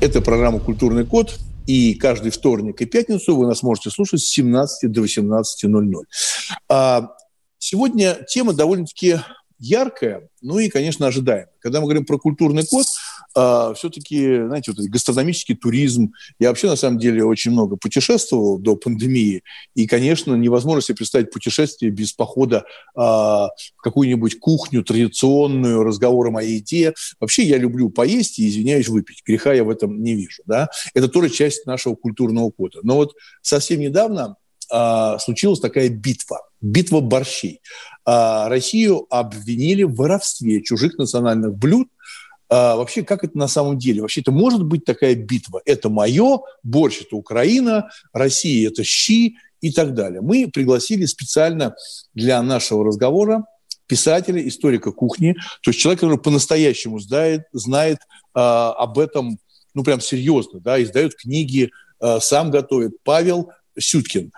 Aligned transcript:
Это 0.00 0.22
программа 0.22 0.60
«Культурный 0.60 1.04
код». 1.04 1.38
И 1.66 1.94
каждый 1.94 2.30
вторник 2.30 2.80
и 2.80 2.86
пятницу 2.86 3.36
вы 3.36 3.46
нас 3.46 3.62
можете 3.62 3.90
слушать 3.90 4.20
с 4.22 4.30
17 4.30 4.90
до 4.90 5.04
18.00. 5.04 5.92
А 6.70 7.10
сегодня 7.58 8.24
тема 8.26 8.54
довольно-таки 8.54 9.18
яркая, 9.58 10.28
ну 10.40 10.58
и, 10.58 10.70
конечно, 10.70 11.06
ожидаемая. 11.06 11.50
Когда 11.60 11.80
мы 11.80 11.84
говорим 11.84 12.06
про 12.06 12.18
культурный 12.18 12.66
код, 12.66 12.86
а, 13.34 13.74
все-таки, 13.74 14.44
знаете, 14.46 14.72
вот 14.72 14.84
гастрономический 14.86 15.54
туризм. 15.54 16.12
Я 16.38 16.48
вообще, 16.48 16.68
на 16.68 16.76
самом 16.76 16.98
деле, 16.98 17.24
очень 17.24 17.52
много 17.52 17.76
путешествовал 17.76 18.58
до 18.58 18.76
пандемии. 18.76 19.42
И, 19.74 19.86
конечно, 19.86 20.34
невозможно 20.34 20.82
себе 20.82 20.96
представить 20.96 21.30
путешествие 21.30 21.90
без 21.90 22.12
похода 22.12 22.64
а, 22.94 23.48
в 23.76 23.82
какую-нибудь 23.82 24.38
кухню 24.38 24.82
традиционную, 24.82 25.82
разговором 25.82 26.36
о 26.36 26.42
еде. 26.42 26.94
Вообще 27.20 27.44
я 27.44 27.58
люблю 27.58 27.90
поесть 27.90 28.38
и, 28.38 28.48
извиняюсь, 28.48 28.88
выпить. 28.88 29.22
Греха 29.26 29.52
я 29.52 29.64
в 29.64 29.70
этом 29.70 30.02
не 30.02 30.14
вижу. 30.14 30.42
Да? 30.46 30.68
Это 30.94 31.08
тоже 31.08 31.30
часть 31.30 31.66
нашего 31.66 31.94
культурного 31.94 32.50
кода. 32.50 32.80
Но 32.82 32.96
вот 32.96 33.14
совсем 33.42 33.80
недавно 33.80 34.36
а, 34.70 35.18
случилась 35.18 35.60
такая 35.60 35.88
битва. 35.88 36.40
Битва 36.60 37.00
борщей. 37.00 37.60
А, 38.04 38.48
Россию 38.48 39.06
обвинили 39.10 39.84
в 39.84 39.94
воровстве 39.94 40.62
чужих 40.62 40.98
национальных 40.98 41.54
блюд– 41.54 41.88
а, 42.50 42.76
вообще, 42.76 43.02
как 43.04 43.22
это 43.22 43.38
на 43.38 43.48
самом 43.48 43.78
деле? 43.78 44.02
Вообще, 44.02 44.20
это 44.20 44.32
может 44.32 44.64
быть 44.64 44.84
такая 44.84 45.14
битва. 45.14 45.62
Это 45.64 45.88
мое, 45.88 46.40
борщ– 46.64 47.00
это 47.02 47.14
Украина, 47.16 47.90
Россия– 48.12 48.68
это 48.70 48.82
щи 48.82 49.36
и 49.60 49.72
так 49.72 49.94
далее. 49.94 50.20
Мы 50.20 50.50
пригласили 50.52 51.06
специально 51.06 51.76
для 52.12 52.42
нашего 52.42 52.84
разговора 52.84 53.46
писателя, 53.86 54.46
историка 54.46 54.92
кухни, 54.92 55.34
то 55.62 55.70
есть 55.70 55.80
человека, 55.80 56.02
который 56.02 56.20
по-настоящему 56.20 56.98
знает, 56.98 57.42
знает 57.52 57.98
а, 58.34 58.72
об 58.72 58.98
этом, 58.98 59.38
ну, 59.74 59.84
прям 59.84 60.00
серьезно, 60.00 60.60
да, 60.60 60.82
издает 60.82 61.14
книги, 61.14 61.70
а, 62.00 62.20
сам 62.20 62.50
готовит. 62.50 62.96
Павел 63.04 63.50
Сюткин. 63.78 64.32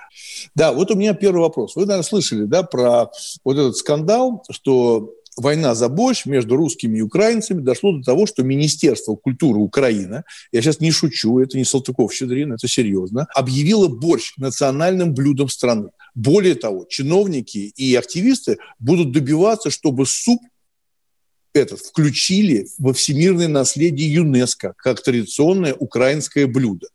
Да, 0.55 0.73
вот 0.73 0.91
у 0.91 0.95
меня 0.95 1.15
первый 1.15 1.41
вопрос. 1.41 1.77
Вы, 1.77 1.83
наверное, 1.83 2.03
слышали, 2.03 2.45
да, 2.45 2.63
про 2.63 3.11
вот 3.45 3.57
этот 3.57 3.77
скандал, 3.77 4.45
что 4.51 5.15
война 5.37 5.75
за 5.75 5.89
борщ 5.89 6.27
между 6.27 6.57
русскими 6.57 6.99
и 6.99 7.03
украинцами 7.03 7.61
дошло 7.61 7.97
до 7.97 8.03
того, 8.03 8.27
что 8.27 8.43
Министерство 8.43 9.15
культуры 9.15 9.59
Украины, 9.59 10.25
я 10.53 10.63
сейчас 10.63 10.81
не 10.81 10.91
шучу, 10.91 11.39
это 11.39 11.57
не 11.57 11.65
Салтыков-Щедрин, 11.65 12.53
это 12.53 12.69
серьезно, 12.69 13.27
объявило 13.35 13.89
борщ 13.89 14.35
национальным 14.37 15.15
блюдом 15.15 15.49
страны. 15.49 15.91
Более 16.15 16.55
того, 16.55 16.87
чиновники 16.89 17.59
и 17.59 17.95
активисты 17.95 18.59
будут 18.79 19.13
добиваться, 19.13 19.71
чтобы 19.71 20.07
суп 20.07 20.41
этот 21.55 21.81
включили 21.81 22.69
во 22.79 22.93
всемирное 22.93 23.49
наследие 23.49 24.13
ЮНЕСКО 24.13 24.75
как 24.77 25.03
традиционное 25.03 25.75
украинское 25.75 26.47
блюдо. 26.47 26.89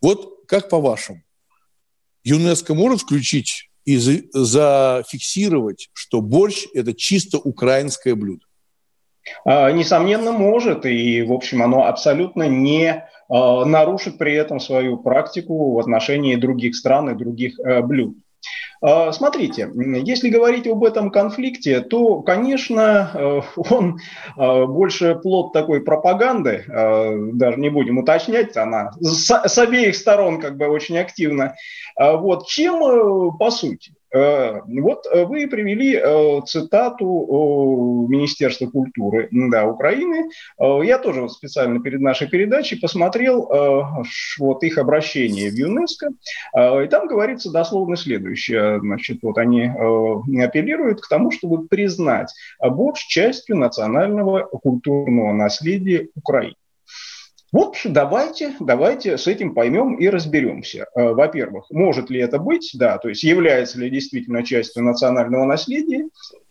Вот 0.00 0.46
как 0.46 0.68
по-вашему, 0.68 1.22
ЮНЕСКО 2.24 2.74
может 2.74 3.02
включить 3.02 3.70
и 3.86 3.96
зафиксировать, 4.32 5.88
что 5.94 6.20
борщ– 6.20 6.66
это 6.74 6.92
чисто 6.92 7.38
украинское 7.38 8.14
блюдо? 8.14 8.44
А, 9.44 9.70
несомненно, 9.70 10.32
может. 10.32 10.84
И, 10.84 11.22
в 11.22 11.32
общем, 11.32 11.62
оно 11.62 11.86
абсолютно 11.86 12.48
не 12.48 13.04
а, 13.28 13.64
нарушит 13.64 14.18
при 14.18 14.34
этом 14.34 14.60
свою 14.60 14.98
практику 14.98 15.72
в 15.72 15.78
отношении 15.78 16.34
других 16.36 16.76
стран 16.76 17.10
и 17.10 17.14
других 17.14 17.58
э, 17.60 17.80
блюд. 17.80 18.16
А, 18.80 19.12
смотрите, 19.12 19.70
если 19.74 20.28
говорить 20.28 20.66
об 20.66 20.84
этом 20.84 21.10
конфликте, 21.10 21.80
то, 21.80 22.22
конечно, 22.22 23.10
э, 23.14 23.40
он 23.70 23.98
больше 24.36 25.14
плод 25.16 25.52
такой 25.52 25.82
пропаганды, 25.82 26.64
даже 26.66 27.58
не 27.58 27.70
будем 27.70 27.98
уточнять, 27.98 28.56
она 28.56 28.92
с 29.00 29.58
обеих 29.58 29.96
сторон 29.96 30.40
как 30.40 30.56
бы 30.56 30.68
очень 30.68 30.98
активно 30.98 31.54
а 31.96 32.16
вот, 32.16 32.46
чем 32.46 32.84
э, 32.84 33.38
по 33.38 33.50
сути? 33.50 33.94
Э, 34.16 34.62
вот 34.66 35.06
э, 35.06 35.24
вы 35.24 35.46
привели 35.46 35.96
цитату 36.46 38.06
Министерства 38.08 38.66
культуры 38.66 39.28
да, 39.30 39.66
Украины. 39.66 40.30
Я 40.58 40.98
тоже 40.98 41.28
специально 41.28 41.80
перед 41.80 42.00
нашей 42.00 42.28
передачей 42.28 42.76
посмотрел 42.76 43.48
вот 44.38 44.62
их 44.62 44.78
обращение 44.78 45.50
в 45.50 45.54
ЮНЕСКО, 45.54 46.08
и 46.84 46.88
там 46.88 47.06
говорится 47.06 47.50
дословно 47.50 47.96
следующее. 47.96 48.80
Значит, 48.80 49.18
вот 49.22 49.38
они 49.38 49.66
апеллируют 49.66 51.00
к 51.00 51.08
тому, 51.08 51.30
чтобы 51.30 51.66
признать 51.66 52.32
борщ 52.60 53.06
частью 53.06 53.56
национального 53.56 54.44
культурного 54.44 55.32
наследия 55.32 56.08
Украины. 56.14 56.56
Вот 57.56 57.78
давайте, 57.86 58.54
давайте 58.60 59.16
с 59.16 59.26
этим 59.26 59.54
поймем 59.54 59.94
и 59.94 60.08
разберемся. 60.10 60.88
Э, 60.94 61.14
во-первых, 61.14 61.64
может 61.70 62.10
ли 62.10 62.20
это 62.20 62.38
быть, 62.38 62.72
да, 62.74 62.98
то 62.98 63.08
есть 63.08 63.22
является 63.22 63.78
ли 63.78 63.88
действительно 63.88 64.44
частью 64.44 64.82
национального 64.82 65.46
наследия 65.46 66.06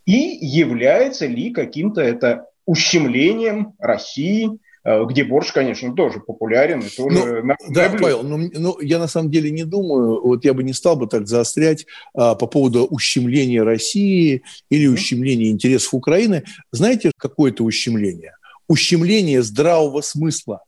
и 0.07 0.39
является 0.41 1.27
ли 1.27 1.51
каким-то 1.51 2.01
это 2.01 2.47
ущемлением 2.65 3.73
России, 3.77 4.49
э, 4.83 5.05
где 5.05 5.23
борщ, 5.23 5.51
конечно, 5.51 5.93
тоже 5.93 6.21
популярен 6.21 6.79
и 6.79 6.89
тоже... 6.89 7.43
Ну, 7.43 7.53
да, 7.69 7.91
Павел, 8.01 8.23
но, 8.23 8.37
ну, 8.37 8.49
ну, 8.55 8.81
я 8.81 8.97
на 8.97 9.07
самом 9.07 9.29
деле 9.29 9.51
не 9.51 9.63
думаю, 9.63 10.19
вот 10.23 10.43
я 10.43 10.55
бы 10.55 10.63
не 10.63 10.73
стал 10.73 10.95
бы 10.95 11.05
так 11.05 11.27
заострять 11.27 11.85
а, 12.15 12.33
по 12.33 12.47
поводу 12.47 12.83
ущемления 12.83 13.61
России 13.61 14.41
или 14.71 14.87
ущемления 14.87 15.51
интересов 15.51 15.93
Украины. 15.93 16.45
Знаете, 16.71 17.11
какое 17.15 17.51
это 17.51 17.63
ущемление? 17.63 18.33
Ущемление 18.67 19.43
здравого 19.43 20.01
смысла. 20.01 20.63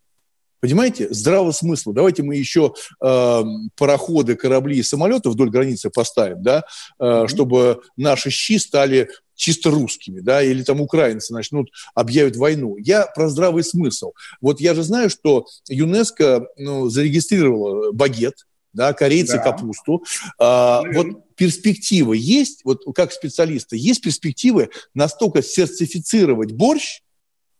Понимаете, 0.59 1.07
здравого 1.13 1.51
смысла. 1.51 1.93
Давайте 1.93 2.23
мы 2.23 2.35
еще 2.35 2.73
э, 3.01 3.43
пароходы, 3.75 4.35
корабли 4.35 4.77
и 4.77 4.83
самолеты 4.83 5.29
вдоль 5.29 5.49
границы 5.49 5.89
поставим, 5.89 6.41
да, 6.41 6.63
э, 6.99 7.25
чтобы 7.27 7.81
наши 7.95 8.29
щи 8.29 8.57
стали 8.57 9.09
чисто 9.35 9.69
русскими, 9.69 10.19
да, 10.19 10.41
или 10.41 10.63
там 10.63 10.81
украинцы 10.81 11.33
начнут, 11.33 11.69
объявят 11.93 12.35
войну. 12.35 12.75
Я 12.77 13.05
про 13.05 13.29
здравый 13.29 13.63
смысл. 13.63 14.13
Вот 14.41 14.59
я 14.59 14.73
же 14.73 14.83
знаю, 14.83 15.09
что 15.09 15.45
ЮНЕСКО 15.69 16.47
ну, 16.57 16.89
зарегистрировала 16.89 17.91
багет, 17.91 18.47
да, 18.73 18.93
корейцы 18.93 19.37
да. 19.37 19.43
капусту. 19.43 20.03
А, 20.39 20.81
вот 20.93 21.35
перспективы 21.35 22.17
есть, 22.17 22.61
вот 22.63 22.81
как 22.95 23.11
специалиста, 23.11 23.75
есть 23.75 24.01
перспективы 24.01 24.69
настолько 24.93 25.41
сертифицировать 25.43 26.51
борщ, 26.51 27.01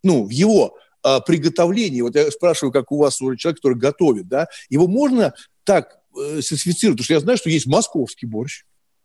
ну, 0.03 0.25
в 0.25 0.29
его 0.29 0.77
а, 1.07 1.23
вот 2.03 2.15
я 2.15 2.31
спрашиваю, 2.31 2.71
как 2.71 2.91
у 2.91 2.97
вас 2.97 3.21
уже 3.21 3.37
человек, 3.37 3.57
который 3.57 3.77
готовит, 3.77 4.27
да, 4.27 4.47
его 4.69 4.87
можно 4.87 5.33
так 5.63 5.99
э, 6.17 6.41
сертифицировать, 6.41 6.97
потому 6.97 7.05
что 7.05 7.13
я 7.13 7.19
знаю, 7.19 7.37
что 7.37 7.49
есть 7.49 7.65
московский 7.65 8.25
борщ, 8.25 8.63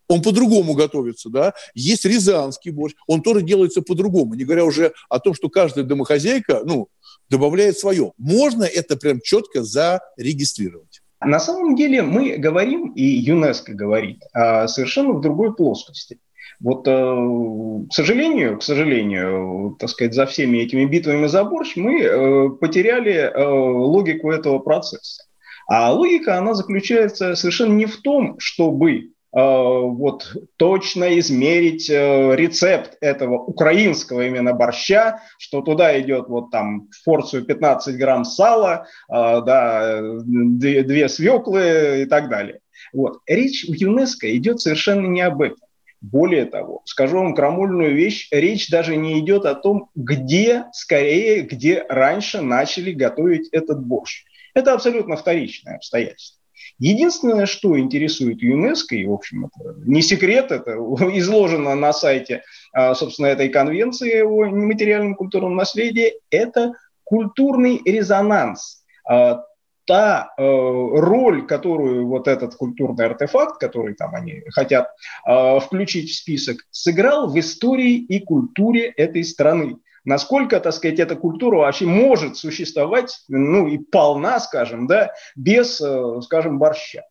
он 0.09 0.21
по-другому 0.21 0.73
готовится, 0.73 1.29
да, 1.29 1.53
есть 1.73 2.03
рязанский 2.03 2.71
борщ, 2.71 2.93
он 3.07 3.21
тоже 3.21 3.41
делается 3.41 3.81
по-другому, 3.81 4.33
не 4.33 4.43
говоря 4.43 4.65
уже 4.65 4.93
о 5.07 5.19
том, 5.19 5.33
что 5.33 5.49
каждая 5.49 5.85
домохозяйка, 5.85 6.61
ну, 6.65 6.89
добавляет 7.29 7.77
свое. 7.79 8.11
Можно 8.17 8.63
это 8.63 8.97
прям 8.97 9.21
четко 9.21 9.63
зарегистрировать. 9.63 11.01
На 11.25 11.39
самом 11.39 11.75
деле 11.77 12.01
мы 12.01 12.35
говорим, 12.35 12.91
и 12.91 13.03
ЮНЕСКО 13.03 13.73
говорит, 13.73 14.23
совершенно 14.33 15.13
в 15.13 15.21
другой 15.21 15.55
плоскости. 15.55 16.19
Вот, 16.63 16.87
э, 16.87 16.91
к 16.91 17.93
сожалению, 17.93 18.57
к 18.57 18.63
сожалению, 18.63 19.75
так 19.79 19.89
сказать, 19.89 20.13
за 20.13 20.25
всеми 20.25 20.59
этими 20.59 20.85
битвами 20.85 21.27
за 21.27 21.43
борщ 21.43 21.75
мы 21.75 22.01
э, 22.01 22.49
потеряли 22.51 23.13
э, 23.13 23.45
логику 23.45 24.31
этого 24.31 24.59
процесса. 24.59 25.23
А 25.67 25.91
логика, 25.91 26.37
она 26.37 26.53
заключается 26.53 27.35
совершенно 27.35 27.73
не 27.73 27.85
в 27.85 28.01
том, 28.01 28.35
чтобы 28.39 29.09
вот 29.35 30.31
точно 30.57 31.17
измерить 31.17 31.89
рецепт 31.89 32.97
этого 33.01 33.39
украинского 33.39 34.27
именно 34.27 34.53
борща, 34.53 35.21
что 35.39 35.61
туда 35.61 35.99
идет 35.99 36.27
вот 36.27 36.51
там 36.51 36.89
в 36.91 37.03
порцию 37.03 37.43
15 37.43 37.97
грамм 37.97 38.25
сала, 38.25 38.85
да, 39.09 40.01
две, 40.23 41.09
свеклы 41.09 42.03
и 42.03 42.05
так 42.05 42.29
далее. 42.29 42.59
Вот. 42.93 43.21
Речь 43.25 43.65
в 43.67 43.73
ЮНЕСКО 43.73 44.37
идет 44.37 44.61
совершенно 44.61 45.07
не 45.07 45.21
об 45.21 45.41
этом. 45.41 45.62
Более 46.03 46.43
того, 46.43 46.81
скажу 46.83 47.17
вам 47.17 47.33
крамольную 47.33 47.95
вещь, 47.95 48.27
речь 48.29 48.69
даже 48.69 48.97
не 48.97 49.17
идет 49.19 49.45
о 49.45 49.55
том, 49.55 49.89
где, 49.95 50.65
скорее, 50.73 51.43
где 51.43 51.85
раньше 51.87 52.41
начали 52.41 52.91
готовить 52.91 53.47
этот 53.53 53.81
борщ. 53.85 54.25
Это 54.53 54.73
абсолютно 54.73 55.15
вторичное 55.15 55.77
обстоятельство. 55.77 56.41
Единственное, 56.77 57.45
что 57.45 57.79
интересует 57.79 58.41
ЮНЕСКО, 58.41 58.95
и, 58.95 59.05
в 59.05 59.13
общем, 59.13 59.45
это 59.45 59.75
не 59.85 60.01
секрет, 60.01 60.51
это 60.51 60.71
изложено 61.17 61.73
на 61.73 61.93
сайте, 61.93 62.43
а, 62.73 62.95
собственно, 62.95 63.27
этой 63.27 63.47
конвенции 63.47 64.23
о 64.23 64.45
нематериальном 64.47 65.15
культурном 65.15 65.55
наследии, 65.55 66.15
это 66.29 66.73
культурный 67.05 67.81
резонанс 67.85 68.83
а, 69.07 69.45
та 69.85 70.33
э, 70.37 70.41
роль, 70.41 71.45
которую 71.45 72.07
вот 72.07 72.27
этот 72.27 72.55
культурный 72.55 73.05
артефакт, 73.05 73.59
который 73.59 73.95
там 73.95 74.15
они 74.15 74.43
хотят 74.49 74.89
э, 75.27 75.59
включить 75.59 76.09
в 76.09 76.15
список, 76.15 76.57
сыграл 76.71 77.29
в 77.29 77.39
истории 77.39 77.95
и 77.95 78.19
культуре 78.19 78.87
этой 78.87 79.23
страны. 79.23 79.77
Насколько, 80.05 80.59
так 80.59 80.73
сказать, 80.73 80.99
эта 80.99 81.15
культура 81.15 81.57
вообще 81.57 81.85
может 81.85 82.35
существовать, 82.35 83.23
ну 83.29 83.67
и 83.67 83.77
полна, 83.77 84.39
скажем, 84.39 84.87
да, 84.87 85.13
без, 85.35 85.79
э, 85.79 86.21
скажем, 86.21 86.59
борща. 86.59 87.03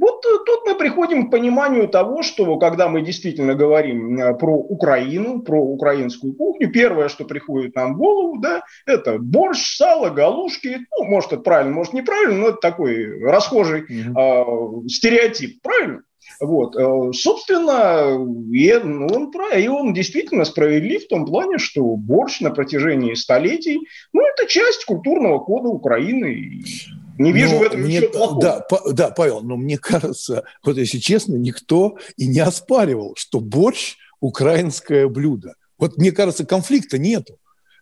Вот 0.00 0.24
э, 0.24 0.38
тут 0.46 0.66
мы 0.66 0.74
приходим 0.74 1.28
к 1.28 1.30
пониманию 1.30 1.86
того, 1.86 2.22
что 2.22 2.58
когда 2.58 2.88
мы 2.88 3.02
действительно 3.02 3.54
говорим 3.54 4.18
э, 4.18 4.34
про 4.34 4.56
Украину, 4.56 5.42
про 5.42 5.60
украинскую 5.62 6.32
кухню, 6.32 6.72
первое, 6.72 7.08
что 7.08 7.24
приходит 7.24 7.74
нам 7.76 7.94
в 7.94 7.98
голову, 7.98 8.38
да, 8.38 8.62
это 8.86 9.18
борщ, 9.18 9.76
сало, 9.76 10.08
галушки. 10.08 10.78
Ну, 10.98 11.04
может, 11.04 11.34
это 11.34 11.42
правильно, 11.42 11.74
может, 11.74 11.92
неправильно, 11.92 12.38
но 12.38 12.48
это 12.48 12.58
такой 12.62 13.22
расхожий 13.22 13.82
mm-hmm. 13.82 14.84
э, 14.84 14.88
стереотип, 14.88 15.60
правильно? 15.62 16.02
Вот, 16.40 16.74
э, 16.76 17.12
собственно, 17.12 18.16
и 18.54 18.80
ну, 18.82 19.06
он, 19.06 19.32
и 19.54 19.68
он 19.68 19.92
действительно 19.92 20.46
справедлив 20.46 21.04
в 21.04 21.08
том 21.08 21.26
плане, 21.26 21.58
что 21.58 21.82
борщ 21.96 22.40
на 22.40 22.50
протяжении 22.50 23.12
столетий, 23.12 23.80
ну, 24.14 24.22
это 24.22 24.48
часть 24.48 24.86
культурного 24.86 25.40
кода 25.40 25.68
Украины. 25.68 26.62
Не 27.20 27.32
вижу 27.32 27.54
но 27.54 27.58
в 27.58 27.62
этом 27.62 27.84
ничего 27.84 28.10
плохого. 28.10 28.40
Да, 28.40 28.60
по, 28.60 28.92
да, 28.92 29.10
Павел, 29.10 29.40
но 29.40 29.56
мне 29.56 29.78
кажется, 29.78 30.44
вот 30.64 30.76
если 30.76 30.98
честно, 30.98 31.36
никто 31.36 31.98
и 32.16 32.26
не 32.26 32.40
оспаривал, 32.40 33.14
что 33.16 33.40
борщ– 33.40 33.96
украинское 34.20 35.08
блюдо. 35.08 35.54
Вот 35.78 35.96
мне 35.96 36.12
кажется, 36.12 36.44
конфликта 36.44 36.98
нету. 36.98 37.38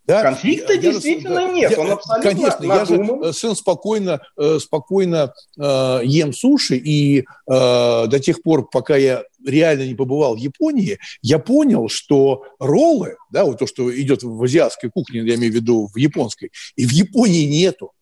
Да? 0.06 0.22
Конфликта 0.22 0.72
я, 0.72 0.78
действительно 0.78 1.40
я, 1.40 1.52
нет, 1.52 1.70
я, 1.72 1.80
он 1.80 1.90
абсолютно 1.90 2.30
Конечно, 2.30 2.66
надуман. 2.66 2.78
я 2.78 2.84
же 2.86 2.94
э, 2.94 3.32
совершенно 3.32 3.54
спокойно, 3.54 4.20
э, 4.38 4.58
спокойно 4.58 5.34
э, 5.58 6.00
ем 6.04 6.32
суши, 6.32 6.76
и 6.76 7.18
э, 7.20 7.24
до 7.46 8.18
тех 8.18 8.42
пор, 8.42 8.70
пока 8.70 8.96
я 8.96 9.24
реально 9.44 9.86
не 9.86 9.94
побывал 9.94 10.34
в 10.34 10.38
Японии, 10.38 10.98
я 11.20 11.38
понял, 11.38 11.90
что 11.90 12.44
роллы, 12.58 13.16
да, 13.30 13.44
вот 13.44 13.58
то, 13.58 13.66
что 13.66 13.94
идет 13.94 14.22
в 14.22 14.42
азиатской 14.42 14.90
кухне, 14.90 15.20
я 15.20 15.34
имею 15.34 15.52
в 15.52 15.56
виду 15.56 15.90
в 15.92 15.98
японской, 15.98 16.52
и 16.76 16.86
в 16.86 16.90
Японии 16.90 17.44
нету. 17.44 17.92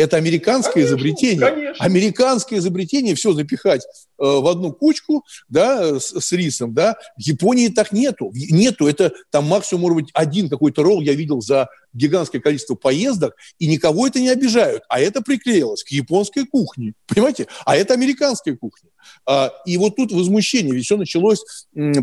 Это 0.00 0.16
американское 0.16 0.72
конечно, 0.72 0.96
изобретение. 0.96 1.50
Конечно. 1.50 1.84
Американское 1.84 2.58
изобретение, 2.58 3.14
все 3.14 3.34
запихать 3.34 3.86
в 4.20 4.46
одну 4.46 4.72
кучку, 4.72 5.24
да, 5.48 5.98
с, 5.98 6.20
с 6.20 6.32
рисом, 6.32 6.74
да. 6.74 6.96
В 7.16 7.22
Японии 7.22 7.68
так 7.68 7.92
нету. 7.92 8.30
Нету. 8.34 8.86
Это 8.86 9.12
там 9.30 9.46
максимум, 9.46 9.82
может 9.82 9.96
быть, 9.96 10.10
один 10.14 10.48
какой-то 10.48 10.82
ролл 10.82 11.00
я 11.00 11.14
видел 11.14 11.40
за 11.40 11.68
гигантское 11.92 12.40
количество 12.40 12.74
поездок, 12.74 13.34
и 13.58 13.66
никого 13.66 14.06
это 14.06 14.20
не 14.20 14.28
обижают. 14.28 14.82
А 14.88 15.00
это 15.00 15.22
приклеилось 15.22 15.82
к 15.82 15.88
японской 15.88 16.46
кухне, 16.46 16.94
понимаете? 17.06 17.46
А 17.64 17.76
это 17.76 17.94
американская 17.94 18.56
кухня. 18.56 18.90
А, 19.26 19.50
и 19.66 19.76
вот 19.76 19.96
тут 19.96 20.12
возмущение, 20.12 20.74
ведь 20.74 20.84
все 20.84 20.96
началось 20.96 21.42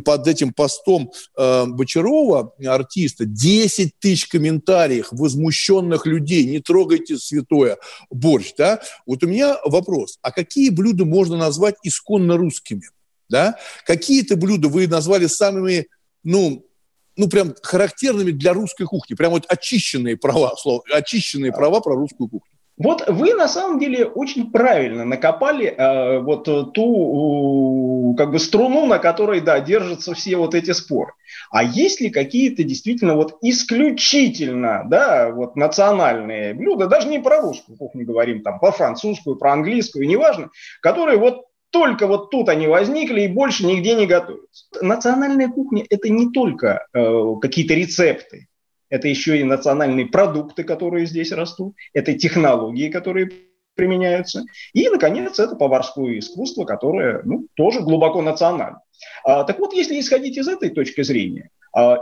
под 0.04 0.28
этим 0.28 0.54
постом 0.54 1.12
а, 1.38 1.66
Бочарова, 1.66 2.54
артиста, 2.66 3.26
10 3.26 3.94
тысяч 4.00 4.28
комментариев 4.28 5.08
возмущенных 5.12 6.06
людей, 6.06 6.46
не 6.46 6.60
трогайте 6.60 7.18
святое, 7.18 7.78
борщ, 8.10 8.54
да? 8.58 8.82
Вот 9.06 9.24
у 9.24 9.28
меня 9.28 9.58
вопрос, 9.64 10.18
а 10.22 10.32
какие 10.32 10.70
блюда 10.70 11.06
можно 11.06 11.38
назвать 11.38 11.76
исконно 12.08 12.38
русскими? 12.38 12.84
Да? 13.30 13.58
Какие-то 13.86 14.38
блюда 14.38 14.70
вы 14.70 14.88
назвали 14.88 15.28
самыми, 15.28 15.88
ну, 16.24 16.66
ну, 17.16 17.28
прям 17.28 17.54
характерными 17.62 18.32
для 18.32 18.54
русской 18.54 18.86
кухни, 18.86 19.16
прям 19.16 19.32
вот 19.32 19.46
очищенные 19.48 20.18
права, 20.18 20.56
слово, 20.56 20.84
очищенные 20.94 21.52
права 21.52 21.82
про 21.82 21.96
русскую 21.96 22.30
кухню. 22.30 22.52
Вот 22.78 23.04
вы 23.08 23.34
на 23.34 23.48
самом 23.48 23.80
деле 23.80 24.06
очень 24.06 24.52
правильно 24.52 25.04
накопали 25.04 25.66
э, 25.66 26.20
вот 26.20 26.44
ту 26.44 28.14
э, 28.14 28.18
как 28.18 28.30
бы 28.30 28.38
струну, 28.38 28.86
на 28.86 29.00
которой 29.00 29.42
да 29.42 29.60
держатся 29.60 30.14
все 30.14 30.38
вот 30.38 30.54
эти 30.54 30.72
споры. 30.74 31.14
А 31.50 31.64
есть 31.64 32.02
ли 32.02 32.12
какие-то 32.12 32.64
действительно 32.64 33.16
вот 33.16 33.40
исключительно 33.42 34.84
да 34.86 35.32
вот 35.32 35.56
национальные 35.56 36.54
блюда, 36.54 36.86
даже 36.86 37.08
не 37.08 37.18
про 37.18 37.42
русскую 37.42 37.80
кухню 37.80 38.06
говорим, 38.06 38.44
там 38.44 38.60
про 38.60 38.72
французскую, 38.72 39.38
про 39.38 39.54
английскую, 39.54 40.08
неважно, 40.08 40.52
которые 40.80 41.18
вот 41.18 41.47
только 41.72 42.08
вот 42.08 42.32
тут 42.32 42.50
они 42.50 42.68
возникли 42.68 43.22
и 43.22 43.28
больше 43.28 43.66
нигде 43.66 43.96
не 43.96 44.06
готовятся. 44.06 44.66
Национальная 44.82 45.50
кухня– 45.50 45.86
это 45.90 46.10
не 46.10 46.32
только 46.32 46.88
э, 46.94 47.36
какие-то 47.42 47.74
рецепты, 47.74 48.48
это 48.90 49.08
еще 49.08 49.40
и 49.40 49.44
национальные 49.44 50.06
продукты, 50.08 50.64
которые 50.64 51.06
здесь 51.06 51.32
растут, 51.32 51.76
это 51.94 52.14
технологии, 52.14 52.90
которые 52.90 53.32
применяются, 53.76 54.44
и, 54.74 54.90
наконец, 54.90 55.40
это 55.40 55.56
поварское 55.56 56.20
искусство, 56.20 56.66
которое 56.66 57.22
ну, 57.24 57.48
тоже 57.54 57.82
глубоко 57.82 58.22
национально. 58.22 58.82
А, 59.24 59.44
так 59.44 59.60
вот, 59.60 59.74
если 59.74 60.00
исходить 60.00 60.38
из 60.38 60.48
этой 60.48 60.70
точки 60.70 61.04
зрения, 61.04 61.52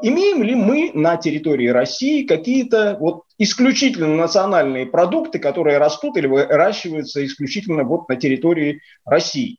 имеем 0.03 0.41
ли 0.41 0.55
мы 0.55 0.91
на 0.93 1.17
территории 1.17 1.67
России 1.67 2.25
какие-то 2.25 2.97
вот 2.99 3.23
исключительно 3.37 4.07
национальные 4.07 4.85
продукты, 4.85 5.39
которые 5.39 5.77
растут 5.77 6.15
или 6.17 6.27
выращиваются 6.27 7.25
исключительно 7.25 7.83
вот 7.83 8.07
на 8.07 8.15
территории 8.15 8.81
России? 9.03 9.57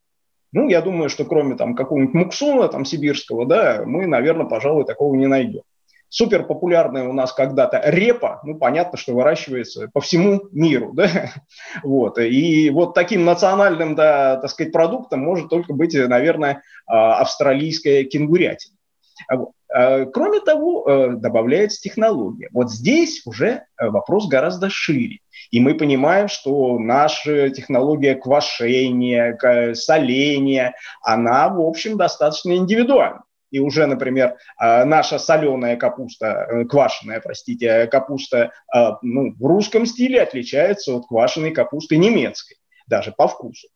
Ну, 0.52 0.68
я 0.68 0.80
думаю, 0.80 1.10
что 1.10 1.24
кроме 1.24 1.56
там 1.56 1.74
какого-нибудь 1.74 2.14
муксуна 2.14 2.68
там 2.68 2.84
сибирского, 2.86 3.44
да, 3.44 3.82
мы, 3.84 4.06
наверное, 4.06 4.46
пожалуй, 4.46 4.86
такого 4.86 5.14
не 5.14 5.26
найдем. 5.26 5.62
Супер 6.08 6.44
популярная 6.44 7.06
у 7.06 7.12
нас 7.12 7.32
когда-то 7.32 7.82
репа, 7.84 8.40
ну, 8.44 8.56
понятно, 8.56 8.96
что 8.96 9.12
выращивается 9.12 9.90
по 9.92 10.00
всему 10.00 10.48
миру, 10.52 10.92
да, 10.94 11.32
вот, 11.82 12.18
и 12.18 12.70
вот 12.70 12.94
таким 12.94 13.24
национальным, 13.24 13.96
да, 13.96 14.36
так 14.36 14.50
сказать, 14.50 14.72
продуктом 14.72 15.20
может 15.20 15.50
только 15.50 15.74
быть, 15.74 15.94
наверное, 15.94 16.62
а, 16.86 17.20
австралийская 17.20 18.04
кенгурятина. 18.04 18.75
А, 19.28 20.06
кроме 20.06 20.40
того, 20.40 20.88
э, 20.88 21.08
добавляется 21.16 21.80
технология. 21.80 22.48
Вот 22.52 22.70
здесь 22.70 23.22
уже 23.26 23.64
э, 23.78 23.88
вопрос 23.88 24.28
гораздо 24.28 24.70
шире. 24.70 25.18
И 25.50 25.60
мы 25.60 25.74
понимаем, 25.74 26.28
что 26.28 26.78
наша 26.78 27.50
технология 27.50 28.14
квашения, 28.14 29.74
соления, 29.74 30.74
она, 31.02 31.48
в 31.48 31.60
общем, 31.60 31.96
достаточно 31.96 32.56
индивидуальна. 32.56 33.22
И 33.50 33.60
уже, 33.60 33.86
например, 33.86 34.36
а, 34.56 34.84
наша 34.84 35.18
соленая 35.18 35.76
капуста, 35.76 36.46
э, 36.48 36.64
квашеная, 36.64 37.20
простите, 37.20 37.86
капуста 37.86 38.52
ну, 39.02 39.34
в 39.38 39.46
русском 39.46 39.86
стиле 39.86 40.22
отличается 40.22 40.94
от 40.94 41.06
квашеной 41.06 41.52
капусты 41.52 41.96
немецкой, 41.96 42.56
даже 42.86 43.12
по 43.12 43.28
вкусу. 43.28 43.68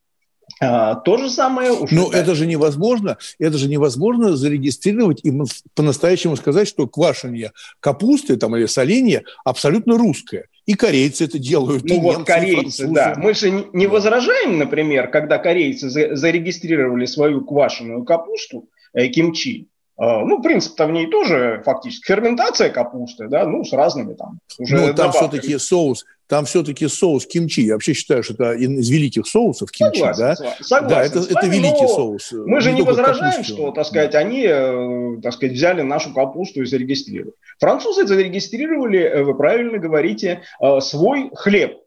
А, 0.59 0.95
то 0.95 1.17
же 1.17 1.29
самое... 1.29 1.71
Уж 1.71 1.91
Но 1.91 2.11
это 2.11 2.35
же 2.35 2.45
невозможно, 2.45 3.17
это 3.39 3.57
же 3.57 3.67
невозможно 3.67 4.35
зарегистрировать 4.35 5.21
и 5.23 5.33
по-настоящему 5.73 6.35
сказать, 6.35 6.67
что 6.67 6.87
квашение 6.87 7.51
капусты 7.79 8.37
там, 8.37 8.55
или 8.55 8.67
соление 8.67 9.23
абсолютно 9.43 9.97
русское. 9.97 10.45
И 10.65 10.75
корейцы 10.75 11.25
это 11.25 11.39
делают. 11.39 11.83
Ну 11.83 11.99
вот 12.01 12.17
немцы, 12.17 12.31
корейцы, 12.31 12.87
да. 12.87 13.15
Мы 13.17 13.33
же 13.33 13.65
не 13.73 13.87
возражаем, 13.87 14.59
например, 14.59 15.09
когда 15.09 15.39
корейцы 15.39 15.89
зарегистрировали 15.89 17.05
свою 17.05 17.43
квашеную 17.43 18.03
капусту, 18.03 18.69
э, 18.93 19.07
кимчи, 19.07 19.67
а, 19.97 20.25
ну, 20.25 20.41
принцип-то 20.41 20.87
в 20.87 20.91
ней 20.91 21.07
тоже 21.07 21.61
фактически 21.63 22.07
ферментация 22.07 22.69
капусты, 22.69 23.27
да, 23.27 23.45
ну, 23.45 23.63
с 23.63 23.71
разными 23.71 24.15
там 24.15 24.39
уже 24.57 24.75
Ну, 24.75 24.93
там 24.95 25.11
все-таки 25.11 25.57
соус, 25.59 26.05
там 26.31 26.45
все-таки 26.45 26.87
соус 26.87 27.25
кимчи. 27.25 27.63
Я 27.63 27.73
вообще 27.73 27.91
считаю, 27.91 28.23
что 28.23 28.35
это 28.35 28.53
из 28.53 28.89
великих 28.89 29.27
соусов 29.27 29.69
кимчи, 29.69 29.99
согласен, 29.99 30.21
да? 30.21 30.35
Согласен, 30.61 30.87
да, 30.87 31.03
это, 31.03 31.19
это 31.19 31.47
великий 31.47 31.87
соус. 31.87 32.31
Мы 32.31 32.61
же 32.61 32.71
не, 32.71 32.77
не 32.77 32.83
возражаем, 32.83 33.43
что, 33.43 33.71
так 33.71 33.85
сказать, 33.85 34.15
они, 34.15 34.45
э, 34.47 35.17
так 35.21 35.33
сказать, 35.33 35.57
взяли 35.57 35.81
нашу 35.81 36.13
капусту 36.13 36.61
и 36.61 36.65
зарегистрировали. 36.65 37.33
Французы 37.59 38.07
зарегистрировали, 38.07 38.99
э, 38.99 39.23
вы 39.23 39.35
правильно 39.35 39.77
говорите, 39.77 40.43
э, 40.61 40.79
свой 40.79 41.31
хлеб, 41.35 41.79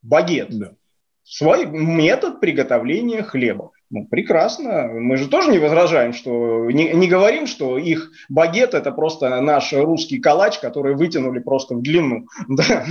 багет. 0.00 0.48
Да. 0.48 0.72
Свой 1.22 1.66
метод 1.66 2.40
приготовления 2.40 3.22
хлеба. 3.22 3.70
Ну, 3.90 4.06
прекрасно. 4.06 4.88
Мы 4.88 5.16
же 5.16 5.28
тоже 5.28 5.50
не 5.50 5.58
возражаем, 5.58 6.12
что 6.12 6.70
не, 6.70 6.92
не 6.92 7.08
говорим, 7.08 7.48
что 7.48 7.76
их 7.76 8.12
багет 8.28 8.72
это 8.72 8.92
просто 8.92 9.40
наш 9.40 9.72
русский 9.72 10.20
калач, 10.20 10.60
который 10.60 10.94
вытянули 10.94 11.40
просто 11.40 11.74
в 11.74 11.82
длину. 11.82 12.26
Да. 12.48 12.84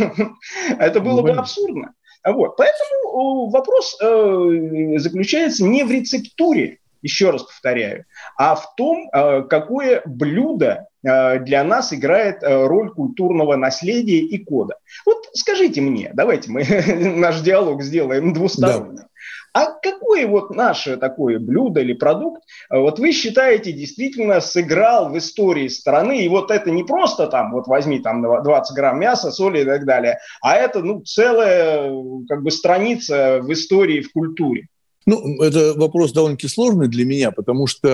Это 0.78 1.00
было 1.00 1.22
бы 1.22 1.32
абсурдно. 1.32 1.94
Вот. 2.26 2.58
Поэтому 2.58 3.50
вопрос 3.50 3.98
э, 4.02 4.98
заключается 4.98 5.64
не 5.64 5.84
в 5.84 5.92
рецептуре, 5.92 6.80
еще 7.02 7.30
раз 7.30 7.44
повторяю, 7.44 8.06
а 8.38 8.56
в 8.56 8.76
том, 8.76 9.10
э, 9.14 9.44
какое 9.44 10.02
блюдо 10.06 10.88
для 11.02 11.64
нас 11.64 11.94
играет 11.94 12.40
роль 12.42 12.92
культурного 12.92 13.56
наследия 13.56 14.20
и 14.20 14.38
кода. 14.44 14.76
Вот 15.06 15.30
скажите 15.32 15.80
мне, 15.80 16.12
давайте 16.14 16.52
мы 16.52 16.66
наш 17.16 17.40
диалог 17.40 17.82
сделаем 17.84 18.34
двусторонним. 18.34 18.96
Да. 18.98 19.09
А 19.54 19.72
какое 19.72 20.28
вот 20.28 20.52
наше 20.52 20.98
такое 20.98 21.40
блюдо 21.40 21.82
или 21.82 21.94
продукт, 21.94 22.44
вот 22.70 23.00
вы 23.00 23.12
считаете, 23.12 23.72
действительно 23.72 24.42
сыграл 24.42 25.10
в 25.10 25.18
истории 25.18 25.68
страны, 25.68 26.24
и 26.24 26.30
вот 26.30 26.52
это 26.52 26.72
не 26.72 26.84
просто 26.84 27.28
там, 27.28 27.52
вот 27.54 27.68
возьми 27.68 28.00
там 28.00 28.22
20 28.22 28.76
грамм 28.76 29.00
мяса, 29.00 29.32
соли 29.32 29.62
и 29.62 29.66
так 29.66 29.86
далее, 29.86 30.20
а 30.42 30.56
это, 30.56 30.82
ну, 30.82 31.02
целая 31.02 31.92
как 32.28 32.44
бы 32.44 32.52
страница 32.52 33.40
в 33.42 33.52
истории, 33.52 34.02
в 34.02 34.12
культуре? 34.12 34.68
Ну, 35.10 35.42
это 35.42 35.74
вопрос 35.74 36.12
довольно-таки 36.12 36.48
сложный 36.48 36.88
для 36.88 37.04
меня, 37.04 37.32
потому 37.32 37.66
что 37.66 37.88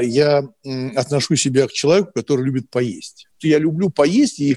э, 0.00 0.06
я 0.06 0.48
э, 0.64 0.88
отношу 0.96 1.36
себя 1.36 1.66
к 1.66 1.72
человеку, 1.72 2.12
который 2.14 2.42
любит 2.42 2.70
поесть. 2.70 3.26
Я 3.42 3.58
люблю 3.58 3.90
поесть 3.90 4.40
и 4.40 4.52
э, 4.52 4.56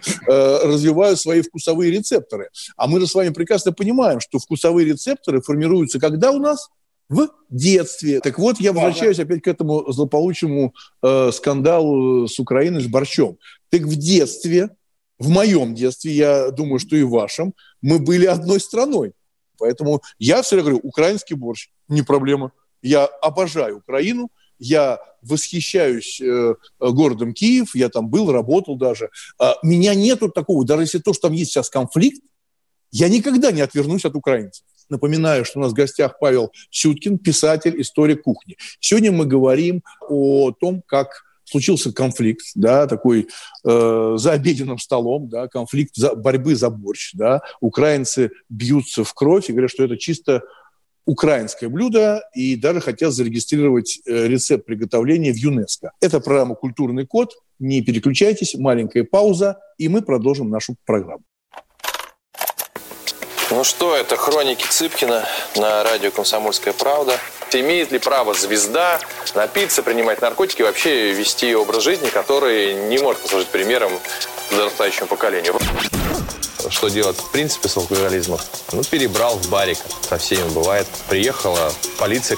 развиваю 0.63 1.17
свои 1.17 1.41
вкусовые 1.41 1.91
рецепторы. 1.91 2.47
А 2.77 2.87
мы 2.87 3.01
же 3.01 3.07
с 3.07 3.13
вами 3.13 3.33
прекрасно 3.33 3.73
понимаем, 3.73 4.21
что 4.21 4.39
вкусовые 4.39 4.87
рецепторы 4.87 5.41
формируются 5.41 5.99
когда 5.99 6.31
у 6.31 6.39
нас? 6.39 6.69
в 7.09 7.29
детстве. 7.49 8.19
Так 8.19 8.37
вот, 8.37 8.59
я 8.59 8.73
возвращаюсь 8.73 9.17
опять 9.19 9.41
к 9.41 9.47
этому 9.47 9.89
злополучному 9.93 10.73
э, 11.01 11.31
скандалу 11.31 12.27
с 12.27 12.37
Украиной, 12.37 12.81
с 12.81 12.87
борщом. 12.87 13.37
Так 13.69 13.83
в 13.83 13.95
детстве, 13.95 14.71
в 15.17 15.29
моем 15.29 15.73
детстве, 15.73 16.11
я 16.11 16.51
думаю, 16.51 16.79
что 16.79 16.97
и 16.97 17.03
в 17.03 17.11
вашем, 17.11 17.53
мы 17.81 17.99
были 17.99 18.25
одной 18.25 18.59
страной. 18.59 19.13
Поэтому 19.57 20.01
я 20.19 20.41
все 20.41 20.55
время 20.55 20.69
говорю, 20.69 20.87
украинский 20.87 21.35
борщ 21.35 21.69
не 21.87 22.01
проблема. 22.01 22.51
Я 22.81 23.05
обожаю 23.05 23.77
Украину, 23.77 24.29
я 24.59 24.99
восхищаюсь 25.21 26.21
э, 26.21 26.55
городом 26.79 27.33
Киев, 27.33 27.75
я 27.75 27.89
там 27.89 28.09
был, 28.09 28.31
работал 28.31 28.77
даже. 28.77 29.09
А, 29.39 29.55
меня 29.63 29.93
нету 29.93 30.29
такого, 30.29 30.65
даже 30.65 30.83
если 30.83 30.99
то, 30.99 31.13
что 31.13 31.27
там 31.27 31.33
есть 31.33 31.51
сейчас 31.51 31.69
конфликт, 31.69 32.21
я 32.91 33.09
никогда 33.09 33.51
не 33.51 33.61
отвернусь 33.61 34.05
от 34.05 34.15
украинцев. 34.15 34.63
Напоминаю, 34.89 35.43
что 35.43 35.59
у 35.59 35.61
нас 35.61 35.71
в 35.71 35.75
гостях 35.75 36.17
Павел 36.19 36.51
Сюткин, 36.71 37.17
писатель, 37.17 37.79
историк 37.81 38.23
кухни. 38.23 38.55
Сегодня 38.79 39.11
мы 39.11 39.25
говорим 39.25 39.83
о 40.07 40.51
том, 40.51 40.81
как 40.85 41.23
случился 41.49 41.93
конфликт, 41.93 42.45
да, 42.55 42.87
такой 42.87 43.27
э, 43.63 44.13
за 44.17 44.31
обеденным 44.31 44.77
столом, 44.77 45.29
да, 45.29 45.47
конфликт 45.47 45.95
за, 45.95 46.15
борьбы 46.15 46.55
за 46.55 46.69
борщ, 46.69 47.13
да, 47.13 47.41
украинцы 47.61 48.31
бьются 48.49 49.03
в 49.03 49.13
кровь 49.13 49.49
и 49.49 49.53
говорят, 49.53 49.71
что 49.71 49.83
это 49.83 49.97
чисто 49.97 50.43
украинское 51.05 51.69
блюдо 51.69 52.21
и 52.35 52.57
даже 52.57 52.81
хотят 52.81 53.13
зарегистрировать 53.13 53.99
э, 54.05 54.27
рецепт 54.27 54.65
приготовления 54.65 55.31
в 55.31 55.37
ЮНЕСКО. 55.37 55.93
Это 56.01 56.19
программа 56.19 56.55
«Культурный 56.55 57.07
код». 57.07 57.33
Не 57.59 57.81
переключайтесь, 57.81 58.55
маленькая 58.55 59.03
пауза, 59.05 59.57
и 59.77 59.87
мы 59.87 60.01
продолжим 60.01 60.49
нашу 60.49 60.75
программу. 60.85 61.23
Ну 63.49 63.63
что, 63.63 63.95
это 63.95 64.17
хроники 64.17 64.65
Цыпкина 64.69 65.23
на 65.55 65.83
радио 65.83 66.11
«Комсомольская 66.11 66.73
правда». 66.73 67.13
Имеет 67.53 67.91
ли 67.91 67.99
право 67.99 68.33
звезда 68.33 68.99
напиться, 69.35 69.83
принимать 69.83 70.21
наркотики 70.21 70.61
вообще 70.61 71.13
вести 71.13 71.55
образ 71.55 71.83
жизни, 71.83 72.09
который 72.09 72.73
не 72.73 72.97
может 72.97 73.21
послужить 73.21 73.47
примером 73.47 73.91
подрастающему 74.49 75.07
поколению? 75.07 75.55
Что 76.69 76.89
делать 76.89 77.17
в 77.17 77.31
принципе 77.31 77.69
с 77.69 77.77
алкоголизмом? 77.77 78.39
Ну, 78.73 78.83
перебрал 78.83 79.37
в 79.37 79.49
барик. 79.49 79.77
Со 80.01 80.17
всеми 80.17 80.49
бывает. 80.49 80.87
Приехала 81.07 81.71
полиция. 81.97 82.37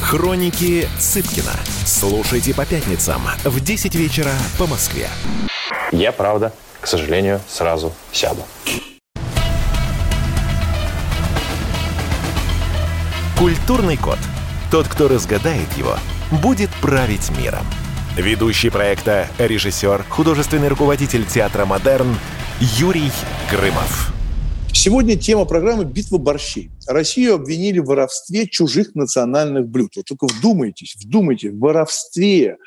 Хроники 0.00 0.88
Цыпкина. 0.98 1.52
Слушайте 1.84 2.54
по 2.54 2.64
пятницам 2.64 3.22
в 3.44 3.60
10 3.60 3.94
вечера 3.94 4.32
по 4.58 4.66
Москве. 4.66 5.08
Я, 5.92 6.12
правда, 6.12 6.52
к 6.80 6.86
сожалению, 6.86 7.40
сразу 7.48 7.92
сяду. 8.12 8.42
Культурный 13.38 13.96
код. 13.96 14.18
Тот, 14.70 14.88
кто 14.88 15.08
разгадает 15.08 15.70
его, 15.76 15.96
будет 16.30 16.70
править 16.80 17.30
миром. 17.38 17.66
Ведущий 18.16 18.70
проекта, 18.70 19.28
режиссер, 19.38 20.04
художественный 20.08 20.68
руководитель 20.68 21.26
театра 21.26 21.66
«Модерн» 21.66 22.16
Юрий 22.60 23.12
Грымов. 23.50 24.15
Сегодня 24.78 25.16
тема 25.16 25.46
программы 25.46 25.86
«Битва 25.86 26.18
борщей». 26.18 26.70
Россию 26.86 27.36
обвинили 27.36 27.78
в 27.78 27.86
воровстве 27.86 28.46
чужих 28.46 28.94
национальных 28.94 29.66
блюд. 29.66 29.92
Вот 29.96 30.04
только 30.04 30.26
вдумайтесь, 30.26 30.96
вдумайтесь, 30.96 31.50
в 31.50 31.58
воровстве 31.58 32.58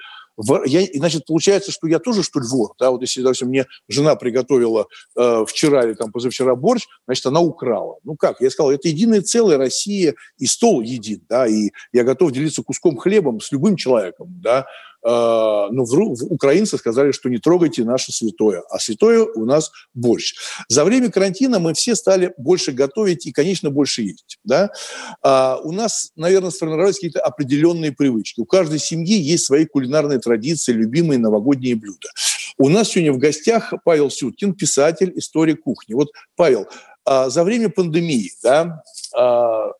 я, 0.65 0.87
значит, 0.95 1.25
получается, 1.25 1.71
что 1.71 1.87
я 1.87 1.99
тоже, 1.99 2.23
что 2.23 2.39
ли, 2.39 2.47
вор, 2.47 2.73
да, 2.79 2.91
вот 2.91 3.01
если, 3.01 3.21
допустим, 3.21 3.49
мне 3.49 3.65
жена 3.89 4.15
приготовила 4.15 4.87
э, 5.17 5.45
вчера 5.47 5.83
или 5.83 5.93
там 5.93 6.11
позавчера 6.11 6.55
борщ, 6.55 6.87
значит, 7.05 7.25
она 7.25 7.41
украла. 7.41 7.97
Ну 8.03 8.15
как? 8.15 8.39
Я 8.39 8.49
сказал, 8.49 8.71
это 8.71 8.87
единая 8.87 9.21
целая 9.21 9.57
Россия, 9.57 10.15
и 10.37 10.45
стол 10.45 10.81
един, 10.81 11.21
да, 11.29 11.45
и 11.45 11.71
я 11.91 12.03
готов 12.03 12.31
делиться 12.31 12.63
куском 12.63 12.97
хлебом 12.97 13.41
с 13.41 13.51
любым 13.51 13.75
человеком, 13.75 14.27
да, 14.41 14.65
ну, 15.03 15.85
украинцы 16.29 16.77
сказали, 16.77 17.11
что 17.11 17.29
не 17.29 17.37
трогайте 17.37 17.83
наше 17.83 18.11
святое, 18.11 18.63
а 18.69 18.79
святое 18.79 19.23
у 19.23 19.45
нас 19.45 19.71
борщ. 19.93 20.35
За 20.67 20.83
время 20.83 21.09
карантина 21.11 21.59
мы 21.59 21.73
все 21.73 21.95
стали 21.95 22.33
больше 22.37 22.71
готовить 22.71 23.25
и, 23.25 23.31
конечно, 23.31 23.69
больше 23.69 24.01
есть. 24.01 24.39
Да? 24.43 24.71
А 25.23 25.59
у 25.63 25.71
нас, 25.71 26.11
наверное, 26.15 26.51
сформировались 26.51 26.95
какие-то 26.95 27.21
определенные 27.21 27.91
привычки. 27.91 28.39
У 28.39 28.45
каждой 28.45 28.79
семьи 28.79 29.17
есть 29.17 29.45
свои 29.45 29.65
кулинарные 29.65 30.19
традиции, 30.19 30.73
любимые 30.73 31.19
новогодние 31.19 31.75
блюда. 31.75 32.09
У 32.57 32.67
нас 32.67 32.89
сегодня 32.89 33.13
в 33.13 33.17
гостях 33.17 33.73
Павел 33.85 34.09
Сюткин, 34.09 34.53
писатель, 34.53 35.13
историк 35.15 35.63
кухни. 35.63 35.93
Вот, 35.93 36.09
Павел, 36.35 36.67
а 37.05 37.29
за 37.29 37.43
время 37.43 37.69
пандемии 37.69 38.31
да, 38.43 38.83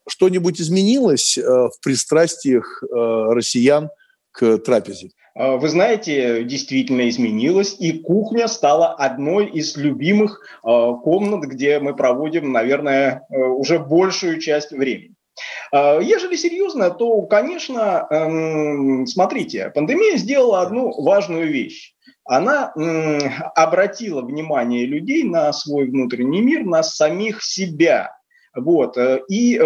что-нибудь 0.08 0.60
изменилось 0.60 1.38
э, 1.38 1.42
в 1.42 1.72
пристрастиях 1.80 2.82
э, 2.82 2.86
россиян 3.32 3.90
к 4.32 4.58
трапезе? 4.58 5.10
А, 5.34 5.56
вы 5.56 5.68
знаете, 5.68 6.44
действительно 6.44 7.08
изменилось, 7.08 7.76
и 7.78 7.98
кухня 7.98 8.48
стала 8.48 8.92
одной 8.92 9.46
из 9.46 9.76
любимых 9.76 10.42
а, 10.62 10.94
комнат, 10.94 11.48
где 11.48 11.78
мы 11.78 11.94
проводим, 11.94 12.52
наверное, 12.52 13.26
э, 13.30 13.36
уже 13.38 13.78
большую 13.78 14.40
часть 14.40 14.72
времени. 14.72 15.14
А, 15.72 15.98
ежели 16.00 16.36
серьезно, 16.36 16.90
то, 16.90 17.22
конечно, 17.22 18.06
эм, 18.10 19.06
смотрите, 19.06 19.70
пандемия 19.70 20.16
сделала 20.16 20.62
одну 20.62 20.92
важную 21.02 21.48
вещь. 21.50 21.94
Она 22.24 22.72
обратила 23.56 24.22
внимание 24.22 24.84
людей 24.84 25.24
на 25.24 25.52
свой 25.52 25.86
внутренний 25.86 26.40
мир, 26.40 26.64
на 26.64 26.82
самих 26.82 27.42
себя– 27.42 28.16
вот. 28.54 28.96
Э, 28.96 29.22
и 29.28 29.56
э, 29.56 29.60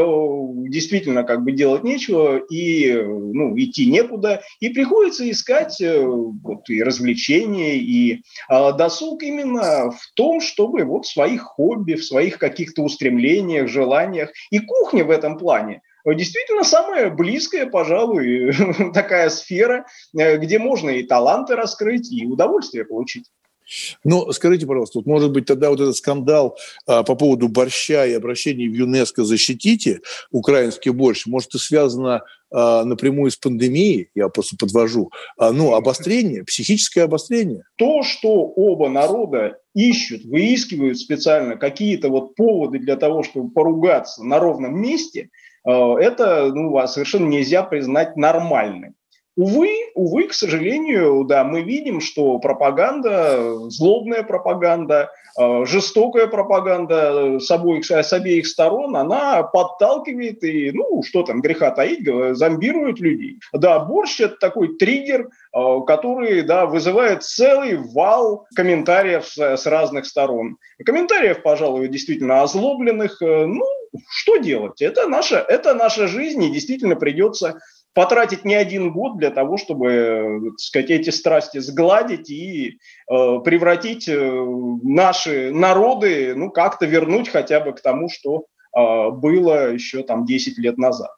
действительно 0.68 1.24
как 1.24 1.42
бы 1.42 1.52
делать 1.52 1.84
нечего, 1.84 2.38
и 2.38 2.92
ну, 2.92 3.58
идти 3.58 3.86
некуда, 3.86 4.42
и 4.60 4.68
приходится 4.68 5.28
искать 5.30 5.80
э, 5.80 6.00
вот, 6.00 6.68
и 6.68 6.82
развлечения, 6.82 7.76
и 7.76 8.22
досуг 8.48 9.22
именно 9.22 9.90
в 9.90 10.00
том, 10.14 10.40
чтобы 10.40 10.84
вот 10.84 11.06
в 11.06 11.12
своих 11.12 11.42
хобби, 11.42 11.94
в 11.94 12.04
своих 12.04 12.38
каких-то 12.38 12.82
устремлениях, 12.82 13.68
желаниях. 13.68 14.30
И 14.50 14.58
кухня 14.58 15.04
в 15.04 15.10
этом 15.10 15.38
плане 15.38 15.82
действительно 16.06 16.64
самая 16.64 17.08
близкая, 17.08 17.66
пожалуй, 17.66 18.52
такая 18.92 19.30
сфера, 19.30 19.86
где 20.12 20.58
можно 20.58 20.90
и 20.90 21.02
таланты 21.02 21.56
раскрыть, 21.56 22.12
и 22.12 22.26
удовольствие 22.26 22.84
получить. 22.84 23.24
Ну, 24.04 24.30
скажите, 24.32 24.66
пожалуйста, 24.66 24.98
вот, 24.98 25.06
может 25.06 25.32
быть, 25.32 25.46
тогда 25.46 25.70
вот 25.70 25.80
этот 25.80 25.96
скандал 25.96 26.56
а, 26.86 27.02
по 27.02 27.14
поводу 27.14 27.48
борща 27.48 28.06
и 28.06 28.12
обращения 28.12 28.68
в 28.68 28.74
ЮНЕСКО 28.74 29.24
«Защитите 29.24 30.00
украинский 30.30 30.90
борщ», 30.90 31.26
может, 31.26 31.54
и 31.54 31.58
связано 31.58 32.22
а, 32.50 32.84
напрямую 32.84 33.30
с 33.30 33.36
пандемией, 33.36 34.10
я 34.14 34.28
просто 34.28 34.56
подвожу, 34.56 35.10
а, 35.36 35.50
ну, 35.50 35.74
обострение, 35.74 36.44
психическое 36.44 37.02
обострение. 37.02 37.64
То, 37.76 38.02
что 38.02 38.30
оба 38.30 38.88
народа 38.88 39.58
ищут, 39.74 40.24
выискивают 40.24 40.98
специально 40.98 41.56
какие-то 41.56 42.10
вот 42.10 42.36
поводы 42.36 42.78
для 42.78 42.96
того, 42.96 43.24
чтобы 43.24 43.50
поругаться 43.50 44.22
на 44.22 44.38
ровном 44.38 44.80
месте, 44.80 45.30
а, 45.64 45.98
это 45.98 46.52
ну, 46.54 46.86
совершенно 46.86 47.26
нельзя 47.26 47.62
признать 47.64 48.16
нормальным. 48.16 48.94
Увы, 49.36 49.90
увы, 49.96 50.28
к 50.28 50.32
сожалению, 50.32 51.24
да, 51.24 51.42
мы 51.42 51.62
видим, 51.62 52.00
что 52.00 52.38
пропаганда, 52.38 53.68
злобная 53.68 54.22
пропаганда, 54.22 55.10
э, 55.36 55.64
жестокая 55.66 56.28
пропаганда 56.28 57.40
с 57.40 57.50
обоих, 57.50 57.84
с 57.84 58.12
обеих 58.12 58.46
сторон, 58.46 58.94
она 58.94 59.42
подталкивает 59.42 60.44
и, 60.44 60.70
ну, 60.70 61.02
что 61.02 61.24
там, 61.24 61.40
греха 61.40 61.72
таить, 61.72 62.06
зомбирует 62.36 63.00
людей. 63.00 63.40
Да, 63.52 63.80
борщ– 63.80 64.20
это 64.20 64.36
такой 64.36 64.76
триггер, 64.76 65.30
э, 65.52 65.80
который, 65.84 66.42
да, 66.42 66.66
вызывает 66.66 67.24
целый 67.24 67.76
вал 67.76 68.46
комментариев 68.54 69.26
с, 69.26 69.66
разных 69.66 70.06
сторон. 70.06 70.58
Комментариев, 70.84 71.42
пожалуй, 71.42 71.88
действительно 71.88 72.42
озлобленных. 72.42 73.20
Э, 73.20 73.46
ну, 73.46 73.64
что 74.08 74.36
делать? 74.36 74.80
Это 74.82 75.08
наша, 75.08 75.38
это 75.38 75.74
наша 75.74 76.06
жизнь, 76.06 76.42
и 76.44 76.52
действительно 76.52 76.96
придется 76.96 77.60
потратить 77.94 78.44
не 78.44 78.54
один 78.54 78.92
год 78.92 79.16
для 79.18 79.30
того, 79.30 79.56
чтобы, 79.56 80.50
так 80.50 80.60
сказать, 80.60 80.90
эти 80.90 81.10
страсти 81.10 81.58
сгладить 81.58 82.28
и 82.28 82.78
э, 83.08 83.38
превратить 83.44 84.08
э, 84.08 84.44
наши 84.82 85.52
народы, 85.52 86.34
ну, 86.34 86.50
как-то 86.50 86.86
вернуть 86.86 87.28
хотя 87.28 87.60
бы 87.60 87.72
к 87.72 87.80
тому, 87.80 88.08
что 88.08 88.46
э, 88.76 89.10
было 89.10 89.72
еще 89.72 90.02
там 90.02 90.26
10 90.26 90.58
лет 90.58 90.76
назад. 90.76 91.10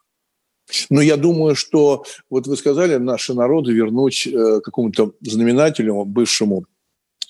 Но 0.89 1.01
я 1.01 1.17
думаю, 1.17 1.55
что, 1.55 2.03
вот 2.29 2.47
вы 2.47 2.55
сказали, 2.57 2.97
наши 2.97 3.33
народы 3.33 3.71
вернуть 3.71 4.27
э, 4.27 4.59
какому-то 4.61 5.13
знаменателю 5.21 6.05
бывшему, 6.05 6.65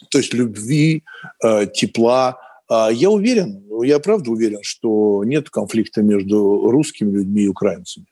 то 0.10 0.18
есть 0.18 0.34
любви, 0.34 1.04
э, 1.44 1.68
тепла. 1.68 2.38
Э, 2.70 2.90
я 2.92 3.10
уверен, 3.10 3.64
я 3.84 4.00
правда 4.00 4.32
уверен, 4.32 4.60
что 4.64 5.24
нет 5.24 5.50
конфликта 5.50 6.02
между 6.02 6.70
русскими 6.70 7.12
людьми 7.12 7.44
и 7.44 7.48
украинцами. 7.48 8.08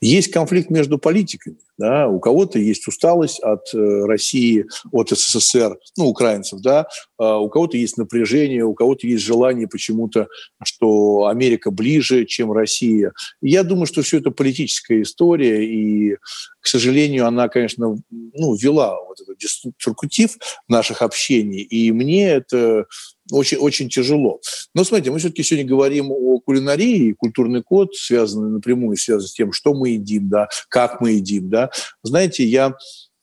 Есть 0.00 0.30
конфликт 0.30 0.70
между 0.70 0.98
политиками. 0.98 1.56
Да? 1.76 2.08
У 2.08 2.20
кого-то 2.20 2.58
есть 2.58 2.86
усталость 2.86 3.40
от 3.40 3.74
э, 3.74 4.04
России, 4.06 4.66
от 4.92 5.10
СССР, 5.10 5.76
ну, 5.96 6.06
украинцев, 6.06 6.60
да? 6.60 6.86
А 7.18 7.38
у 7.38 7.48
кого-то 7.48 7.76
есть 7.76 7.96
напряжение, 7.96 8.64
у 8.64 8.74
кого-то 8.74 9.06
есть 9.06 9.24
желание 9.24 9.66
почему-то, 9.66 10.28
что 10.62 11.26
Америка 11.26 11.70
ближе, 11.70 12.26
чем 12.26 12.52
Россия. 12.52 13.12
Я 13.40 13.64
думаю, 13.64 13.86
что 13.86 14.02
все 14.02 14.18
это 14.18 14.30
политическая 14.30 15.02
история, 15.02 15.64
и, 15.64 16.16
к 16.60 16.66
сожалению, 16.66 17.26
она, 17.26 17.48
конечно, 17.48 17.96
ну, 18.10 18.54
вела 18.54 18.96
вот 19.02 19.20
этот 19.20 19.36
деструктив 19.38 20.36
наших 20.68 21.02
общений, 21.02 21.62
и 21.62 21.90
мне 21.90 22.30
это 22.30 22.86
очень, 23.32 23.58
очень 23.58 23.88
тяжело. 23.88 24.40
Но 24.74 24.84
смотрите, 24.84 25.10
мы 25.10 25.18
все-таки 25.18 25.42
сегодня 25.42 25.68
говорим 25.68 26.10
о 26.10 26.40
кулинарии, 26.40 27.12
культурный 27.12 27.62
код 27.62 27.94
связан 27.94 28.54
напрямую 28.54 28.96
связан 28.96 29.28
с 29.28 29.32
тем, 29.32 29.52
что 29.52 29.74
мы 29.74 29.90
едим, 29.90 30.28
да, 30.28 30.48
как 30.68 31.00
мы 31.00 31.12
едим, 31.12 31.48
да. 31.48 31.63
Знаете, 32.02 32.44
я 32.44 32.74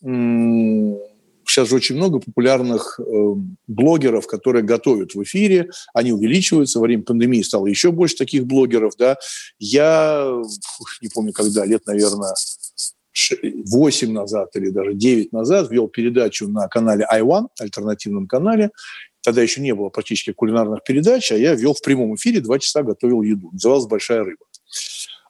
сейчас 0.02 1.70
же 1.70 1.76
очень 1.76 1.96
много 1.96 2.20
популярных 2.20 3.00
э, 3.00 3.04
блогеров, 3.68 4.26
которые 4.26 4.64
готовят 4.64 5.16
в 5.16 5.24
эфире, 5.24 5.70
они 5.94 6.14
увеличиваются, 6.14 6.80
во 6.80 6.86
время 6.86 7.04
пандемии 7.04 7.42
стало 7.42 7.68
еще 7.68 7.92
больше 7.92 8.16
таких 8.16 8.46
блогеров, 8.46 8.94
да. 8.98 9.18
Я, 9.60 10.42
не 11.02 11.10
помню 11.10 11.34
когда, 11.34 11.66
лет, 11.66 11.86
наверное, 11.86 12.34
8 13.44 14.12
назад 14.12 14.56
или 14.56 14.70
даже 14.70 14.94
9 14.94 15.34
назад 15.34 15.70
вел 15.70 15.88
передачу 15.88 16.48
на 16.48 16.68
канале 16.68 17.06
i1, 17.12 17.48
альтернативном 17.60 18.28
канале, 18.28 18.72
Тогда 19.24 19.42
еще 19.42 19.62
не 19.62 19.74
было 19.76 19.90
практически 19.90 20.34
кулинарных 20.34 20.84
передач, 20.84 21.32
а 21.32 21.38
я 21.38 21.54
вел 21.54 21.74
в 21.74 21.82
прямом 21.82 22.16
эфире, 22.16 22.42
два 22.42 22.58
часа 22.58 22.82
готовил 22.82 23.22
еду. 23.22 23.50
Называлась 23.52 23.86
«Большая 23.86 24.24
рыба». 24.24 24.46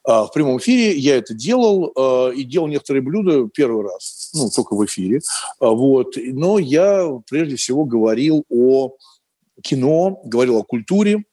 А, 0.03 0.25
в 0.25 0.31
прямом 0.31 0.57
эфире 0.57 0.97
я 0.97 1.17
это 1.17 1.33
делал 1.33 1.91
а, 1.95 2.29
и 2.29 2.43
делал 2.43 2.67
некоторые 2.67 3.01
блюда 3.01 3.47
первый 3.53 3.83
раз, 3.83 4.31
ну, 4.33 4.49
только 4.49 4.75
в 4.75 4.85
эфире. 4.85 5.21
А, 5.59 5.69
вот. 5.69 6.15
Но 6.17 6.59
я 6.59 7.09
прежде 7.29 7.55
всего 7.55 7.85
говорил 7.85 8.45
о 8.49 8.95
кино, 9.61 10.21
говорил 10.23 10.57
о 10.57 10.63
культуре, 10.63 11.23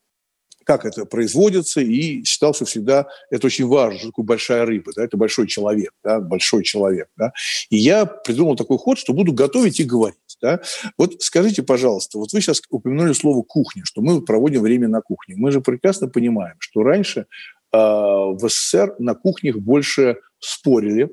как 0.69 0.85
это 0.85 1.07
производится, 1.07 1.81
и 1.81 2.23
считал, 2.25 2.53
что 2.53 2.67
всегда 2.67 3.07
это 3.31 3.47
очень 3.47 3.67
важно, 3.67 3.99
что 3.99 4.09
такое 4.09 4.27
большая 4.27 4.67
рыба, 4.67 4.93
да, 4.95 5.03
это 5.03 5.17
большой 5.17 5.47
человек, 5.47 5.93
да, 6.05 6.21
большой 6.21 6.63
человек. 6.63 7.09
Да. 7.17 7.33
И 7.71 7.79
я 7.79 8.05
придумал 8.05 8.55
такой 8.55 8.77
ход, 8.77 8.99
что 8.99 9.15
буду 9.15 9.33
готовить 9.33 9.81
и 9.81 9.85
говорить. 9.85 10.19
Да. 10.43 10.61
Вот 10.99 11.23
скажите, 11.23 11.63
пожалуйста, 11.63 12.19
вот 12.19 12.35
вы 12.35 12.43
сейчас 12.43 12.61
упомянули 12.69 13.15
слово 13.15 13.43
«кухня», 13.43 13.83
что 13.87 14.03
мы 14.03 14.21
проводим 14.21 14.61
время 14.61 14.89
на 14.89 15.01
кухне. 15.01 15.37
Мы 15.39 15.53
же 15.53 15.63
прекрасно 15.63 16.07
понимаем, 16.07 16.57
что 16.59 16.83
раньше 16.83 17.25
в 17.73 18.39
СССР 18.49 18.95
на 18.99 19.15
кухнях 19.15 19.57
больше 19.57 20.19
спорили, 20.39 21.11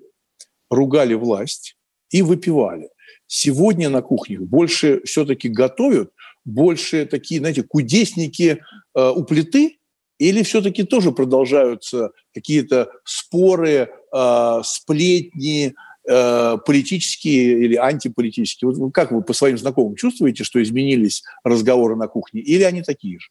ругали 0.70 1.14
власть 1.14 1.76
и 2.12 2.22
выпивали. 2.22 2.90
Сегодня 3.28 3.90
на 3.90 4.02
кухнях 4.02 4.42
больше 4.42 5.02
все-таки 5.04 5.50
готовят, 5.50 6.12
больше 6.46 7.06
такие, 7.06 7.40
знаете, 7.40 7.64
кудесники 7.64 8.60
э, 8.96 9.10
у 9.10 9.24
плиты, 9.24 9.80
или 10.20 10.44
все-таки 10.44 10.84
тоже 10.84 11.12
продолжаются 11.12 12.12
какие-то 12.34 12.90
споры, 13.04 13.90
э, 14.16 14.62
сплетни, 14.64 15.74
э, 16.08 16.58
политические 16.66 17.66
или 17.66 17.76
антиполитические? 17.76 18.72
Вот 18.72 18.94
как 18.94 19.12
вы 19.12 19.24
по 19.24 19.34
своим 19.34 19.58
знакомым 19.58 19.96
чувствуете, 19.96 20.44
что 20.44 20.62
изменились 20.62 21.24
разговоры 21.44 21.96
на 21.96 22.08
кухне, 22.08 22.42
или 22.42 22.64
они 22.64 22.84
такие 22.84 23.20
же? 23.20 23.28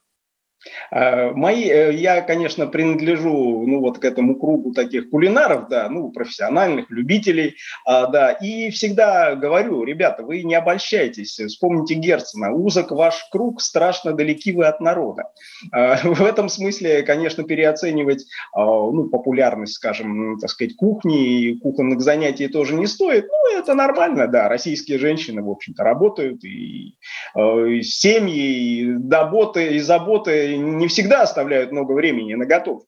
А, 0.90 1.32
мои, 1.32 1.64
э, 1.64 1.92
я, 1.94 2.20
конечно, 2.20 2.66
принадлежу, 2.66 3.64
ну, 3.66 3.80
вот 3.80 3.98
к 3.98 4.04
этому 4.04 4.36
кругу 4.36 4.72
таких 4.72 5.10
кулинаров, 5.10 5.68
да, 5.68 5.88
ну, 5.88 6.10
профессиональных, 6.10 6.90
любителей, 6.90 7.56
а, 7.84 8.06
да, 8.06 8.32
и 8.32 8.70
всегда 8.70 9.34
говорю, 9.34 9.84
ребята, 9.84 10.22
вы 10.22 10.42
не 10.42 10.54
обольщайтесь, 10.54 11.38
вспомните 11.38 11.94
Герцена, 11.94 12.52
узок 12.52 12.90
ваш 12.90 13.26
круг, 13.30 13.60
страшно 13.60 14.12
далеки 14.12 14.52
вы 14.52 14.66
от 14.66 14.80
народа. 14.80 15.24
А, 15.72 15.96
в 16.02 16.22
этом 16.22 16.48
смысле, 16.48 17.02
конечно, 17.02 17.44
переоценивать, 17.44 18.24
ну, 18.54 19.08
популярность, 19.08 19.74
скажем, 19.74 20.38
так 20.38 20.50
сказать, 20.50 20.76
кухни 20.76 21.40
и 21.40 21.58
кухонных 21.58 22.00
занятий 22.00 22.48
тоже 22.48 22.74
не 22.74 22.86
стоит, 22.86 23.26
ну, 23.26 23.58
это 23.58 23.74
нормально, 23.74 24.26
да, 24.28 24.48
российские 24.48 24.98
женщины, 24.98 25.42
в 25.42 25.50
общем-то, 25.50 25.82
работают, 25.82 26.44
и, 26.44 26.94
и 27.36 27.82
семьи, 27.82 28.80
и 28.80 28.94
заботы, 28.94 29.76
и 29.76 29.78
заботы 29.80 30.53
не 30.56 30.88
всегда 30.88 31.22
оставляют 31.22 31.72
много 31.72 31.92
времени 31.92 32.34
на 32.34 32.46
готовку. 32.46 32.86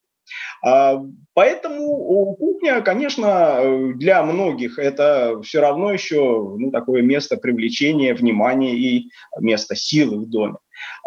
А, 0.63 1.01
поэтому 1.33 2.35
кухня, 2.35 2.81
конечно, 2.81 3.93
для 3.95 4.23
многих 4.23 4.79
это 4.79 5.41
все 5.43 5.61
равно 5.61 5.91
еще 5.91 6.55
ну, 6.57 6.71
такое 6.71 7.01
место 7.01 7.37
привлечения 7.37 8.13
внимания 8.13 8.75
и 8.75 9.09
место 9.39 9.75
силы 9.75 10.25
в 10.25 10.29
доме. 10.29 10.57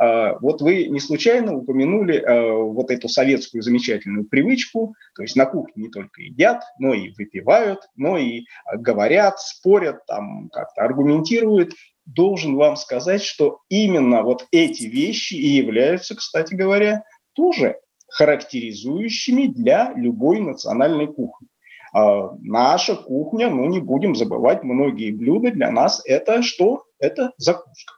А, 0.00 0.38
вот 0.40 0.62
вы 0.62 0.86
не 0.86 1.00
случайно 1.00 1.56
упомянули 1.56 2.18
а, 2.18 2.52
вот 2.54 2.90
эту 2.90 3.08
советскую 3.08 3.62
замечательную 3.62 4.24
привычку, 4.24 4.94
то 5.14 5.22
есть 5.22 5.36
на 5.36 5.46
кухне 5.46 5.84
не 5.84 5.90
только 5.90 6.22
едят, 6.22 6.62
но 6.78 6.94
и 6.94 7.12
выпивают, 7.16 7.80
но 7.96 8.18
и 8.18 8.44
говорят, 8.74 9.40
спорят, 9.40 10.06
там 10.06 10.48
как-то 10.50 10.82
аргументируют 10.82 11.72
должен 12.14 12.56
вам 12.56 12.76
сказать, 12.76 13.22
что 13.22 13.60
именно 13.68 14.22
вот 14.22 14.46
эти 14.50 14.84
вещи 14.84 15.34
и 15.34 15.46
являются, 15.48 16.14
кстати 16.16 16.54
говоря, 16.54 17.04
тоже 17.34 17.76
характеризующими 18.08 19.46
для 19.46 19.92
любой 19.94 20.40
национальной 20.40 21.06
кухни. 21.06 21.48
А 21.92 22.32
наша 22.40 22.96
кухня, 22.96 23.50
ну 23.50 23.66
не 23.66 23.80
будем 23.80 24.14
забывать, 24.14 24.62
многие 24.62 25.10
блюда 25.10 25.50
для 25.50 25.70
нас 25.70 26.02
это 26.04 26.42
что? 26.42 26.84
Это 26.98 27.32
закуска. 27.36 27.94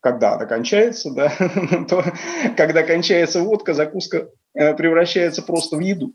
Когда 0.00 0.34
она 0.34 0.46
кончается, 0.46 1.12
да, 1.12 1.30
то 1.88 2.02
когда 2.56 2.82
кончается 2.82 3.42
водка, 3.42 3.74
закуска 3.74 4.30
э, 4.54 4.74
превращается 4.74 5.42
просто 5.42 5.76
в 5.76 5.80
еду. 5.80 6.14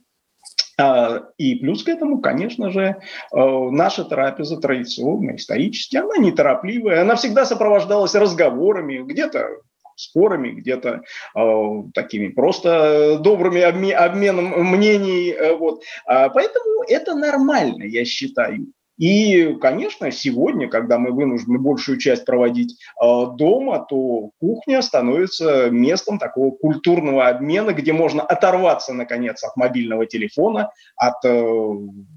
А, 0.77 1.21
и 1.37 1.55
плюс 1.55 1.83
к 1.83 1.89
этому, 1.89 2.19
конечно 2.19 2.69
же, 2.71 2.81
э, 2.81 2.95
наша 3.33 4.03
трапеза 4.03 4.57
традиционная, 4.57 5.37
исторически, 5.37 5.95
она 5.97 6.17
неторопливая, 6.17 7.01
она 7.01 7.15
всегда 7.15 7.45
сопровождалась 7.45 8.15
разговорами, 8.15 8.97
где-то 8.99 9.47
спорами, 9.95 10.51
где-то 10.51 11.01
э, 11.35 11.83
такими 11.93 12.27
просто 12.27 13.17
добрыми 13.19 13.61
обмен, 13.61 13.97
обменом 13.97 14.65
мнений. 14.65 15.31
Э, 15.31 15.55
вот. 15.55 15.81
А, 16.05 16.29
поэтому 16.29 16.83
это 16.87 17.15
нормально, 17.15 17.83
я 17.83 18.03
считаю. 18.03 18.67
И, 18.97 19.55
конечно, 19.61 20.11
сегодня, 20.11 20.69
когда 20.69 20.97
мы 20.97 21.11
вынуждены 21.11 21.59
большую 21.59 21.97
часть 21.97 22.25
проводить 22.25 22.77
э, 23.01 23.25
дома, 23.37 23.85
то 23.87 24.31
кухня 24.39 24.81
становится 24.81 25.69
местом 25.69 26.17
такого 26.17 26.51
культурного 26.51 27.27
обмена, 27.27 27.71
где 27.71 27.91
можно 27.91 28.21
оторваться, 28.21 28.93
наконец, 28.93 29.43
от 29.43 29.57
мобильного 29.57 30.05
телефона, 30.05 30.71
от 30.95 31.25
э, 31.25 31.71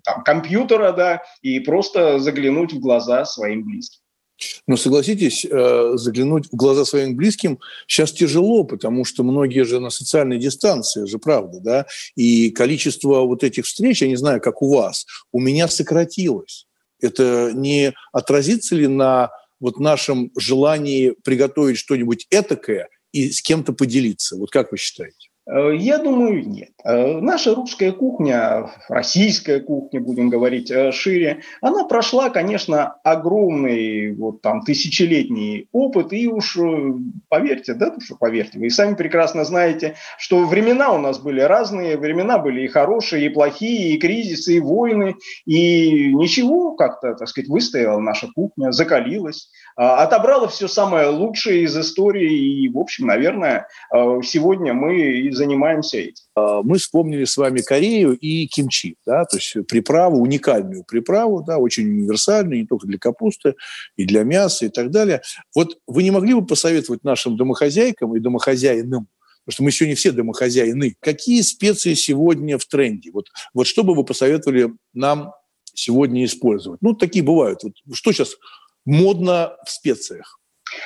там, 0.05 0.23
компьютера, 0.25 0.93
да, 0.93 1.23
и 1.43 1.59
просто 1.61 2.19
заглянуть 2.21 2.73
в 2.73 2.81
глаза 2.81 3.25
своим 3.25 3.65
близким. 3.65 4.01
Но 4.67 4.77
согласитесь, 4.77 5.45
э, 5.45 5.93
заглянуть 5.95 6.47
в 6.47 6.57
глаза 6.57 6.85
своим 6.85 7.17
близким 7.17 7.59
сейчас 7.87 8.13
тяжело, 8.13 8.63
потому 8.65 9.05
что 9.05 9.25
многие 9.25 9.65
же 9.65 9.81
на 9.81 9.91
социальной 9.91 10.39
дистанции, 10.39 11.07
же 11.07 11.19
правда, 11.19 11.61
да, 11.61 11.87
и 12.15 12.51
количество 12.51 13.23
вот 13.23 13.43
этих 13.43 13.65
встреч, 13.65 14.03
я 14.03 14.09
не 14.09 14.17
знаю, 14.17 14.41
как 14.41 14.63
у 14.63 14.73
вас, 14.73 15.07
у 15.33 15.41
меня 15.41 15.67
сократилось. 15.67 16.68
Это 17.01 17.53
не 17.53 17.95
отразится 18.13 18.75
ли 18.75 18.87
на 18.87 19.31
вот 19.61 19.79
нашем 19.79 20.31
желании 20.37 21.15
приготовить 21.25 21.79
что-нибудь 21.79 22.27
этакое 22.31 22.89
и 23.13 23.31
с 23.31 23.43
кем-то 23.43 23.73
поделиться? 23.73 24.37
Вот 24.37 24.51
как 24.51 24.73
вы 24.73 24.79
считаете? 24.79 25.28
Э, 25.49 25.75
я 25.75 25.99
думаю, 25.99 26.47
нет. 26.47 26.71
Э, 26.85 27.21
наша 27.21 27.55
русская 27.55 27.93
кухня, 27.93 28.71
российская 28.89 29.61
кухня, 29.61 30.01
будем 30.01 30.29
говорить 30.29 30.71
э, 30.71 30.93
шире, 30.93 31.41
она 31.63 31.85
прошла, 31.85 32.29
конечно, 32.29 32.97
огромный 33.03 34.15
вот 34.15 34.43
там 34.43 34.63
тысячелетний 34.63 35.69
опыт, 35.73 36.13
и 36.13 36.29
уж 36.29 36.59
поверьте, 37.29 37.75
да, 37.75 37.95
что 37.99 38.17
поверьте, 38.17 38.59
вы 38.59 38.69
сами 38.69 38.95
прекрасно 38.95 39.45
знаете, 39.45 39.95
что 40.19 40.45
времена 40.45 40.93
у 40.93 40.99
нас 40.99 41.19
были 41.19 41.41
разные, 41.41 41.97
времена 41.97 42.39
были 42.39 42.63
и 42.63 42.69
хорошие, 42.69 43.27
и 43.27 43.31
плохие, 43.31 43.95
и 43.95 43.99
кризисы, 43.99 44.57
и 44.57 44.61
войны, 44.61 45.17
и 45.47 46.13
ничего 46.13 46.73
как-то, 46.73 47.15
так 47.15 47.29
сказать, 47.29 47.49
выстояла 47.49 48.01
наша 48.01 48.29
кухня, 48.35 48.73
закалилась, 48.73 49.51
отобрала 49.79 50.49
все 50.49 50.69
самое 50.69 51.09
лучшее 51.09 51.63
из 51.63 51.77
истории, 51.77 52.65
и, 52.65 52.69
в 52.69 52.79
общем, 52.79 53.07
наверное, 53.07 53.69
сегодня 54.23 54.75
мы 54.75 55.01
из 55.01 55.39
занимаемся 55.39 55.99
этим. 55.99 56.25
А, 56.35 56.63
мы 56.63 56.79
вспомнили 56.79 57.25
с 57.25 57.37
вами 57.37 57.61
Корею 57.61 58.17
и 58.17 58.47
кимчи, 58.47 58.97
да, 59.07 59.25
то 59.25 59.37
есть 59.37 59.57
приправу, 59.67 60.19
уникальную 60.19 60.85
приправу, 60.85 61.43
да, 61.43 61.59
очень 61.59 61.89
универсальную, 61.89 62.61
не 62.61 62.67
только 62.67 62.87
для 62.87 62.99
капусты, 62.99 63.55
и 63.97 64.05
для 64.05 64.25
мяса 64.25 64.67
и 64.67 64.69
так 64.69 64.91
далее. 64.91 65.23
Вот 65.55 65.79
вы 65.87 66.03
не 66.03 66.11
могли 66.11 66.35
бы 66.35 66.45
посоветовать 66.45 67.05
нашим 67.05 67.37
домохозяйкам 67.37 68.15
и 68.17 68.21
домохозяинам, 68.21 69.09
потому 69.45 69.53
что 69.53 69.63
мы 69.63 69.71
сегодня 69.71 69.97
все 69.97 70.13
домохозяины, 70.13 70.97
какие 71.01 71.41
специи 71.41 71.95
сегодня 71.95 72.59
в 72.59 72.67
тренде? 72.67 73.11
Вот, 73.13 73.29
вот 73.55 73.67
что 73.67 73.85
бы 73.85 73.95
вы 73.95 74.05
посоветовали 74.05 74.73
нам 74.93 75.33
сегодня 75.73 76.25
использовать? 76.25 76.83
Ну, 76.83 76.95
такие 76.95 77.25
бывают. 77.25 77.63
Вот 77.63 77.73
что 77.95 78.13
сейчас 78.13 78.35
модно 78.89 79.57
в 79.65 79.71
специях? 79.71 80.41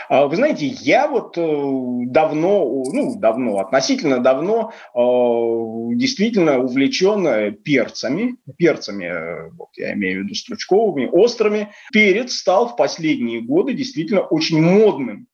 А, 0.08 0.26
вы 0.26 0.36
знаете, 0.36 0.66
я 0.66 1.08
вот 1.08 1.36
э, 1.36 1.42
давно, 1.42 2.84
ну, 2.92 3.18
давно, 3.18 3.58
относительно 3.58 4.18
давно 4.18 4.72
э, 4.94 5.96
действительно 5.96 6.58
увлечен 6.58 7.54
перцами, 7.62 8.36
перцами, 8.58 9.04
э, 9.04 9.50
вот 9.50 9.68
я 9.76 9.94
имею 9.94 10.20
в 10.20 10.24
виду 10.24 10.34
стручковыми, 10.34 11.08
острыми. 11.10 11.72
Перец 11.92 12.34
стал 12.34 12.68
в 12.68 12.76
последние 12.76 13.40
годы 13.40 13.74
действительно 13.74 14.22
очень 14.22 14.62
модным 14.62 15.26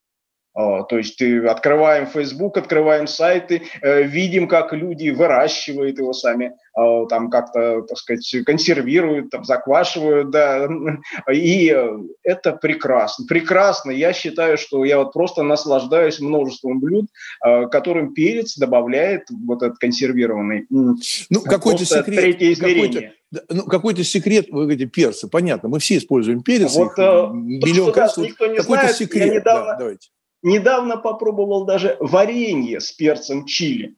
то 0.59 0.99
есть 0.99 1.23
открываем 1.23 2.07
Facebook, 2.07 2.57
открываем 2.57 3.07
сайты, 3.07 3.62
э, 3.81 4.03
видим, 4.03 4.49
как 4.49 4.73
люди 4.73 5.11
выращивают 5.11 5.99
его 5.99 6.12
сами, 6.12 6.53
а, 6.75 7.07
там 7.07 7.31
как-то, 7.31 7.83
так 7.83 7.97
сказать, 7.97 8.37
консервируют, 8.44 9.31
там, 9.31 9.44
заквашивают, 9.44 10.31
да, 10.31 10.68
и 11.33 11.77
это 12.25 12.53
прекрасно, 12.53 13.27
прекрасно. 13.27 13.92
Я 13.92 14.12
считаю, 14.12 14.59
что 14.59 14.85
я 14.85 14.99
вот 14.99 15.12
просто 15.12 15.44
наслаждаюсь 15.44 16.18
множеством 16.18 16.81
блюд, 16.81 17.07
а, 17.40 17.66
которым 17.66 18.12
перец 18.12 18.57
добавляет 18.57 19.29
вот 19.31 19.62
этот 19.62 19.79
консервированный. 19.79 20.66
Ну, 20.71 21.40
какой-то 21.44 21.85
секрет, 21.85 22.38
какой-то, 22.59 23.12
ну, 23.49 23.62
какой-то 23.64 24.03
секрет, 24.03 24.47
вы 24.51 24.62
говорите, 24.62 24.87
перцы, 24.87 25.29
понятно, 25.29 25.68
мы 25.68 25.79
все 25.79 25.99
используем 25.99 26.42
перец, 26.42 26.75
вот, 26.75 26.92
их, 26.92 26.99
э, 26.99 27.29
миллион 27.33 27.92
то, 27.92 28.09
что, 28.09 28.23
да, 28.23 28.27
никто 28.27 28.47
не 28.47 28.57
какой-то 28.57 28.83
знает, 28.83 28.97
секрет, 28.97 29.27
я 29.27 29.35
недавно, 29.35 29.73
да, 29.73 29.79
давайте. 29.79 30.09
Недавно 30.42 30.96
попробовал 30.96 31.64
даже 31.64 31.96
варенье 32.01 32.81
с 32.81 32.92
перцем 32.92 33.44
чили. 33.44 33.96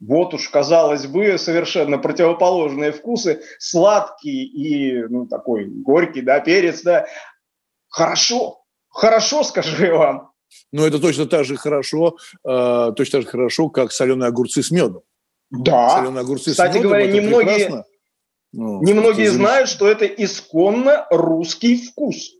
Вот 0.00 0.32
уж, 0.34 0.48
казалось 0.48 1.06
бы, 1.06 1.38
совершенно 1.38 1.98
противоположные 1.98 2.92
вкусы. 2.92 3.42
Сладкий 3.58 4.44
и 4.44 5.02
ну, 5.08 5.26
такой 5.26 5.66
горький, 5.66 6.22
да, 6.22 6.40
перец, 6.40 6.82
да. 6.82 7.06
Хорошо, 7.88 8.62
хорошо, 8.88 9.42
скажу 9.42 9.84
я 9.84 9.96
вам. 9.96 10.30
Ну, 10.72 10.86
это 10.86 10.98
точно 11.00 11.26
так 11.26 11.44
же 11.44 11.56
хорошо, 11.56 12.16
э, 12.44 12.92
точно 12.96 13.18
так 13.18 13.22
же 13.22 13.28
хорошо, 13.28 13.68
как 13.68 13.92
соленые 13.92 14.28
огурцы 14.28 14.62
с 14.62 14.70
медом. 14.70 15.02
Да. 15.50 15.98
Соленые 15.98 16.22
огурцы 16.22 16.50
Кстати 16.52 16.72
с 16.72 16.74
медом, 16.76 16.90
говоря, 16.90 17.12
немногие, 17.12 17.84
ну, 18.52 18.82
немногие 18.82 19.30
знают, 19.30 19.68
что 19.68 19.88
это 19.88 20.06
исконно 20.06 21.06
русский 21.10 21.76
вкус. 21.86 22.32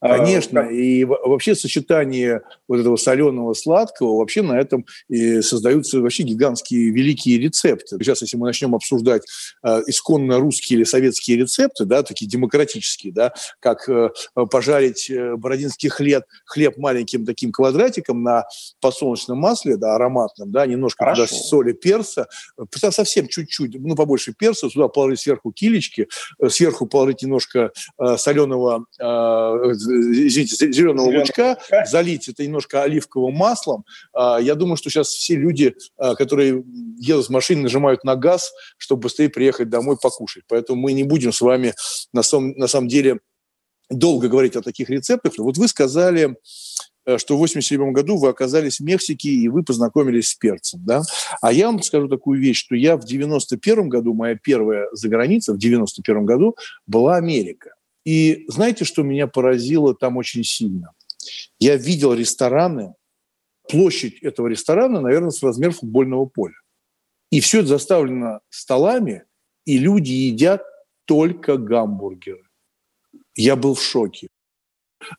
А, 0.00 0.16
Конечно, 0.16 0.60
и 0.60 1.04
вообще 1.04 1.54
сочетание 1.54 2.42
вот 2.68 2.80
этого 2.80 2.96
соленого 2.96 3.52
сладкого, 3.52 4.18
вообще 4.18 4.40
на 4.40 4.58
этом 4.58 4.86
и 5.08 5.42
создаются 5.42 6.00
вообще 6.00 6.22
гигантские 6.22 6.90
великие 6.90 7.38
рецепты. 7.38 7.98
Сейчас, 7.98 8.22
если 8.22 8.38
мы 8.38 8.46
начнем 8.46 8.74
обсуждать 8.74 9.22
э, 9.62 9.82
исконно 9.86 10.38
русские 10.38 10.78
или 10.78 10.84
советские 10.84 11.36
рецепты, 11.36 11.84
да, 11.84 12.02
такие 12.02 12.30
демократические, 12.30 13.12
да, 13.12 13.34
как 13.60 13.88
э, 13.88 14.08
пожарить 14.50 15.10
э, 15.10 15.36
бородинский 15.36 15.90
хлеб, 15.90 16.24
хлеб 16.46 16.78
маленьким 16.78 17.26
таким 17.26 17.52
квадратиком 17.52 18.22
на 18.22 18.44
подсолнечном 18.80 19.38
масле, 19.38 19.76
да, 19.76 19.96
ароматном, 19.96 20.50
да, 20.50 20.64
немножко 20.64 21.04
Хорошо. 21.04 21.26
туда 21.26 21.42
соли, 21.42 21.72
перца, 21.72 22.26
совсем 22.72 23.28
чуть-чуть, 23.28 23.78
ну, 23.78 23.94
побольше 23.94 24.32
перца, 24.32 24.70
туда 24.70 24.88
положить 24.88 25.20
сверху 25.20 25.52
килечки, 25.52 26.08
э, 26.38 26.48
сверху 26.48 26.86
положить 26.86 27.22
немножко 27.22 27.72
э, 27.98 28.16
соленого 28.16 28.86
э, 28.98 29.74
извините, 29.90 30.72
зеленого 30.72 31.18
лучка, 31.18 31.58
залить 31.86 32.28
это 32.28 32.44
немножко 32.44 32.82
оливковым 32.82 33.34
маслом. 33.34 33.84
А, 34.12 34.38
я 34.40 34.54
думаю, 34.54 34.76
что 34.76 34.90
сейчас 34.90 35.08
все 35.08 35.36
люди, 35.36 35.74
а, 35.96 36.14
которые 36.14 36.64
едут 36.98 37.26
с 37.26 37.30
машины, 37.30 37.62
нажимают 37.62 38.04
на 38.04 38.16
газ, 38.16 38.52
чтобы 38.76 39.02
быстрее 39.02 39.28
приехать 39.28 39.68
домой 39.68 39.96
покушать. 40.00 40.44
Поэтому 40.48 40.80
мы 40.80 40.92
не 40.92 41.04
будем 41.04 41.32
с 41.32 41.40
вами 41.40 41.74
на 42.12 42.22
самом, 42.22 42.52
на 42.52 42.66
самом 42.66 42.88
деле 42.88 43.20
долго 43.90 44.28
говорить 44.28 44.56
о 44.56 44.62
таких 44.62 44.88
рецептах. 44.88 45.34
Вот 45.38 45.58
вы 45.58 45.68
сказали, 45.68 46.36
э, 47.06 47.18
что 47.18 47.36
в 47.36 47.38
87 47.38 47.92
году 47.92 48.16
вы 48.16 48.28
оказались 48.28 48.78
в 48.78 48.84
Мексике, 48.84 49.28
и 49.28 49.48
вы 49.48 49.64
познакомились 49.64 50.28
с 50.28 50.34
перцем, 50.34 50.80
да? 50.84 51.02
А 51.40 51.52
я 51.52 51.66
вам 51.66 51.82
скажу 51.82 52.08
такую 52.08 52.40
вещь, 52.40 52.58
что 52.58 52.76
я 52.76 52.96
в 52.96 53.04
91 53.04 53.88
году, 53.88 54.14
моя 54.14 54.36
первая 54.36 54.88
заграница 54.92 55.52
в 55.52 55.58
91 55.58 56.24
году 56.24 56.56
была 56.86 57.16
Америка. 57.16 57.70
И 58.04 58.44
знаете, 58.48 58.84
что 58.84 59.02
меня 59.02 59.26
поразило 59.26 59.94
там 59.94 60.16
очень 60.16 60.44
сильно? 60.44 60.92
Я 61.58 61.76
видел 61.76 62.14
рестораны, 62.14 62.94
площадь 63.68 64.22
этого 64.22 64.48
ресторана, 64.48 65.00
наверное, 65.00 65.30
с 65.30 65.42
размер 65.42 65.72
футбольного 65.72 66.26
поля. 66.26 66.54
И 67.30 67.40
все 67.40 67.60
это 67.60 67.68
заставлено 67.68 68.40
столами, 68.48 69.24
и 69.64 69.78
люди 69.78 70.10
едят 70.10 70.62
только 71.04 71.56
гамбургеры. 71.56 72.42
Я 73.36 73.56
был 73.56 73.74
в 73.74 73.82
шоке. 73.82 74.28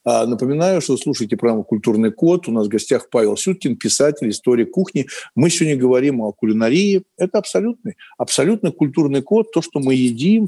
А, 0.04 0.26
напоминаю, 0.26 0.82
что 0.82 0.98
слушайте 0.98 1.38
программу 1.38 1.64
«Культурный 1.64 2.12
код». 2.12 2.48
У 2.48 2.52
нас 2.52 2.68
в 2.68 2.70
гостях 2.70 3.10
Павел 3.10 3.36
Сюткин, 3.36 3.78
писатель, 3.78 4.30
историк 4.30 4.72
кухни. 4.72 5.08
Мы 5.36 5.50
сегодня 5.50 5.78
говорим 5.78 6.22
о 6.22 6.32
кулинарии. 6.34 7.04
Это 7.18 7.40
абсолютный, 7.40 7.96
абсолютно 8.18 8.72
культурный 8.72 9.22
код. 9.22 9.52
То, 9.52 9.62
что 9.62 9.80
мы 9.80 9.96
едим 9.96 10.48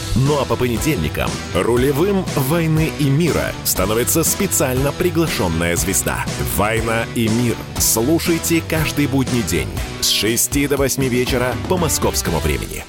Ну 0.15 0.39
а 0.41 0.45
по 0.45 0.57
понедельникам 0.57 1.29
рулевым 1.53 2.25
«Войны 2.35 2.91
и 2.99 3.09
мира» 3.09 3.53
становится 3.63 4.25
специально 4.25 4.91
приглашенная 4.91 5.77
звезда. 5.77 6.25
«Война 6.57 7.05
и 7.15 7.29
мир». 7.29 7.55
Слушайте 7.77 8.61
каждый 8.67 9.07
будний 9.07 9.41
день 9.41 9.69
с 10.01 10.09
6 10.09 10.67
до 10.67 10.75
8 10.75 11.03
вечера 11.07 11.55
по 11.69 11.77
московскому 11.77 12.39
времени. 12.39 12.83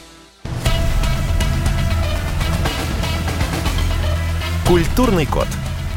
Культурный 4.66 5.26
код. 5.26 5.48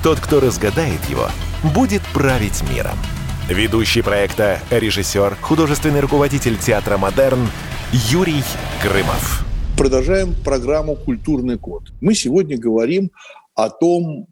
Тот, 0.04 0.20
кто 0.20 0.40
разгадает 0.40 1.04
его, 1.10 1.30
будет 1.64 2.04
править 2.14 2.62
миром. 2.70 2.98
Ведущий 3.50 4.04
проекта, 4.04 4.60
режиссер, 4.70 5.38
художественный 5.42 6.02
руководитель 6.02 6.58
театра 6.58 6.98
«Модерн» 6.98 7.50
Юрий 7.92 8.44
Грымов. 8.84 9.46
Продолжаем 9.78 10.34
программу 10.46 10.96
«Культурный 10.96 11.58
код». 11.58 11.84
Мы 12.00 12.16
сегодня 12.16 12.58
говорим 12.58 13.12
о 13.56 13.70
том, 13.70 14.28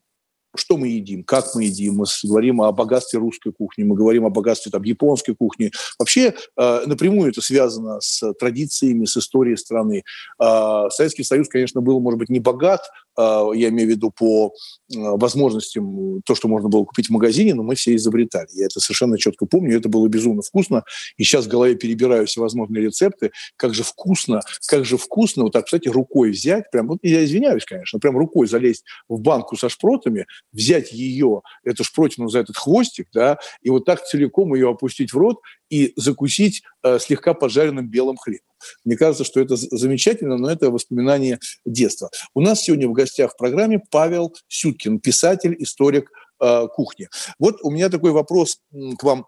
что 0.56 0.78
мы 0.78 0.88
едим, 0.88 1.24
как 1.24 1.54
мы 1.54 1.66
едим, 1.66 1.96
мы 1.96 2.06
говорим 2.24 2.62
о 2.62 2.72
богатстве 2.72 3.20
русской 3.20 3.52
кухни, 3.52 3.84
мы 3.84 3.96
говорим 3.96 4.26
о 4.26 4.30
богатстве 4.30 4.72
там, 4.72 4.84
японской 4.84 5.36
кухни. 5.36 5.72
Вообще 6.00 6.34
э, 6.58 6.84
напрямую 6.86 7.32
это 7.32 7.42
связано 7.42 8.00
с 8.00 8.34
традициями, 8.36 9.04
с 9.04 9.18
историей 9.18 9.58
страны. 9.58 10.04
Э, 10.40 10.86
Советский 10.90 11.24
Союз, 11.24 11.50
конечно, 11.50 11.82
был, 11.82 12.00
может 12.00 12.20
быть, 12.20 12.30
не 12.30 12.40
богат, 12.40 12.82
я 13.18 13.70
имею 13.70 13.88
в 13.88 13.92
виду 13.92 14.12
по 14.12 14.54
э, 14.94 14.98
возможностям, 14.98 16.22
то, 16.24 16.36
что 16.36 16.48
можно 16.48 16.70
было 16.70 16.84
купить 16.86 17.08
в 17.08 17.12
магазине, 17.12 17.54
но 17.54 17.64
мы 17.64 17.76
все 17.76 17.96
изобретали. 17.96 18.48
Я 18.54 18.66
это 18.66 18.80
совершенно 18.80 19.18
четко 19.18 19.46
помню, 19.46 19.78
это 19.78 19.90
было 19.90 20.08
безумно 20.08 20.42
вкусно. 20.42 20.84
И 21.18 21.24
сейчас 21.24 21.46
в 21.46 21.50
голове 21.50 21.76
перебираю 21.76 22.26
всевозможные 22.28 22.86
рецепты. 22.86 23.32
Как 23.56 23.74
же 23.74 23.84
вкусно, 23.84 24.42
как 24.68 24.86
же 24.86 24.98
вкусно, 24.98 25.44
вот 25.44 25.54
так, 25.54 25.66
кстати, 25.66 25.88
рукой 25.88 26.32
взять, 26.32 26.72
прям, 26.72 26.88
вот 26.88 27.00
я 27.02 27.24
извиняюсь, 27.24 27.66
конечно, 27.66 28.00
прям 28.00 28.18
рукой 28.18 28.48
залезть 28.48 28.84
в 29.08 29.20
банку 29.20 29.56
со 29.58 29.70
шпротами, 29.70 30.26
взять 30.52 30.92
ее, 30.92 31.42
эту 31.64 31.84
шпротину 31.84 32.30
за 32.30 32.40
этот 32.40 32.58
хвостик, 32.58 33.08
да, 33.14 33.38
и 33.62 33.70
вот 33.70 33.86
так 33.86 34.04
целиком 34.04 34.54
ее 34.54 34.70
опустить 34.70 35.14
в 35.14 35.18
рот 35.18 35.40
и 35.70 35.94
закусить 35.96 36.64
слегка 37.00 37.34
поджаренным 37.34 37.88
белым 37.88 38.18
хлебом. 38.18 38.46
Мне 38.84 38.98
кажется, 38.98 39.24
что 39.24 39.40
это 39.40 39.56
замечательно, 39.56 40.38
но 40.38 40.50
это 40.50 40.70
воспоминание 40.70 41.40
детства. 41.66 42.10
У 42.34 42.42
нас 42.42 42.62
сегодня 42.62 42.88
в 42.88 42.94
гостях 42.94 43.34
в 43.34 43.38
программе 43.38 43.82
Павел 43.92 44.36
Сюткин, 44.48 45.00
писатель, 45.00 45.56
историк 45.60 46.12
э, 46.40 46.68
кухни. 46.74 47.10
Вот 47.40 47.60
у 47.64 47.72
меня 47.72 47.90
такой 47.90 48.12
вопрос 48.12 48.60
к 48.72 49.04
вам, 49.04 49.26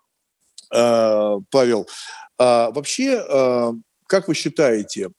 э, 0.73 1.37
Павел. 1.51 1.87
А, 2.37 2.71
вообще, 2.71 3.23
э, 3.27 3.71
как 4.07 4.27
вы 4.27 4.35
считаете, 4.35 5.09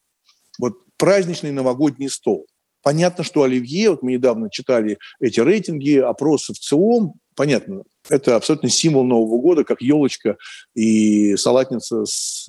вот 0.59 0.75
праздничный 0.97 1.53
новогодний 1.53 2.09
стол– 2.09 2.47
Понятно, 2.87 3.25
что 3.25 3.43
Оливье, 3.43 3.91
вот 3.91 4.05
мы 4.05 4.13
недавно 4.13 4.49
читали 4.49 4.99
эти 5.19 5.41
рейтинги, 5.41 5.99
опросы 5.99 6.53
в 6.53 6.59
ЦИОМ, 6.61 7.15
понятно, 7.37 7.85
это 8.09 8.37
абсолютно 8.37 8.69
символ 8.69 9.05
Нового 9.05 9.41
года, 9.41 9.65
как 9.65 9.81
елочка 9.81 10.37
и 10.75 11.37
салатница 11.37 12.05
с 12.05 12.49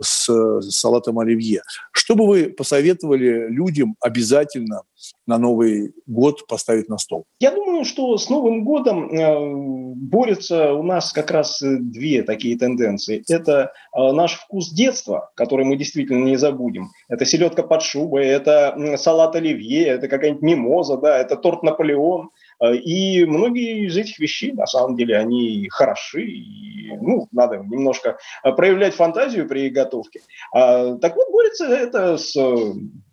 с 0.00 0.60
салатом 0.70 1.18
оливье. 1.18 1.62
Что 1.92 2.14
бы 2.14 2.26
вы 2.26 2.50
посоветовали 2.50 3.48
людям 3.48 3.96
обязательно 4.00 4.82
на 5.26 5.38
Новый 5.38 5.92
год 6.06 6.46
поставить 6.46 6.88
на 6.88 6.98
стол? 6.98 7.24
Я 7.40 7.50
думаю, 7.50 7.84
что 7.84 8.16
с 8.16 8.28
Новым 8.28 8.64
годом 8.64 9.10
э, 9.10 9.94
борются 9.96 10.72
у 10.74 10.82
нас 10.82 11.12
как 11.12 11.30
раз 11.30 11.60
две 11.62 12.22
такие 12.22 12.58
тенденции. 12.58 13.22
Это 13.28 13.72
э, 13.96 14.12
наш 14.12 14.34
вкус 14.34 14.70
детства, 14.72 15.30
который 15.34 15.64
мы 15.64 15.76
действительно 15.76 16.24
не 16.24 16.36
забудем. 16.36 16.90
Это 17.08 17.24
селедка 17.24 17.62
под 17.62 17.82
шубой, 17.82 18.26
это 18.26 18.96
салат 18.96 19.36
оливье, 19.36 19.86
это 19.86 20.08
какая-нибудь 20.08 20.42
мимоза, 20.42 20.96
да, 20.96 21.18
это 21.18 21.36
торт 21.36 21.62
Наполеон– 21.62 22.30
и 22.72 23.24
многие 23.24 23.86
из 23.86 23.96
этих 23.96 24.18
вещей, 24.18 24.52
на 24.52 24.66
самом 24.66 24.96
деле, 24.96 25.16
они 25.16 25.68
хороши. 25.70 26.22
И, 26.22 26.92
ну, 27.00 27.28
надо 27.32 27.58
немножко 27.58 28.18
э, 28.42 28.52
проявлять 28.52 28.94
фантазию 28.94 29.48
при 29.48 29.68
готовке. 29.70 30.20
А, 30.52 30.96
так 30.96 31.16
вот, 31.16 31.30
борется 31.30 31.66
это 31.66 32.16
с 32.16 32.34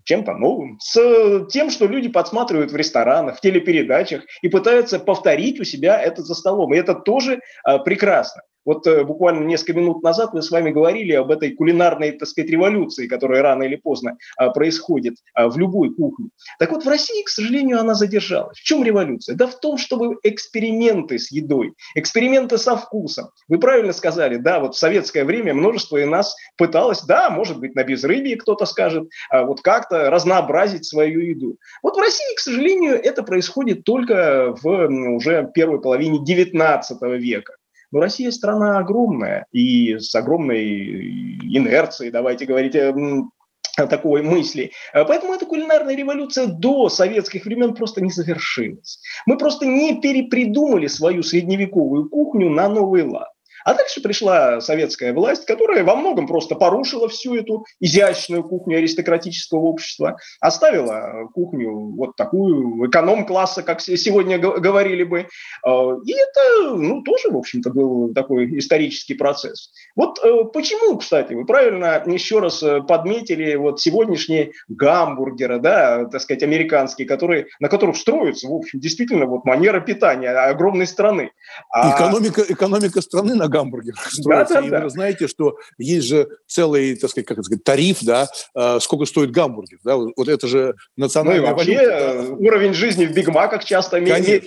чем-то 0.03 0.33
новым, 0.33 0.79
с 0.81 1.45
тем, 1.51 1.69
что 1.69 1.85
люди 1.85 2.09
подсматривают 2.09 2.71
в 2.71 2.75
ресторанах, 2.75 3.37
в 3.37 3.41
телепередачах 3.41 4.23
и 4.41 4.49
пытаются 4.49 4.99
повторить 4.99 5.59
у 5.59 5.63
себя 5.63 6.01
это 6.01 6.23
за 6.23 6.33
столом. 6.35 6.73
И 6.73 6.77
это 6.77 6.95
тоже 6.95 7.41
прекрасно. 7.85 8.41
Вот 8.65 8.85
э, 8.87 9.03
буквально 9.03 9.45
несколько 9.45 9.79
минут 9.79 10.03
назад 10.03 10.33
мы 10.33 10.41
с 10.41 10.51
вами 10.51 10.71
говорили 10.71 11.13
об 11.13 11.31
этой 11.31 11.51
кулинарной, 11.51 12.11
так 12.11 12.27
сказать, 12.27 12.49
революции, 12.51 13.07
которая 13.07 13.41
рано 13.41 13.63
или 13.63 13.75
поздно 13.75 14.17
а, 14.37 14.49
происходит 14.49 15.15
а, 15.33 15.49
в 15.49 15.57
любой 15.57 15.93
кухне. 15.93 16.29
Так 16.59 16.71
вот, 16.71 16.85
в 16.85 16.87
России, 16.87 17.23
к 17.23 17.29
сожалению, 17.29 17.79
она 17.79 17.93
задержалась. 17.93 18.57
В 18.57 18.63
чем 18.63 18.83
революция? 18.83 19.35
Да 19.35 19.47
в 19.47 19.59
том, 19.59 19.77
чтобы 19.77 20.17
эксперименты 20.23 21.17
с 21.17 21.31
едой, 21.31 21.73
эксперименты 21.95 22.57
со 22.57 22.75
вкусом. 22.75 23.29
Вы 23.47 23.59
правильно 23.59 23.93
сказали, 23.93 24.37
да, 24.37 24.59
вот 24.59 24.75
в 24.75 24.79
советское 24.79 25.23
время 25.23 25.53
множество 25.53 25.97
и 25.97 26.05
нас 26.05 26.35
пыталось, 26.57 27.01
да, 27.01 27.29
может 27.29 27.59
быть, 27.59 27.75
на 27.75 27.83
безрыбье 27.83 28.35
кто-то 28.35 28.65
скажет, 28.65 29.09
а 29.29 29.43
вот 29.43 29.61
как-то 29.61 30.09
разнообразить 30.09 30.85
свою 30.85 31.21
еду. 31.21 31.57
Вот 31.81 31.95
в 31.95 31.99
России, 31.99 32.35
к 32.35 32.39
сожалению, 32.39 32.93
это 32.93 33.23
происходит 33.23 33.83
только 33.83 34.55
в 34.61 34.87
уже 35.15 35.49
первой 35.53 35.81
половине 35.81 36.19
XIX 36.19 36.83
века. 37.17 37.55
Но 37.91 37.99
Россия 37.99 38.31
страна 38.31 38.79
огромная 38.79 39.45
и 39.51 39.97
с 39.99 40.13
огромной 40.15 41.37
инерцией, 41.41 42.11
давайте 42.11 42.45
говорить, 42.45 42.75
эм, 42.75 43.31
такой 43.75 44.21
мысли. 44.21 44.71
Поэтому 44.93 45.33
эта 45.33 45.45
кулинарная 45.45 45.95
революция 45.95 46.47
до 46.47 46.89
советских 46.89 47.45
времен 47.45 47.73
просто 47.73 48.01
не 48.01 48.11
завершилась. 48.11 48.99
Мы 49.25 49.37
просто 49.37 49.65
не 49.65 49.99
перепридумали 50.01 50.87
свою 50.87 51.23
средневековую 51.23 52.09
кухню 52.09 52.49
на 52.49 52.67
новый 52.67 53.03
лад. 53.03 53.30
А 53.63 53.73
дальше 53.73 54.01
пришла 54.01 54.61
советская 54.61 55.13
власть, 55.13 55.45
которая 55.45 55.83
во 55.83 55.95
многом 55.95 56.27
просто 56.27 56.55
порушила 56.55 57.07
всю 57.09 57.35
эту 57.35 57.65
изящную 57.79 58.43
кухню 58.43 58.77
аристократического 58.77 59.59
общества, 59.59 60.17
оставила 60.39 61.29
кухню 61.33 61.95
вот 61.95 62.15
такую 62.15 62.87
эконом-класса, 62.87 63.63
как 63.63 63.81
сегодня 63.81 64.37
говорили 64.37 65.03
бы. 65.03 65.27
А, 65.65 65.95
и 66.05 66.11
это, 66.11 66.75
ну, 66.75 67.01
тоже, 67.01 67.29
в 67.29 67.37
общем-то, 67.37 67.69
был 67.71 68.13
такой 68.13 68.59
исторический 68.59 69.13
процесс. 69.13 69.71
Вот 69.95 70.19
э, 70.23 70.43
почему, 70.53 70.97
кстати, 70.97 71.33
вы 71.33 71.45
правильно 71.45 72.03
еще 72.05 72.39
раз 72.39 72.63
э, 72.63 72.81
подметили 72.81 73.55
вот 73.55 73.79
сегодняшние 73.79 74.51
гамбургеры, 74.67 75.59
да, 75.59 76.05
так 76.05 76.21
сказать, 76.21 76.43
американские, 76.43 77.07
которые, 77.07 77.47
на 77.59 77.67
которых 77.67 77.97
строятся, 77.97 78.47
в 78.47 78.53
общем, 78.53 78.79
действительно 78.79 79.25
вот 79.25 79.45
манера 79.45 79.79
питания 79.79 80.29
огромной 80.29 80.87
страны. 80.87 81.31
А... 81.71 81.95
Экономика, 81.95 82.41
экономика 82.47 83.01
страны 83.01 83.35
на 83.35 83.47
гамбургерах 83.51 83.99
строится. 84.11 84.55
Да, 84.55 84.61
да, 84.61 84.79
и 84.79 84.83
вы 84.83 84.89
знаете, 84.89 85.27
что 85.27 85.57
есть 85.77 86.07
же 86.07 86.27
целый, 86.47 86.95
так 86.95 87.09
сказать, 87.09 87.27
как 87.27 87.37
это 87.37 87.43
сказать, 87.43 87.63
тариф, 87.63 87.97
да, 88.01 88.27
э, 88.55 88.79
сколько 88.79 89.05
стоит 89.05 89.31
гамбургер. 89.31 89.79
Да? 89.83 89.97
Вот 89.97 90.27
это 90.27 90.47
же 90.47 90.75
национальная 90.97 91.41
ну 91.41 91.47
и 91.47 91.51
вообще, 91.51 91.75
валюта. 91.77 92.27
Да? 92.27 92.33
уровень 92.33 92.73
жизни 92.73 93.05
в 93.05 93.13
Биг 93.13 93.27
Маках 93.27 93.63
часто 93.63 93.99
менее 93.99 94.41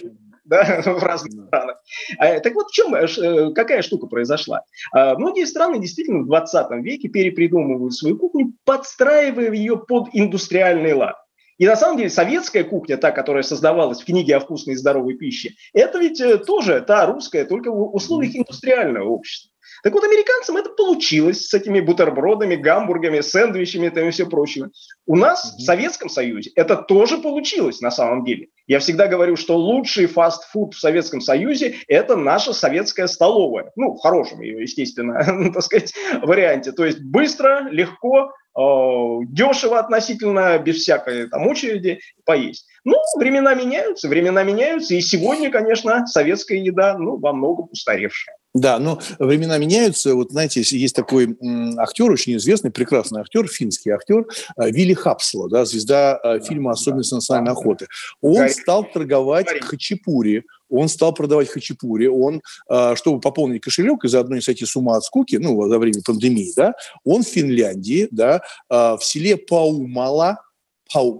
да, 0.44 0.82
в 0.84 1.02
разных 1.02 1.46
странах. 1.46 1.76
А, 2.18 2.38
так 2.40 2.54
вот, 2.54 2.68
в 2.68 2.72
чем, 2.72 2.94
э, 2.94 3.06
э, 3.06 3.52
какая 3.54 3.82
штука 3.82 4.06
произошла? 4.06 4.62
А, 4.92 5.16
многие 5.16 5.46
страны 5.46 5.80
действительно 5.80 6.20
в 6.20 6.26
20 6.26 6.70
веке 6.82 7.08
перепридумывают 7.08 7.94
свою 7.94 8.18
кухню, 8.18 8.52
подстраивая 8.64 9.52
ее 9.52 9.78
под 9.78 10.08
индустриальный 10.12 10.92
лад. 10.92 11.16
И 11.58 11.66
на 11.66 11.76
самом 11.76 11.96
деле 11.96 12.10
советская 12.10 12.64
кухня, 12.64 12.96
та, 12.96 13.10
которая 13.10 13.42
создавалась 13.42 14.00
в 14.00 14.04
книге 14.04 14.36
о 14.36 14.40
вкусной 14.40 14.74
и 14.74 14.76
здоровой 14.76 15.14
пище, 15.14 15.50
это 15.72 15.98
ведь 15.98 16.20
э, 16.20 16.38
тоже 16.38 16.80
та 16.80 17.06
русская, 17.06 17.44
только 17.44 17.70
в 17.70 17.94
условиях 17.94 18.34
индустриального 18.36 19.08
общества. 19.08 19.50
Так 19.84 19.92
вот, 19.92 20.02
американцам 20.02 20.56
это 20.56 20.70
получилось 20.70 21.46
с 21.46 21.52
этими 21.52 21.80
бутербродами, 21.80 22.56
гамбургами, 22.56 23.20
сэндвичами 23.20 23.86
и 23.86 24.10
все 24.10 24.26
прочее. 24.26 24.70
У 25.04 25.14
нас 25.14 25.44
mm-hmm. 25.44 25.58
в 25.58 25.62
Советском 25.62 26.08
Союзе 26.08 26.50
это 26.56 26.76
тоже 26.76 27.18
получилось 27.18 27.82
на 27.82 27.90
самом 27.90 28.24
деле. 28.24 28.48
Я 28.66 28.78
всегда 28.78 29.08
говорю, 29.08 29.36
что 29.36 29.58
лучший 29.58 30.06
фастфуд 30.06 30.72
в 30.72 30.80
Советском 30.80 31.20
Союзе– 31.20 31.76
это 31.88 32.16
наша 32.16 32.54
советская 32.54 33.06
столовая. 33.06 33.72
Ну, 33.76 33.94
в 33.94 34.00
хорошем 34.00 34.40
ее, 34.40 34.62
естественно, 34.62 35.22
так 35.52 35.62
сказать, 35.62 35.92
варианте. 36.22 36.72
То 36.72 36.86
есть 36.86 37.00
быстро, 37.00 37.68
легко, 37.70 38.32
дешево 38.56 39.78
относительно, 39.78 40.58
без 40.58 40.76
всякой 40.76 41.28
там 41.28 41.46
очереди 41.46 42.00
поесть. 42.24 42.66
Ну, 42.84 42.96
времена 43.16 43.54
меняются, 43.54 44.08
времена 44.08 44.42
меняются, 44.42 44.94
и 44.94 45.00
сегодня, 45.00 45.50
конечно, 45.50 46.06
советская 46.06 46.58
еда, 46.58 46.98
ну, 46.98 47.16
во 47.16 47.32
многом 47.32 47.68
устаревшая. 47.72 48.36
Да, 48.54 48.78
но 48.78 49.00
времена 49.18 49.58
меняются. 49.58 50.14
Вот, 50.14 50.30
знаете, 50.30 50.60
есть 50.62 50.94
такой 50.94 51.36
актер, 51.78 52.10
очень 52.10 52.36
известный, 52.36 52.70
прекрасный 52.70 53.22
актер, 53.22 53.48
финский 53.48 53.90
актер, 53.90 54.26
э, 54.56 54.70
Вилли 54.70 54.94
Хапсло, 54.94 55.48
да, 55.48 55.64
звезда 55.64 56.20
э, 56.22 56.40
фильма 56.40 56.70
«Особенности 56.70 57.14
национальной 57.14 57.52
охоты». 57.52 57.88
Он 58.20 58.48
стал 58.50 58.84
торговать 58.84 59.48
хачапури, 59.62 60.44
он 60.70 60.88
стал 60.88 61.12
продавать 61.12 61.48
хачапури, 61.48 62.06
он, 62.06 62.40
э, 62.70 62.94
чтобы 62.96 63.20
пополнить 63.20 63.62
кошелек 63.62 64.04
и 64.04 64.08
заодно 64.08 64.36
не 64.36 64.40
сойти 64.40 64.64
с 64.64 64.76
ума 64.76 64.96
от 64.96 65.04
скуки, 65.04 65.36
ну, 65.36 65.68
за 65.68 65.78
время 65.78 66.00
пандемии, 66.04 66.52
да, 66.56 66.74
он 67.04 67.22
в 67.22 67.28
Финляндии, 67.28 68.08
да, 68.10 68.40
в 68.68 69.00
селе 69.00 69.36
Паумала, 69.36 70.38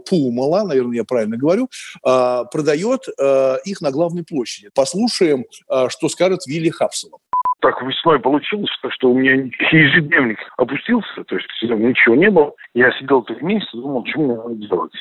Пумала, 0.08 0.62
наверное, 0.62 0.98
я 0.98 1.04
правильно 1.04 1.36
говорю, 1.36 1.68
продает 2.02 3.08
их 3.64 3.80
на 3.80 3.90
главной 3.90 4.22
площади. 4.22 4.70
Послушаем, 4.72 5.46
что 5.88 6.08
скажет 6.08 6.46
Вилли 6.46 6.68
Хапсела 6.68 7.18
так 7.64 7.80
весной 7.80 8.20
получилось, 8.20 8.68
что, 8.78 8.90
что 8.90 9.10
у 9.10 9.18
меня 9.18 9.32
ежедневник 9.72 10.38
опустился, 10.58 11.24
то 11.24 11.34
есть 11.34 11.48
ничего 11.62 12.14
не 12.14 12.28
было. 12.28 12.52
Я 12.74 12.92
сидел 12.98 13.22
так 13.22 13.40
месяц, 13.40 13.70
думал, 13.72 14.04
что 14.06 14.20
мне 14.20 14.36
надо 14.36 14.54
делать. 14.54 14.92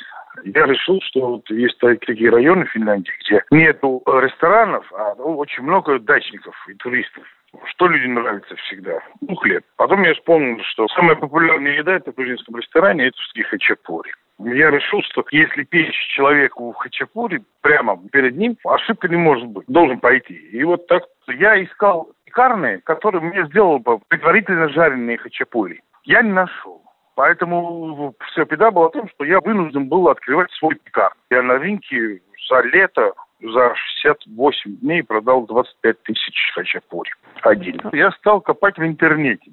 Я 0.44 0.66
решил, 0.66 1.00
что 1.02 1.22
вот 1.28 1.50
есть 1.50 1.78
такие 1.80 2.30
районы 2.30 2.66
в 2.66 2.72
Финляндии, 2.72 3.12
где 3.22 3.44
нету 3.52 4.02
ресторанов, 4.06 4.92
а 4.94 5.16
ну, 5.16 5.38
очень 5.38 5.64
много 5.64 6.00
дачников 6.00 6.56
и 6.68 6.74
туристов. 6.74 7.24
Что 7.66 7.88
людям 7.88 8.16
нравится 8.16 8.56
всегда? 8.56 9.00
Ну, 9.22 9.36
хлеб. 9.36 9.64
Потом 9.78 10.04
я 10.04 10.14
вспомнил, 10.16 10.60
что 10.64 10.88
самая 10.90 11.16
популярная 11.16 11.78
еда 11.78 11.96
это 11.96 12.12
в 12.12 12.16
грузинском 12.16 12.56
ресторане, 12.58 13.08
это 13.08 13.18
все-таки 13.18 13.44
хачапури. 13.44 14.12
Я 14.40 14.72
решил, 14.72 15.02
что 15.04 15.24
если 15.32 15.64
печь 15.64 15.96
человеку 16.16 16.72
хачапури 16.72 17.44
прямо 17.62 18.00
перед 18.12 18.36
ним, 18.36 18.58
ошибка 18.66 19.08
не 19.08 19.18
может 19.18 19.48
быть, 19.48 19.66
должен 19.68 20.00
пойти. 20.00 20.34
И 20.34 20.64
вот 20.64 20.88
так 20.88 21.04
я 21.28 21.64
искал 21.64 22.10
пекарные, 22.26 22.80
который 22.80 23.22
мне 23.22 23.46
сделал 23.46 23.78
бы 23.80 24.00
предварительно 24.08 24.70
жареные 24.70 25.18
хачапури. 25.18 25.82
Я 26.04 26.24
не 26.24 26.32
нашел. 26.32 26.83
Поэтому 27.16 28.16
вся 28.32 28.46
беда 28.46 28.72
была 28.72 28.90
в 28.90 28.92
том, 28.92 29.10
что 29.10 29.24
я 29.24 29.40
вынужден 29.40 29.88
был 29.88 30.08
открывать 30.10 30.52
свой 30.54 30.76
пекар. 30.76 31.14
Я 31.30 31.44
на 31.44 31.58
рынке 31.58 32.22
за 32.50 32.62
лето, 32.62 33.14
за 33.42 33.74
68 33.76 34.78
дней 34.78 35.04
продал 35.04 35.46
25 35.46 36.04
тысяч 36.04 36.52
хачапури. 36.54 37.12
Один. 37.42 37.82
Я 37.92 38.12
стал 38.12 38.42
копать 38.42 38.78
в 38.78 38.84
интернете. 38.84 39.52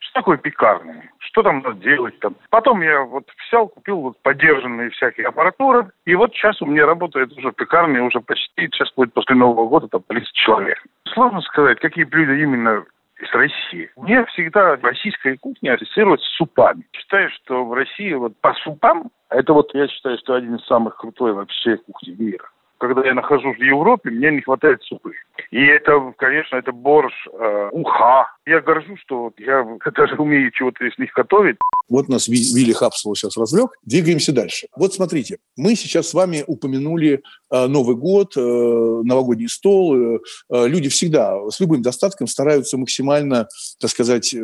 Что 0.00 0.20
такое 0.20 0.36
пекарня? 0.38 1.10
Что 1.18 1.42
там 1.42 1.60
надо 1.60 1.76
делать 1.80 2.18
там? 2.20 2.36
Потом 2.50 2.82
я 2.82 3.02
вот 3.02 3.24
взял, 3.46 3.68
купил 3.68 4.00
вот 4.00 4.22
поддержанные 4.22 4.90
всякие 4.90 5.26
аппаратуры. 5.26 5.90
И 6.06 6.14
вот 6.14 6.32
сейчас 6.32 6.62
у 6.62 6.66
меня 6.66 6.86
работает 6.86 7.32
уже 7.36 7.52
пекарня 7.52 8.02
уже 8.02 8.20
почти, 8.20 8.66
сейчас 8.66 8.92
будет 8.94 9.12
после 9.12 9.34
Нового 9.34 9.68
года, 9.68 9.88
там 9.88 10.02
30 10.06 10.32
человек. 10.32 10.82
Сложно 11.12 11.40
сказать, 11.42 11.80
какие 11.80 12.04
блюда 12.04 12.34
именно 12.34 12.84
из 13.18 13.32
России. 13.34 13.90
Мне 13.96 14.24
всегда 14.26 14.76
российская 14.76 15.36
кухня 15.36 15.74
ассоциируется 15.74 16.26
с 16.26 16.36
супами. 16.36 16.86
Считаю, 16.92 17.30
что 17.30 17.64
в 17.64 17.72
России 17.72 18.12
вот 18.14 18.36
по 18.40 18.54
супам, 18.54 19.10
это 19.30 19.52
вот 19.52 19.74
я 19.74 19.88
считаю, 19.88 20.18
что 20.18 20.34
один 20.34 20.56
из 20.56 20.64
самых 20.66 20.96
крутой 20.96 21.32
вообще 21.32 21.76
кухни 21.78 22.14
мира 22.18 22.48
когда 22.78 23.04
я 23.04 23.14
нахожусь 23.14 23.58
в 23.58 23.62
Европе, 23.62 24.10
мне 24.10 24.30
не 24.30 24.40
хватает 24.40 24.82
супы. 24.84 25.12
И 25.50 25.58
это, 25.58 26.12
конечно, 26.18 26.56
это 26.56 26.72
борщ, 26.72 27.14
э, 27.32 27.68
уха. 27.72 28.30
Я 28.46 28.60
горжусь, 28.60 29.00
что 29.00 29.32
я 29.38 29.64
даже 29.96 30.16
умею 30.16 30.50
чего-то 30.52 30.84
из 30.84 30.98
них 30.98 31.10
готовить. 31.14 31.56
Вот 31.88 32.08
нас 32.08 32.28
Вилли 32.28 32.72
Хапсел 32.72 33.14
сейчас 33.14 33.36
развлек. 33.36 33.70
Двигаемся 33.82 34.32
дальше. 34.32 34.66
Вот 34.76 34.92
смотрите, 34.92 35.38
мы 35.56 35.74
сейчас 35.74 36.08
с 36.08 36.14
вами 36.14 36.44
упомянули 36.46 37.22
э, 37.50 37.66
Новый 37.66 37.96
год, 37.96 38.36
э, 38.36 38.40
новогодний 38.40 39.48
стол. 39.48 39.96
Э, 39.96 40.18
люди 40.50 40.88
всегда 40.90 41.38
с 41.48 41.60
любым 41.60 41.82
достатком 41.82 42.26
стараются 42.26 42.76
максимально, 42.76 43.48
так 43.80 43.90
сказать, 43.90 44.34
э, 44.34 44.40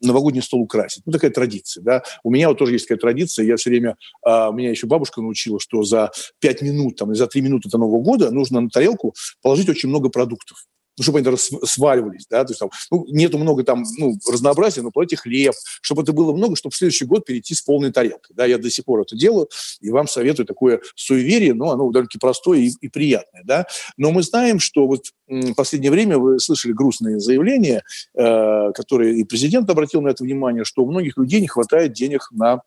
новогодний 0.00 0.42
стол 0.42 0.60
украсить. 0.60 1.02
Ну, 1.06 1.12
такая 1.12 1.30
традиция, 1.30 1.82
да. 1.82 2.02
У 2.22 2.30
меня 2.30 2.48
вот 2.48 2.58
тоже 2.58 2.72
есть 2.72 2.86
такая 2.86 2.98
традиция. 2.98 3.44
Я 3.44 3.56
все 3.56 3.70
время, 3.70 3.96
а, 4.24 4.50
меня 4.50 4.70
еще 4.70 4.86
бабушка 4.86 5.20
научила, 5.20 5.60
что 5.60 5.82
за 5.82 6.10
5 6.40 6.62
минут 6.62 6.96
там, 6.96 7.12
и 7.12 7.14
за 7.14 7.26
3 7.26 7.42
минуты 7.42 7.68
до 7.68 7.78
Нового 7.78 8.02
года 8.02 8.30
нужно 8.30 8.60
на 8.60 8.68
тарелку 8.68 9.14
положить 9.42 9.68
очень 9.68 9.88
много 9.88 10.08
продуктов 10.08 10.66
ну, 10.96 11.02
чтобы 11.02 11.18
они 11.18 11.36
сваливались, 11.64 12.26
да, 12.30 12.44
то 12.44 12.50
есть 12.50 12.60
там, 12.60 12.70
ну, 12.90 13.06
нету 13.08 13.38
много 13.38 13.64
там, 13.64 13.84
ну, 13.98 14.14
разнообразия, 14.30 14.82
но 14.82 14.90
платите 14.90 15.16
хлеб, 15.16 15.54
чтобы 15.82 16.02
это 16.02 16.12
было 16.12 16.34
много, 16.34 16.56
чтобы 16.56 16.72
в 16.72 16.76
следующий 16.76 17.04
год 17.04 17.24
перейти 17.24 17.54
с 17.54 17.62
полной 17.62 17.92
тарелкой, 17.92 18.34
да, 18.34 18.46
я 18.46 18.58
до 18.58 18.70
сих 18.70 18.84
пор 18.84 19.00
это 19.02 19.16
делаю, 19.16 19.48
и 19.80 19.90
вам 19.90 20.08
советую 20.08 20.46
такое 20.46 20.80
суеверие, 20.94 21.54
но 21.54 21.70
оно 21.70 21.90
довольно-таки 21.90 22.18
простое 22.18 22.60
и, 22.60 22.70
и 22.80 22.88
приятное, 22.88 23.42
да, 23.44 23.66
но 23.96 24.10
мы 24.10 24.22
знаем, 24.22 24.58
что 24.58 24.86
вот 24.86 25.06
в 25.26 25.54
последнее 25.54 25.90
время 25.90 26.18
вы 26.18 26.38
слышали 26.38 26.72
грустные 26.72 27.20
заявления, 27.20 27.82
э, 28.14 28.72
которые 28.72 29.18
и 29.18 29.24
президент 29.24 29.68
обратил 29.68 30.00
на 30.00 30.08
это 30.08 30.24
внимание, 30.24 30.64
что 30.64 30.82
у 30.82 30.90
многих 30.90 31.16
людей 31.16 31.40
не 31.40 31.48
хватает 31.48 31.92
денег 31.92 32.28
на 32.30 32.62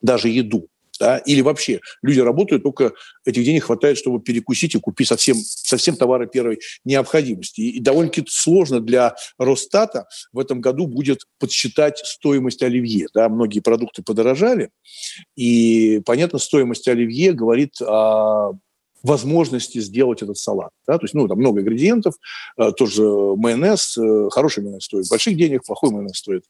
даже 0.00 0.28
еду, 0.28 0.68
да, 0.98 1.18
или 1.18 1.40
вообще 1.40 1.80
люди 2.02 2.20
работают, 2.20 2.62
только 2.62 2.92
этих 3.24 3.44
денег 3.44 3.64
хватает, 3.64 3.98
чтобы 3.98 4.20
перекусить 4.20 4.74
и 4.74 4.80
купить 4.80 5.08
совсем, 5.08 5.36
совсем 5.36 5.96
товары 5.96 6.26
первой 6.26 6.60
необходимости. 6.84 7.60
И, 7.60 7.80
довольно-таки 7.80 8.26
сложно 8.28 8.80
для 8.80 9.14
Росстата 9.38 10.06
в 10.32 10.38
этом 10.38 10.60
году 10.60 10.86
будет 10.86 11.26
подсчитать 11.38 11.98
стоимость 11.98 12.62
оливье. 12.62 13.08
Да, 13.14 13.28
многие 13.28 13.60
продукты 13.60 14.02
подорожали, 14.02 14.70
и, 15.36 16.00
понятно, 16.04 16.38
стоимость 16.38 16.88
оливье 16.88 17.32
говорит 17.32 17.80
о 17.80 18.52
возможности 19.02 19.78
сделать 19.80 20.22
этот 20.22 20.38
салат. 20.38 20.70
Да? 20.86 20.98
То 20.98 21.04
есть, 21.04 21.14
ну, 21.14 21.26
там 21.28 21.38
много 21.38 21.60
ингредиентов, 21.60 22.14
э, 22.56 22.72
тоже 22.72 23.02
майонез, 23.02 23.96
э, 23.98 24.28
хороший 24.30 24.62
майонез 24.62 24.84
стоит 24.84 25.08
больших 25.08 25.36
денег, 25.36 25.64
плохой 25.64 25.90
майонез 25.90 26.18
стоит 26.18 26.44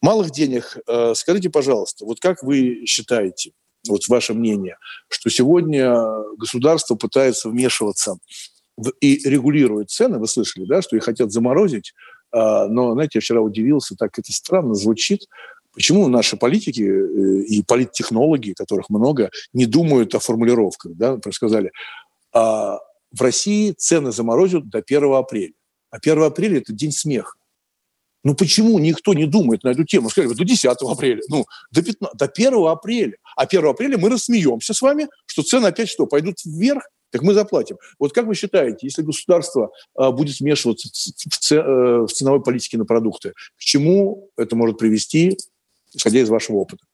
малых 0.00 0.30
денег. 0.30 0.78
Э, 0.86 1.14
скажите, 1.14 1.50
пожалуйста, 1.50 2.04
вот 2.04 2.20
как 2.20 2.42
вы 2.42 2.84
считаете, 2.86 3.52
вот 3.88 4.08
ваше 4.08 4.34
мнение, 4.34 4.76
что 5.08 5.30
сегодня 5.30 5.94
государство 6.36 6.94
пытается 6.94 7.48
вмешиваться 7.48 8.16
и 9.00 9.20
регулирует 9.28 9.90
цены, 9.90 10.18
вы 10.18 10.26
слышали, 10.26 10.64
да, 10.64 10.82
что 10.82 10.96
их 10.96 11.04
хотят 11.04 11.30
заморозить, 11.30 11.92
а, 12.32 12.66
но, 12.66 12.92
знаете, 12.92 13.12
я 13.14 13.20
вчера 13.20 13.40
удивился, 13.40 13.94
так 13.96 14.18
это 14.18 14.32
странно 14.32 14.74
звучит, 14.74 15.26
Почему 15.74 16.06
наши 16.06 16.36
политики 16.36 16.82
э, 16.82 17.42
и 17.46 17.62
политтехнологи, 17.64 18.52
которых 18.52 18.90
много, 18.90 19.30
не 19.52 19.66
думают 19.66 20.14
о 20.14 20.20
формулировках? 20.20 20.92
Да? 20.94 21.14
Например, 21.14 21.34
сказали, 21.34 21.72
а 22.32 22.78
в 23.10 23.20
России 23.20 23.72
цены 23.72 24.12
заморозят 24.12 24.68
до 24.68 24.78
1 24.78 25.14
апреля. 25.14 25.52
А 25.90 25.96
1 25.96 26.22
апреля– 26.22 26.58
это 26.60 26.72
день 26.72 26.92
смеха. 26.92 27.36
Ну 28.24 28.34
почему 28.34 28.78
никто 28.78 29.12
не 29.12 29.26
думает 29.26 29.64
на 29.64 29.68
эту 29.68 29.84
тему? 29.84 30.08
Сказали, 30.08 30.34
до 30.34 30.44
10 30.44 30.64
апреля, 30.64 31.20
ну, 31.28 31.44
до, 31.70 31.82
15, 31.82 32.16
до 32.16 32.24
1 32.24 32.54
апреля. 32.66 33.16
А 33.36 33.42
1 33.42 33.66
апреля 33.66 33.98
мы 33.98 34.08
рассмеемся 34.08 34.72
с 34.72 34.80
вами, 34.80 35.08
что 35.26 35.42
цены 35.42 35.66
опять 35.66 35.90
что, 35.90 36.06
пойдут 36.06 36.36
вверх? 36.44 36.82
Так 37.10 37.22
мы 37.22 37.32
заплатим. 37.32 37.76
Вот 38.00 38.12
как 38.12 38.26
вы 38.26 38.34
считаете, 38.34 38.78
если 38.82 39.02
государство 39.02 39.70
а, 39.94 40.10
будет 40.10 40.40
вмешиваться 40.40 40.88
в, 40.88 41.38
ц, 41.38 41.56
э, 41.56 41.60
в 41.60 42.08
ценовой 42.08 42.42
политике 42.42 42.76
на 42.76 42.86
продукты, 42.86 43.34
к 43.56 43.60
чему 43.60 44.30
это 44.36 44.56
может 44.56 44.78
привести, 44.78 45.36
исходя 45.92 46.18
из 46.18 46.28
вашего 46.28 46.56
опыта? 46.56 46.84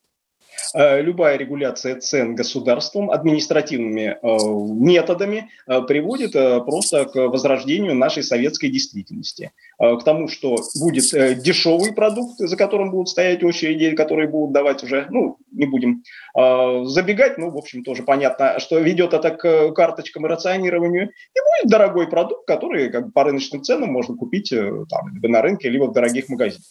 Э, 0.75 1.01
любая 1.01 1.37
регуляция 1.37 1.97
цен 2.01 2.35
государством 2.35 3.11
административными 3.11 4.19
э, 4.23 4.37
методами 4.73 5.51
э, 5.67 5.83
приводит 5.83 6.33
просто 6.33 7.07
к 7.07 7.17
возрождению 7.17 7.95
нашей 7.95 8.23
советской 8.23 8.69
действительности. 8.69 9.53
К 9.79 10.01
тому, 10.05 10.29
что 10.29 10.57
будет 10.79 11.43
дешевый 11.43 11.93
продукт, 11.93 12.39
за 12.39 12.57
которым 12.57 12.91
будут 12.91 13.09
стоять 13.09 13.43
очереди, 13.43 13.97
которые 13.97 14.29
будут 14.29 14.53
давать 14.53 14.85
уже, 14.85 15.07
ну, 15.11 15.39
не 15.53 15.67
будем 15.67 16.03
забегать, 16.35 17.39
ну, 17.39 17.51
в 17.51 17.57
общем, 17.57 17.83
тоже 17.83 18.03
понятно, 18.03 18.59
что 18.59 18.79
ведет 18.79 19.15
это 19.15 19.31
к 19.31 19.73
карточкам 19.73 20.27
и 20.27 20.29
рационированию. 20.29 21.05
И 21.05 21.63
будет 21.63 21.71
дорогой 21.71 22.09
продукт, 22.09 22.47
который 22.47 22.91
как 22.91 23.07
бы, 23.07 23.13
по 23.13 23.25
рыночным 23.25 23.63
ценам 23.63 23.91
можно 23.91 24.15
купить 24.17 24.51
там, 24.51 25.15
либо 25.15 25.29
на 25.29 25.41
рынке, 25.41 25.71
либо 25.71 25.85
в 25.85 25.93
дорогих 25.93 26.29
магазинах. 26.29 26.67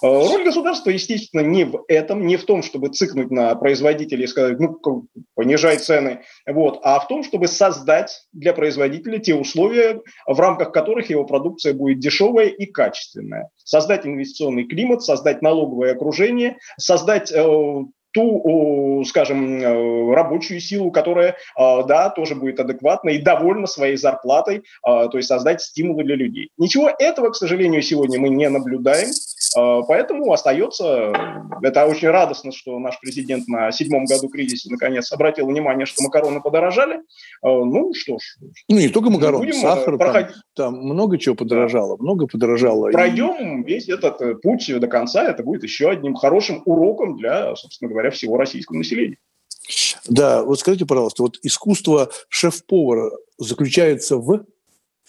Э, 0.00 0.06
роль 0.06 0.44
государства, 0.44 0.90
естественно, 0.90 1.40
не 1.40 1.64
в 1.64 1.84
этом, 1.88 2.26
не 2.26 2.36
в 2.36 2.44
том, 2.44 2.62
чтобы 2.62 2.88
цикнуть 2.88 3.30
на 3.30 3.54
производителей 3.54 4.24
и 4.24 4.28
сказать, 4.28 4.58
ну, 4.58 5.06
понижай 5.34 5.76
цены, 5.78 6.22
вот, 6.46 6.80
а 6.82 6.98
в 7.00 7.08
том, 7.08 7.22
чтобы 7.22 7.48
создать 7.48 8.22
для 8.32 8.54
производителя 8.54 9.18
те 9.18 9.34
условия, 9.34 10.00
в 10.26 10.38
рамках 10.38 10.72
которых 10.72 11.10
его 11.10 11.24
продукция 11.24 11.74
будет 11.74 11.98
дешевая 11.98 12.46
и 12.46 12.66
качественная. 12.66 13.50
Создать 13.64 14.06
инвестиционный 14.06 14.64
климат, 14.64 15.02
создать 15.02 15.42
налоговое 15.42 15.92
окружение, 15.92 16.56
создать 16.78 17.30
э, 17.32 17.44
ту, 18.12 19.02
скажем, 19.06 19.62
э, 19.62 20.14
рабочую 20.14 20.60
силу, 20.60 20.90
которая, 20.90 21.36
да, 21.56 22.10
тоже 22.10 22.34
будет 22.34 22.60
адекватна 22.60 23.10
и 23.10 23.18
довольна 23.18 23.66
своей 23.66 23.96
зарплатой, 23.96 24.64
то 24.82 25.10
есть 25.14 25.28
создать 25.28 25.62
стимулы 25.62 26.04
для 26.04 26.16
людей. 26.16 26.50
Ничего 26.58 26.90
этого, 26.98 27.30
к 27.30 27.36
сожалению, 27.36 27.82
сегодня 27.82 28.20
мы 28.20 28.28
не 28.28 28.48
наблюдаем. 28.48 29.08
Поэтому 29.54 30.32
остается, 30.32 31.12
это 31.62 31.86
очень 31.86 32.08
радостно, 32.08 32.52
что 32.52 32.78
наш 32.78 32.98
президент 33.00 33.46
на 33.48 33.70
седьмом 33.72 34.04
году 34.04 34.28
кризиса 34.28 34.70
наконец 34.70 35.12
обратил 35.12 35.46
внимание, 35.46 35.86
что 35.86 36.02
макароны 36.02 36.40
подорожали. 36.40 37.00
Ну 37.42 37.92
что 37.94 38.18
ж. 38.18 38.22
Ну 38.68 38.78
не 38.78 38.88
только 38.88 39.10
макароны, 39.10 39.52
сахар, 39.52 39.98
проходить. 39.98 40.36
там, 40.54 40.74
там 40.74 40.82
много 40.82 41.18
чего 41.18 41.34
подорожало, 41.34 41.96
много 41.98 42.26
подорожало. 42.26 42.90
Пройдем 42.90 43.62
и... 43.62 43.66
весь 43.66 43.88
этот 43.88 44.40
путь 44.42 44.70
до 44.78 44.86
конца, 44.86 45.28
это 45.28 45.42
будет 45.42 45.62
еще 45.62 45.90
одним 45.90 46.14
хорошим 46.14 46.62
уроком 46.64 47.16
для, 47.16 47.54
собственно 47.56 47.90
говоря, 47.90 48.10
всего 48.10 48.36
российского 48.36 48.78
населения. 48.78 49.16
Да, 50.08 50.42
вот 50.42 50.58
скажите, 50.58 50.86
пожалуйста, 50.86 51.22
вот 51.22 51.38
искусство 51.42 52.10
шеф-повара 52.28 53.10
заключается 53.38 54.16
в, 54.16 54.44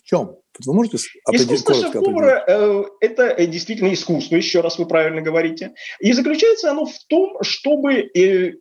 в 0.03 0.07
чем? 0.07 0.35
Вы 0.65 0.73
можете 0.73 0.97
Искусство 1.31 1.73
шеф-повара 1.73 2.43
э,– 2.47 2.83
это 3.01 3.23
э, 3.23 3.47
действительно 3.47 3.91
искусство, 3.93 4.35
еще 4.35 4.61
раз 4.61 4.77
вы 4.77 4.85
правильно 4.85 5.21
говорите. 5.21 5.73
И 5.99 6.11
заключается 6.13 6.69
оно 6.69 6.85
в 6.85 6.97
том, 7.07 7.37
чтобы 7.41 8.09
э, 8.15 8.53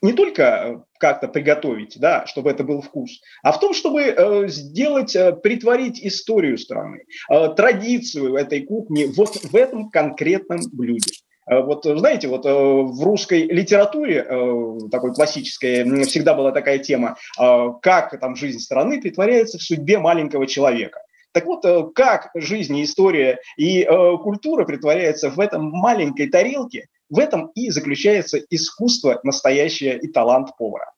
не 0.00 0.12
только 0.12 0.84
как-то 0.98 1.28
приготовить, 1.28 1.98
да, 1.98 2.26
чтобы 2.26 2.50
это 2.50 2.64
был 2.64 2.80
вкус, 2.80 3.20
а 3.42 3.52
в 3.52 3.60
том, 3.60 3.74
чтобы 3.74 4.02
э, 4.02 4.48
сделать, 4.48 5.14
э, 5.16 5.32
притворить 5.32 6.00
историю 6.02 6.56
страны, 6.58 7.04
э, 7.30 7.48
традицию 7.54 8.36
этой 8.36 8.62
кухни 8.62 9.04
вот 9.04 9.36
в 9.36 9.54
этом 9.54 9.90
конкретном 9.90 10.60
блюде. 10.72 11.12
Э, 11.48 11.60
вот 11.62 11.84
знаете, 11.84 12.28
вот 12.28 12.44
э, 12.44 12.50
в 12.50 13.02
русской 13.02 13.44
литературе 13.44 14.26
э, 14.28 14.78
такой 14.90 15.14
классической 15.14 16.04
всегда 16.04 16.34
была 16.34 16.52
такая 16.52 16.78
тема, 16.78 17.16
как 17.36 18.18
там 18.20 18.36
жизнь 18.36 18.58
страны 18.58 19.00
притворяется 19.00 19.58
в 19.58 19.62
судьбе 19.62 19.98
маленького 19.98 20.46
человека. 20.46 21.00
Так 21.32 21.44
вот, 21.44 21.64
как 21.94 22.30
жизнь, 22.34 22.82
история 22.82 23.38
и 23.58 23.84
культура 24.22 24.64
притворяются 24.64 25.28
в 25.28 25.38
этом 25.38 25.68
маленькой 25.70 26.28
тарелке, 26.28 26.88
в 27.10 27.18
этом 27.18 27.48
и 27.54 27.68
заключается 27.68 28.38
искусство 28.48 29.20
настоящее 29.22 29.98
и 29.98 30.08
талант 30.08 30.56
повара. 30.56 30.90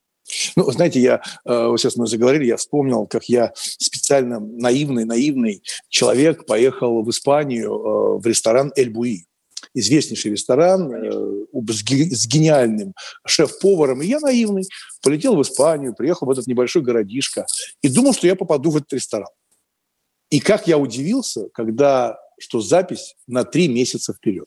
Ну, 0.55 0.71
знаете, 0.71 1.01
я, 1.01 1.23
вот 1.45 1.81
сейчас 1.81 1.97
мы 1.97 2.07
заговорили, 2.07 2.45
я 2.45 2.57
вспомнил, 2.57 3.07
как 3.07 3.25
я 3.25 3.53
специально 3.55 4.39
наивный, 4.39 5.05
наивный 5.05 5.63
человек 5.89 6.47
поехал 6.47 7.03
в 7.03 7.11
Испанию 7.11 8.19
в 8.19 8.25
ресторан 8.25 8.73
«Эль 8.77 8.91
Буи» 8.91 9.25
известнейший 9.75 10.33
ресторан 10.33 10.93
э, 10.93 11.45
с 11.53 12.27
гениальным 12.27 12.95
шеф-поваром. 13.27 14.03
И 14.03 14.07
я 14.07 14.21
наивный 14.21 14.65
полетел 15.03 15.37
в 15.37 15.43
Испанию, 15.43 15.95
приехал 15.95 16.27
в 16.27 16.31
этот 16.31 16.47
небольшой 16.47 16.83
городишко 16.83 17.47
и 17.83 17.89
думал, 17.89 18.15
что 18.15 18.27
я 18.27 18.37
попаду 18.37 18.71
в 18.71 18.77
этот 18.77 18.93
ресторан. 18.93 19.29
И 20.31 20.41
как 20.41 20.69
я 20.69 20.79
удивился, 20.79 21.49
когда 21.55 22.19
что 22.41 22.61
запись 22.61 23.17
на 23.27 23.45
три 23.45 23.67
месяца 23.69 24.13
вперед. 24.13 24.47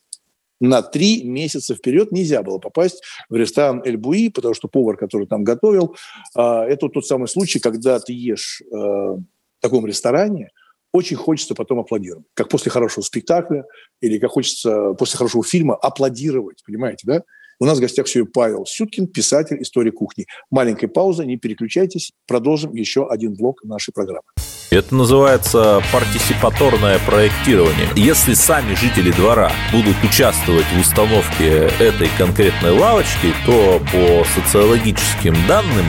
На 0.62 0.82
три 0.82 1.24
месяца 1.24 1.76
вперед 1.76 2.12
нельзя 2.12 2.44
было 2.44 2.60
попасть 2.60 3.02
в 3.30 3.36
ресторан 3.36 3.82
Эль 3.84 3.98
Буи, 3.98 4.30
потому 4.30 4.54
что 4.54 4.68
повар, 4.68 4.96
который 4.96 5.28
там 5.28 5.44
готовил, 5.44 5.96
э, 6.36 6.42
это 6.42 6.88
тот 6.88 7.06
самый 7.06 7.28
случай, 7.28 7.60
когда 7.60 8.00
ты 8.00 8.14
ешь 8.14 8.62
э, 8.62 8.76
в 8.76 9.26
таком 9.60 9.86
ресторане– 9.86 10.50
очень 10.92 11.16
хочется 11.16 11.56
потом 11.56 11.80
аплодировать. 11.80 12.26
Как 12.34 12.50
после 12.50 12.72
хорошего 12.72 13.04
спектакля 13.04 13.66
или 14.02 14.18
как 14.18 14.32
хочется 14.32 14.94
после 14.94 15.18
хорошего 15.18 15.44
фильма 15.44 15.76
аплодировать, 15.76 16.64
понимаете, 16.66 17.04
да? 17.06 17.24
У 17.62 17.66
нас 17.66 17.78
в 17.78 17.82
гостях 17.82 18.08
сегодня 18.08 18.32
Павел 18.34 18.66
Сюткин, 18.66 19.06
писатель 19.06 19.62
истории 19.62 19.92
кухни. 19.92 20.26
Маленькая 20.50 20.88
пауза, 20.88 21.26
не 21.26 21.38
переключайтесь, 21.38 22.12
продолжим 22.28 22.74
еще 22.74 23.08
один 23.08 23.36
блок 23.36 23.64
нашей 23.64 23.92
программы. 23.94 24.24
Это 24.72 24.96
называется 24.96 25.84
партисипаторное 25.94 26.98
проектирование. 27.06 27.88
Если 27.96 28.34
сами 28.34 28.74
жители 28.74 29.12
двора 29.12 29.52
будут 29.72 29.96
участвовать 30.04 30.66
в 30.76 30.80
установке 30.80 31.70
этой 31.80 32.10
конкретной 32.18 32.72
лавочки, 32.72 33.32
то 33.46 33.80
по 33.92 34.24
социологическим 34.34 35.36
данным 35.48 35.86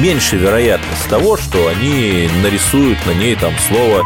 меньше 0.00 0.36
вероятность 0.36 1.08
того, 1.10 1.36
что 1.36 1.66
они 1.66 2.28
нарисуют 2.40 3.04
на 3.04 3.14
ней 3.14 3.34
там 3.34 3.52
слово 3.68 4.04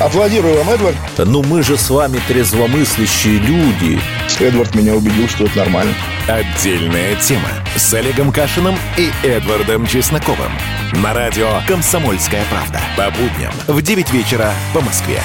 Аплодирую 0.00 0.56
вам, 0.56 0.70
Эдвард. 0.70 0.96
Ну 1.18 1.42
мы 1.42 1.62
же 1.62 1.76
с 1.76 1.90
вами 1.90 2.20
трезвомыслящие 2.26 3.38
люди. 3.38 4.00
Эдвард 4.40 4.74
меня 4.74 4.94
убедил, 4.94 5.28
что 5.28 5.44
это 5.44 5.58
нормально. 5.58 5.94
Отдельная 6.26 7.14
тема 7.16 7.48
с 7.76 7.92
Олегом 7.94 8.32
Кашиным 8.32 8.76
и 8.96 9.10
Эдвардом 9.22 9.86
Чесноковым. 9.86 10.52
На 11.02 11.14
радио 11.14 11.60
«Комсомольская 11.66 12.44
правда». 12.50 12.80
По 12.96 13.10
будням 13.10 13.52
в 13.66 13.80
9 13.80 14.12
вечера 14.12 14.52
по 14.74 14.80
Москве. 14.80 15.20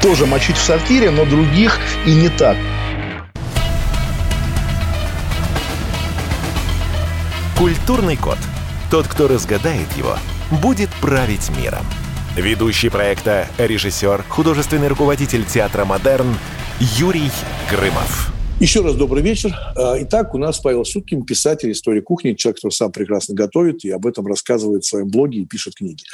Тоже 0.00 0.26
мочить 0.26 0.56
в 0.56 0.62
сортире, 0.62 1.10
но 1.10 1.24
других 1.24 1.78
и 2.06 2.14
не 2.14 2.28
так. 2.28 2.56
Культурный 7.56 8.16
код. 8.16 8.38
Тот, 8.90 9.06
кто 9.06 9.28
разгадает 9.28 9.86
его, 9.96 10.16
будет 10.50 10.90
править 11.00 11.50
миром. 11.56 11.86
Ведущий 12.36 12.88
проекта, 12.88 13.46
режиссер, 13.58 14.22
художественный 14.26 14.88
руководитель 14.88 15.44
театра 15.44 15.84
«Модерн» 15.84 16.34
Юрий 16.80 17.30
Грымов. 17.70 18.32
Еще 18.58 18.80
раз 18.80 18.94
добрый 18.94 19.22
вечер. 19.22 19.54
А, 19.76 19.96
итак, 20.00 20.34
у 20.34 20.38
нас 20.38 20.58
Павел 20.58 20.86
Суткин, 20.86 21.24
писатель 21.26 21.70
истории 21.72 22.00
кухни, 22.00 22.32
человек, 22.32 22.56
который 22.56 22.72
сам 22.72 22.90
прекрасно 22.90 23.34
готовит 23.34 23.84
и 23.84 23.90
об 23.90 24.06
этом 24.06 24.26
рассказывает 24.26 24.84
в 24.84 24.88
своем 24.88 25.08
блоге 25.08 25.40
и 25.40 25.44
пишет 25.44 25.74
книги. 25.74 26.04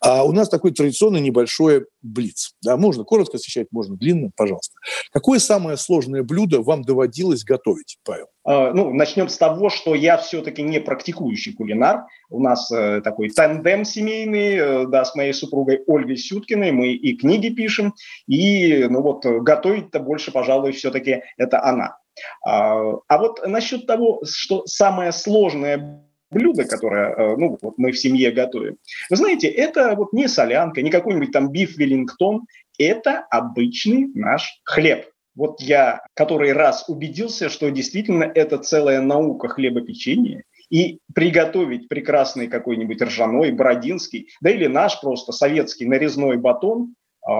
А 0.00 0.24
у 0.24 0.32
нас 0.32 0.48
такой 0.48 0.70
традиционный 0.70 1.20
небольшой 1.20 1.84
блиц. 2.00 2.52
Да, 2.62 2.78
можно 2.78 3.04
коротко 3.04 3.36
освещать, 3.36 3.66
можно 3.70 3.96
длинно, 3.96 4.30
пожалуйста. 4.34 4.72
Какое 5.12 5.40
самое 5.40 5.76
сложное 5.76 6.22
блюдо 6.22 6.62
вам 6.62 6.82
доводилось 6.84 7.44
готовить, 7.44 7.98
Павел? 8.02 8.28
А, 8.46 8.72
ну, 8.72 8.94
начнем 8.94 9.28
с 9.28 9.36
того, 9.36 9.68
что 9.70 9.94
я 9.94 10.16
все-таки 10.16 10.62
не 10.62 10.80
практикующий 10.80 11.52
кулинар. 11.52 12.06
У 12.30 12.40
нас 12.40 12.70
э, 12.70 13.00
такой 13.02 13.28
тандем 13.30 13.84
семейный, 13.84 14.56
э, 14.56 14.86
да, 14.86 15.04
с 15.04 15.16
моей 15.16 15.32
супругой 15.32 15.82
Ольгой 15.86 16.16
Сюткиной. 16.16 16.70
Мы 16.70 16.92
и 16.92 17.16
книги 17.16 17.48
пишем, 17.48 17.94
и, 18.28 18.86
ну 18.88 19.02
вот, 19.02 19.26
готовить-то 19.26 19.98
больше, 19.98 20.30
пожалуй, 20.30 20.72
все-таки 20.72 21.22
это 21.36 21.62
она. 21.64 21.98
А, 22.46 22.92
а 23.08 23.18
вот 23.18 23.44
насчет 23.46 23.86
того, 23.86 24.22
что 24.24 24.64
самое 24.66 25.10
сложное 25.10 26.04
блюдо, 26.30 26.64
которое 26.64 27.14
э, 27.14 27.36
ну, 27.36 27.58
вот 27.60 27.78
мы 27.78 27.90
в 27.90 27.98
семье 27.98 28.30
готовим. 28.30 28.76
Вы 29.10 29.16
знаете, 29.16 29.48
это 29.48 29.96
вот 29.96 30.12
не 30.12 30.28
солянка, 30.28 30.82
не 30.82 30.90
какой-нибудь 30.90 31.32
там 31.32 31.50
биф 31.50 31.76
Веллингтон, 31.76 32.46
это 32.78 33.26
обычный 33.30 34.08
наш 34.14 34.60
хлеб. 34.64 35.06
Вот 35.36 35.60
я 35.60 36.00
который 36.14 36.52
раз 36.52 36.88
убедился, 36.88 37.48
что 37.48 37.70
действительно 37.70 38.24
это 38.24 38.58
целая 38.58 39.00
наука 39.00 39.48
хлебопечения, 39.48 40.42
и 40.70 40.98
приготовить 41.14 41.88
прекрасный 41.88 42.48
какой-нибудь 42.48 43.00
ржаной, 43.00 43.52
бородинский, 43.52 44.28
да 44.40 44.50
или 44.50 44.66
наш 44.66 45.00
просто 45.00 45.32
советский 45.32 45.86
нарезной 45.86 46.38
батон, 46.38 46.94
э, 47.28 47.32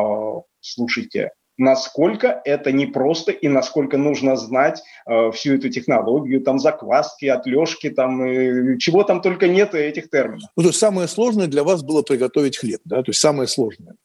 слушайте, 0.60 1.32
насколько 1.58 2.40
это 2.44 2.70
непросто 2.70 3.32
и 3.32 3.48
насколько 3.48 3.96
нужно 3.96 4.36
знать 4.36 4.82
э, 5.06 5.30
всю 5.32 5.54
эту 5.54 5.70
технологию, 5.70 6.40
там 6.42 6.58
закваски, 6.58 7.26
отлежки, 7.26 7.90
там 7.90 8.22
э, 8.22 8.78
чего 8.78 9.02
там 9.02 9.20
только 9.22 9.48
нет 9.48 9.74
этих 9.74 10.10
терминов. 10.10 10.50
Ну, 10.56 10.62
то 10.62 10.68
есть 10.68 10.78
самое 10.78 11.08
сложное 11.08 11.46
для 11.46 11.64
вас 11.64 11.82
было 11.82 12.02
приготовить 12.02 12.58
хлеб, 12.58 12.80
да? 12.84 13.02
То 13.02 13.10
есть 13.10 13.20
самое 13.20 13.48
сложное 13.48 13.96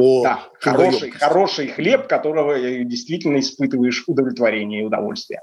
по 0.00 0.22
да, 0.22 0.48
хороший, 0.58 1.10
хороший 1.10 1.68
хлеб, 1.68 2.08
которого 2.08 2.58
действительно 2.84 3.38
испытываешь 3.38 4.04
удовлетворение 4.06 4.80
и 4.80 4.84
удовольствие. 4.84 5.42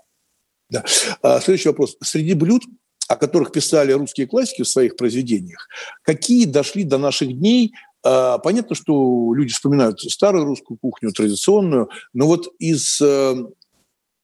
Да. 0.71 0.83
А, 1.21 1.39
следующий 1.39 1.69
вопрос. 1.69 1.95
Среди 2.01 2.33
блюд, 2.33 2.63
о 3.07 3.17
которых 3.17 3.51
писали 3.51 3.91
русские 3.91 4.25
классики 4.25 4.63
в 4.63 4.67
своих 4.67 4.95
произведениях, 4.95 5.67
какие 6.01 6.45
дошли 6.45 6.83
до 6.83 6.97
наших 6.97 7.37
дней? 7.37 7.73
А, 8.03 8.39
понятно, 8.39 8.75
что 8.75 9.31
люди 9.35 9.53
вспоминают 9.53 9.99
старую 10.01 10.45
русскую 10.45 10.79
кухню, 10.79 11.11
традиционную, 11.11 11.91
но 12.13 12.25
вот 12.25 12.47
из 12.57 12.99
э, 12.99 13.35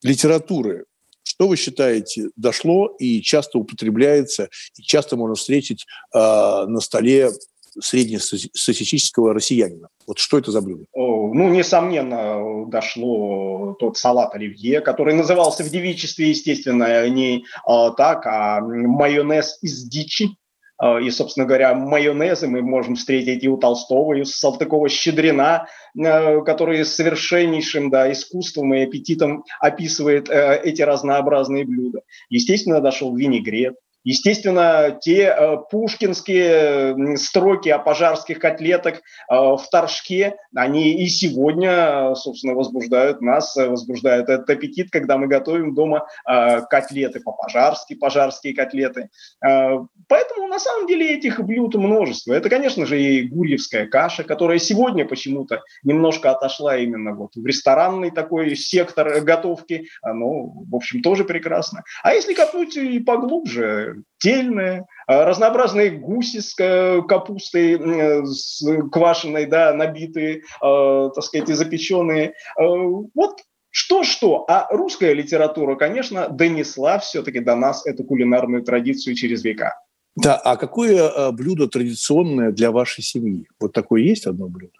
литературы 0.01 0.85
что 1.25 1.47
вы 1.47 1.55
считаете 1.55 2.29
дошло 2.35 2.95
и 2.99 3.21
часто 3.21 3.57
употребляется, 3.57 4.49
и 4.77 4.83
часто 4.83 5.15
можно 5.15 5.35
встретить 5.35 5.85
э, 6.13 6.17
на 6.19 6.79
столе 6.81 7.31
среднестатистического 7.79 9.33
россиянина? 9.33 9.89
Вот 10.07 10.19
что 10.19 10.37
это 10.37 10.51
за 10.51 10.61
блюдо? 10.61 10.85
Ну, 10.93 11.49
несомненно, 11.49 12.65
дошло 12.67 13.75
тот 13.79 13.97
салат 13.97 14.35
оливье, 14.35 14.81
который 14.81 15.15
назывался 15.15 15.63
в 15.63 15.69
девичестве, 15.69 16.29
естественно, 16.29 17.07
не 17.09 17.45
а, 17.65 17.91
так, 17.91 18.25
а 18.25 18.61
майонез 18.61 19.57
из 19.61 19.83
дичи. 19.83 20.29
А, 20.77 20.99
и, 20.99 21.09
собственно 21.11 21.45
говоря, 21.45 21.73
майонезы 21.73 22.47
мы 22.47 22.61
можем 22.61 22.95
встретить 22.95 23.43
и 23.43 23.49
у 23.49 23.57
Толстого, 23.57 24.13
и 24.13 24.21
у 24.21 24.25
Салтыкова-Щедрина, 24.25 25.67
а, 25.97 26.41
который 26.41 26.83
совершеннейшим 26.83 27.89
да, 27.89 28.11
искусством 28.11 28.73
и 28.73 28.83
аппетитом 28.83 29.43
описывает 29.59 30.29
э, 30.29 30.61
эти 30.63 30.81
разнообразные 30.81 31.65
блюда. 31.65 32.01
Естественно, 32.29 32.81
дошел 32.81 33.15
винегрет, 33.15 33.75
Естественно, 34.03 34.97
те 35.01 35.27
э, 35.27 35.57
пушкинские 35.71 37.17
строки 37.17 37.69
о 37.69 37.79
пожарских 37.79 38.39
котлетах 38.39 38.95
э, 38.95 38.99
в 39.29 39.63
Торжке, 39.71 40.35
они 40.53 41.03
и 41.03 41.07
сегодня, 41.07 42.13
собственно, 42.15 42.53
возбуждают 42.53 43.21
нас, 43.21 43.55
возбуждают 43.55 44.27
этот 44.27 44.49
аппетит, 44.49 44.89
когда 44.91 45.17
мы 45.17 45.27
готовим 45.27 45.73
дома 45.73 46.05
э, 46.29 46.61
котлеты 46.69 47.21
по-пожарски, 47.21 47.95
пожарские 47.95 48.53
котлеты. 48.53 49.09
Э, 49.45 49.77
поэтому, 50.09 50.47
на 50.47 50.59
самом 50.59 50.85
деле, 50.85 51.15
этих 51.15 51.39
блюд 51.39 51.75
множество. 51.75 52.33
Это, 52.33 52.49
конечно 52.49 52.85
же, 52.85 53.01
и 53.01 53.21
гурьевская 53.23 53.87
каша, 53.87 54.23
которая 54.23 54.59
сегодня 54.59 55.07
почему-то 55.07 55.61
немножко 55.83 56.31
отошла 56.31 56.75
именно 56.77 57.13
вот 57.13 57.35
в 57.35 57.45
ресторанный 57.45 58.11
такой 58.11 58.55
сектор 58.57 59.21
готовки. 59.21 59.87
Ну, 60.03 60.65
в 60.69 60.75
общем, 60.75 61.01
тоже 61.01 61.23
прекрасно. 61.23 61.83
А 62.03 62.13
если 62.13 62.33
копнуть 62.33 62.75
и 62.75 62.99
поглубже, 62.99 63.92
тельное, 64.17 64.85
а, 65.07 65.25
разнообразные 65.25 65.91
гуси 65.91 66.39
с 66.39 66.53
капустой 66.55 68.25
с 68.25 68.63
квашеной, 68.91 69.45
да, 69.45 69.73
набитые, 69.73 70.37
э, 70.37 71.09
так 71.13 71.23
сказать, 71.23 71.49
и 71.49 71.53
запеченные. 71.53 72.29
Э, 72.29 72.33
вот 72.57 73.41
что-что, 73.69 74.45
а 74.47 74.67
русская 74.69 75.13
литература, 75.13 75.75
конечно, 75.75 76.29
донесла 76.29 76.99
все-таки 76.99 77.39
до 77.39 77.55
нас 77.55 77.85
эту 77.85 78.03
кулинарную 78.03 78.63
традицию 78.63 79.15
через 79.15 79.43
века. 79.43 79.73
Да, 80.15 80.37
а 80.37 80.57
какое 80.57 81.09
э, 81.09 81.31
блюдо 81.31 81.67
традиционное 81.67 82.51
для 82.51 82.71
вашей 82.71 83.03
семьи? 83.03 83.47
Вот 83.59 83.73
такое 83.73 84.01
есть 84.01 84.27
одно 84.27 84.47
блюдо? 84.47 84.73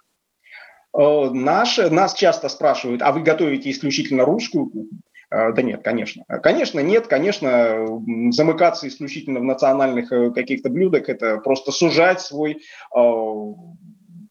Наше, 0.95 1.89
нас 1.89 2.14
часто 2.14 2.49
спрашивают, 2.49 3.01
а 3.01 3.11
вы 3.11 3.22
готовите 3.22 3.72
исключительно 3.72 4.26
русскую 4.26 4.68
кухню? 4.68 4.99
А, 5.34 5.51
да 5.51 5.63
нет, 5.63 5.81
конечно. 5.84 6.23
Конечно, 6.43 6.79
нет. 6.79 7.07
Конечно, 7.07 7.88
замыкаться 8.29 8.88
исключительно 8.88 9.39
в 9.39 9.43
национальных 9.43 10.11
э, 10.11 10.31
каких-то 10.31 10.69
блюдах– 10.69 11.05
это 11.09 11.38
просто 11.38 11.71
сужать 11.71 12.21
свой 12.21 12.59
а, 12.95 13.01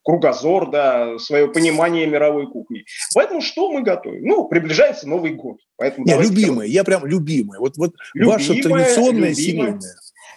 кругозор, 0.05 0.71
да, 0.71 1.19
свое 1.19 1.49
понимание 1.49 2.07
мировой 2.07 2.47
кухни. 2.47 2.85
Поэтому 3.15 3.41
что 3.41 3.73
мы 3.73 3.83
готовим? 3.83 4.23
Ну, 4.23 4.47
приближается 4.47 5.09
Новый 5.09 5.33
год. 5.33 5.57
Поэтому 5.77 6.07
Нет, 6.07 6.21
любимые, 6.23 6.71
я 6.71 6.85
прям 6.85 7.05
любимый. 7.05 7.59
Вот, 7.59 7.77
вот 7.79 7.95
любимая, 8.15 8.39
ваша 8.39 8.55
традиционная 8.55 9.31
любимая. 9.31 9.35
семейная 9.35 9.81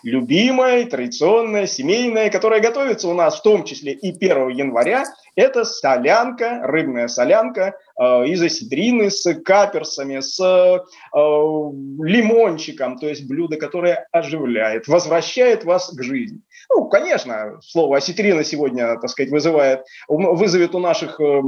любимая, 0.06 0.86
традиционная, 0.86 1.66
семейная, 1.66 2.30
которая 2.30 2.62
готовится 2.62 3.08
у 3.08 3.14
нас 3.14 3.39
в 3.39 3.41
том 3.41 3.64
числе 3.64 3.91
и 3.93 4.12
1 4.12 4.49
января, 4.49 5.03
это 5.36 5.66
солянка, 5.66 6.62
рыбная 6.64 7.08
солянка 7.08 7.76
э, 7.99 8.28
из 8.28 8.41
осетрины 8.41 9.10
с 9.10 9.34
каперсами, 9.41 10.20
с 10.20 10.39
э, 10.39 10.78
лимончиком, 11.12 12.99
то 12.99 13.10
есть 13.10 13.28
блюдо, 13.28 13.58
которое 13.58 14.08
оживляет, 14.12 14.88
возвращает 14.88 15.66
вас 15.66 15.89
к 15.89 16.03
жизни. 16.03 16.39
Ну, 16.70 16.88
конечно, 16.88 17.60
слово 17.62 17.97
осетрина 17.97 18.43
сегодня, 18.43 18.99
так 18.99 19.10
сказать, 19.10 19.32
вызывает, 19.32 19.86
вызовет 20.08 20.76
у 20.76 20.80
наших 20.80 21.20
э, 21.20 21.24
а, 21.24 21.41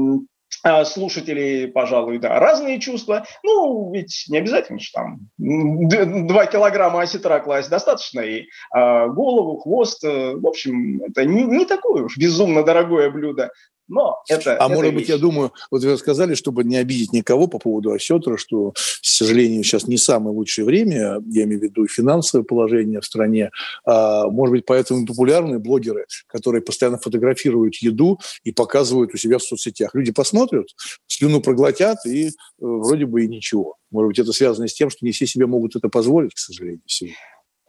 слушателей, 0.86 1.68
пожалуй, 1.68 2.20
да, 2.20 2.40
разные 2.40 2.80
чувства. 2.80 3.26
Ну, 3.44 3.92
ведь 3.94 4.26
не 4.30 4.38
обязательно 4.38 4.80
же 4.80 4.92
там 4.94 5.20
2 5.38 6.46
килограмма 6.48 7.02
осетра 7.02 7.40
класть, 7.40 7.70
достаточно 7.70 8.22
и 8.22 8.46
а, 8.72 9.08
голову, 9.08 9.58
хвост. 9.58 10.04
Э, 10.04 10.36
в 10.36 10.46
общем, 10.46 11.02
это 11.04 11.26
не, 11.26 11.44
не 11.44 11.66
такое 11.66 12.04
уж 12.04 12.18
безумно 12.18 12.64
дорогое 12.64 13.10
блюдо. 13.10 13.52
Но 13.88 14.22
это, 14.28 14.54
а 14.54 14.66
это 14.66 14.68
может 14.70 14.92
вещь. 14.92 15.02
быть, 15.02 15.10
я 15.10 15.18
думаю, 15.18 15.54
вот 15.72 15.84
вы 15.84 15.98
сказали, 15.98 16.36
чтобы 16.36 16.64
не 16.64 16.78
обидеть 16.78 17.14
никого 17.14 17.48
по 17.48 17.60
поводу 17.60 17.92
осетра, 17.92 18.38
что, 18.38 18.72
к 18.72 18.78
сожалению, 19.02 19.64
сейчас 19.64 19.88
не 19.88 19.98
самое 19.98 20.36
лучшее 20.36 20.66
время, 20.66 21.22
я 21.28 21.44
имею 21.44 21.60
в 21.60 21.64
виду 21.64 21.86
и 21.86 21.88
финансовое 21.88 22.44
положение 22.44 23.00
в 23.00 23.06
стране. 23.06 23.52
А, 23.86 24.28
может 24.28 24.52
быть, 24.52 24.66
поэтому 24.66 25.06
популярные 25.06 25.60
блогеры, 25.60 26.06
которые 26.28 26.62
постоянно 26.62 26.98
фотографируют 26.98 27.76
еду 27.76 28.20
и 28.44 28.52
показывают 28.52 29.14
у 29.14 29.18
себя 29.18 29.38
в 29.38 29.44
соцсетях. 29.44 29.94
Люди 29.94 30.12
посмотрят, 30.12 30.68
слюну 31.08 31.42
проглотят, 31.42 32.06
и 32.06 32.28
э, 32.28 32.32
вроде 32.60 33.06
бы 33.06 33.24
и 33.24 33.28
ничего. 33.28 33.78
Может 33.92 34.08
быть, 34.10 34.20
это 34.20 34.34
связано 34.34 34.68
с 34.68 34.74
тем, 34.74 34.90
что 34.90 35.06
не 35.06 35.12
все 35.12 35.26
себе 35.26 35.46
могут 35.46 35.76
это 35.76 35.90
позволить, 35.90 36.34
к 36.34 36.40
сожалению, 36.40 36.82
сегодня. 36.86 37.16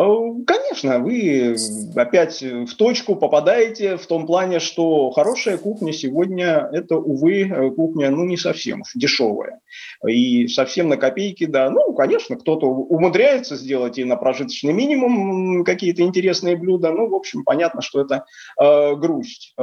Э, 0.00 0.04
конечно, 0.46 0.98
вы 1.00 1.56
опять 1.96 2.40
в 2.42 2.74
точку 2.76 3.16
попадаете 3.16 3.96
в 3.96 4.06
том 4.06 4.26
плане, 4.26 4.60
что 4.60 5.10
хорошая 5.10 5.58
кухня 5.58 5.92
сегодня– 5.92 6.68
это, 6.72 6.96
увы, 6.96 7.72
кухня 7.74 8.10
ну, 8.10 8.24
не 8.24 8.36
совсем 8.36 8.82
дешевая. 8.94 9.60
И 10.06 10.46
совсем 10.48 10.88
на 10.88 10.96
копейки, 10.96 11.46
да. 11.46 11.70
Ну, 11.70 11.92
конечно, 11.94 12.36
кто-то 12.36 12.66
умудряется 12.66 13.56
сделать 13.56 13.98
и 13.98 14.04
на 14.04 14.16
прожиточный 14.16 14.72
минимум 14.72 15.64
какие-то 15.64 16.02
интересные 16.02 16.56
блюда. 16.56 16.92
Ну, 16.92 17.08
в 17.08 17.14
общем, 17.14 17.42
понятно, 17.44 17.82
что 17.82 18.00
это 18.00 18.24
э, 18.60 18.94
грусть. 18.94 19.54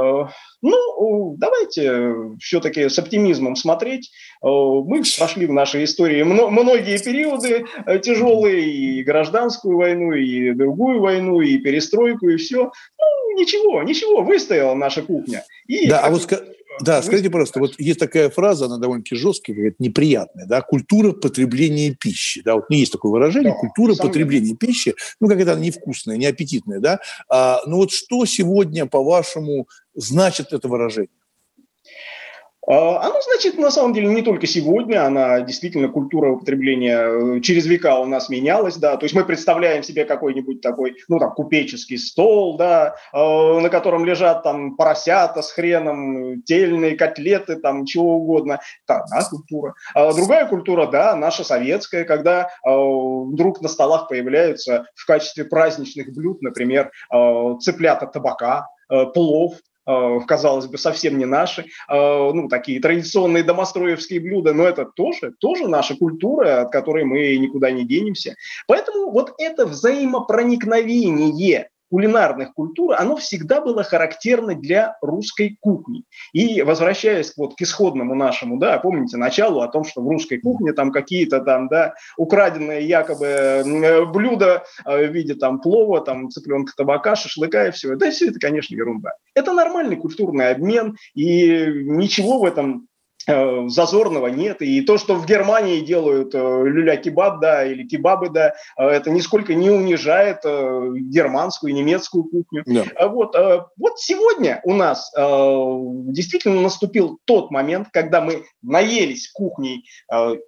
Э, 0.66 0.70
ну, 0.70 1.36
давайте 1.38 2.38
все-таки 2.40 2.90
с 2.90 2.98
оптимизмом 3.00 3.56
смотреть. 3.56 4.12
Э, 4.44 4.48
мы 4.48 5.02
прошли 5.18 5.46
в 5.46 5.54
нашей 5.54 5.84
истории 5.84 6.24
многие 6.24 7.02
периоды 7.02 7.66
э, 7.86 8.00
тяжелые, 8.00 8.70
и 8.70 9.04
гражданскую 9.04 9.78
войну, 9.78 10.14
и 10.14 10.52
другую 10.54 11.02
войну, 11.02 11.42
и 11.42 11.58
перестройку, 11.58 12.30
и 12.30 12.38
все. 12.38 12.72
Ну, 13.00 13.40
ничего, 13.40 13.84
ничего, 13.84 14.22
выстояла 14.22 14.76
наша 14.76 15.02
кухня. 15.02 15.44
И 15.68 15.88
да, 15.88 16.00
а 16.00 16.10
вот 16.10 16.28
да, 16.82 17.02
скажите, 17.02 17.30
пожалуйста, 17.30 17.60
вот 17.60 17.80
есть 17.80 18.00
такая 18.00 18.30
фраза, 18.30 18.66
она 18.66 18.78
довольно-таки 18.78 19.16
жесткая, 19.16 19.56
говорит, 19.56 19.80
неприятная, 19.80 20.46
да, 20.46 20.62
культура 20.62 21.12
потребления 21.12 21.92
пищи, 21.92 22.42
да, 22.44 22.56
вот 22.56 22.70
не 22.70 22.80
есть 22.80 22.92
такое 22.92 23.12
выражение, 23.12 23.54
да, 23.54 23.58
культура 23.58 23.96
потребления 23.96 24.56
пищи, 24.56 24.96
ну, 25.20 25.28
как 25.28 25.40
это 25.40 25.56
невкусная, 25.56 26.18
неаппетитная, 26.18 26.80
да, 26.80 27.00
а, 27.30 27.62
ну 27.66 27.78
вот 27.78 27.92
что 27.92 28.26
сегодня, 28.26 28.86
по-вашему, 28.86 29.68
значит 29.94 30.54
это 30.54 30.68
выражение? 30.68 31.10
А, 32.68 33.02
оно 33.06 33.22
значит, 33.22 33.58
на 33.58 33.70
самом 33.70 33.94
деле, 33.94 34.08
не 34.08 34.22
только 34.22 34.48
сегодня, 34.48 35.06
она 35.06 35.42
действительно, 35.42 35.88
культура 35.88 36.32
употребления 36.32 37.38
э, 37.38 37.42
через 37.42 37.66
века 37.66 38.00
у 38.00 38.06
нас 38.06 38.30
менялась, 38.30 38.78
да, 38.78 38.98
то 38.98 39.06
есть 39.06 39.14
мы 39.14 39.24
представляем 39.24 39.84
себе 39.84 40.06
какой-нибудь 40.06 40.62
такой, 40.62 40.96
ну, 41.08 41.20
там, 41.20 41.32
купеческий 41.32 41.98
стол, 41.98 42.58
да, 42.58 42.96
э, 43.14 43.60
на 43.60 43.70
котором 43.70 44.06
лежат 44.06 44.44
там 44.44 44.76
поросята 44.76 45.42
с 45.42 45.52
хреном, 45.52 46.42
тельные 46.44 46.96
котлеты, 46.96 47.58
там, 47.58 47.86
чего 47.86 48.16
угодно, 48.16 48.60
это 48.88 49.02
одна 49.02 49.24
культура. 49.30 49.76
А 49.94 50.14
другая 50.14 50.48
культура, 50.48 50.88
да, 50.88 51.16
наша 51.16 51.44
советская, 51.44 52.04
когда 52.04 52.50
э, 52.66 52.70
вдруг 52.70 53.62
на 53.62 53.68
столах 53.68 54.08
появляются 54.08 54.86
в 54.96 55.06
качестве 55.06 55.46
праздничных 55.46 56.14
блюд, 56.14 56.42
например, 56.42 56.92
цыплята 57.60 58.08
табака, 58.08 58.68
плов, 59.14 59.56
казалось 59.86 60.68
бы, 60.68 60.78
совсем 60.78 61.18
не 61.18 61.26
наши, 61.26 61.62
э, 61.62 61.66
ну, 61.90 62.48
такие 62.48 62.80
традиционные 62.80 63.44
домостроевские 63.44 64.20
блюда, 64.20 64.54
но 64.54 64.66
это 64.66 64.86
тоже, 64.86 65.34
тоже 65.40 65.68
наша 65.68 65.96
культура, 65.96 66.62
от 66.62 66.72
которой 66.72 67.04
мы 67.04 67.38
никуда 67.38 67.72
не 67.72 67.86
денемся. 67.86 68.36
Поэтому 68.68 69.12
вот 69.12 69.34
это 69.38 69.66
взаимопроникновение 69.66 71.70
кулинарных 71.96 72.54
культур, 72.54 72.94
оно 72.98 73.16
всегда 73.16 73.62
было 73.62 73.82
характерно 73.82 74.54
для 74.54 74.98
русской 75.00 75.58
кухни. 75.62 76.04
И 76.34 76.62
возвращаясь 76.62 77.32
вот 77.38 77.56
к 77.56 77.62
исходному 77.62 78.16
нашему, 78.16 78.58
да, 78.58 78.78
помните 78.80 79.16
началу 79.16 79.62
о 79.62 79.70
том, 79.70 79.86
что 79.86 80.02
в 80.02 80.10
русской 80.10 80.40
кухне 80.40 80.74
там 80.74 80.92
какие-то 80.92 81.40
там, 81.40 81.70
да, 81.70 81.94
украденные 82.18 82.86
якобы 82.86 83.64
блюда 84.14 84.66
э, 84.86 85.08
в 85.08 85.12
виде 85.14 85.36
там 85.36 85.62
плова, 85.62 86.02
там 86.02 86.30
цыпленка 86.30 86.74
табака, 86.76 87.16
шашлыка 87.16 87.68
и 87.68 87.72
все. 87.72 87.96
Да, 87.96 88.12
все 88.12 88.28
это, 88.28 88.40
конечно, 88.42 88.76
ерунда. 88.76 89.12
Это 89.34 89.54
нормальный 89.54 89.96
культурный 89.96 90.50
обмен, 90.52 90.98
и 91.14 91.66
ничего 91.86 92.40
в 92.40 92.44
этом 92.44 92.90
Э, 92.95 92.95
зазорного 93.28 94.28
нет. 94.28 94.62
И 94.62 94.82
то, 94.82 94.98
что 94.98 95.16
в 95.16 95.26
Германии 95.26 95.80
делают 95.82 96.36
э, 96.36 96.38
люля-кебаб, 96.38 97.40
да, 97.40 97.66
или 97.66 97.88
кебабы, 97.88 98.30
да, 98.30 98.54
э, 98.78 98.84
это 98.88 99.10
нисколько 99.10 99.54
не 99.56 99.70
унижает 99.70 100.44
германскую 100.44 101.72
и 101.72 101.76
немецкую 101.76 102.26
кухню. 102.26 102.64
Да. 102.66 103.08
Вот, 103.08 103.36
вот 103.78 104.00
сегодня 104.00 104.62
у 104.64 104.74
нас 104.74 105.12
действительно 105.16 106.62
наступил 106.62 107.20
тот 107.26 107.52
момент, 107.52 107.88
когда 107.92 108.22
мы 108.22 108.46
наелись 108.62 109.30
кухней 109.32 109.86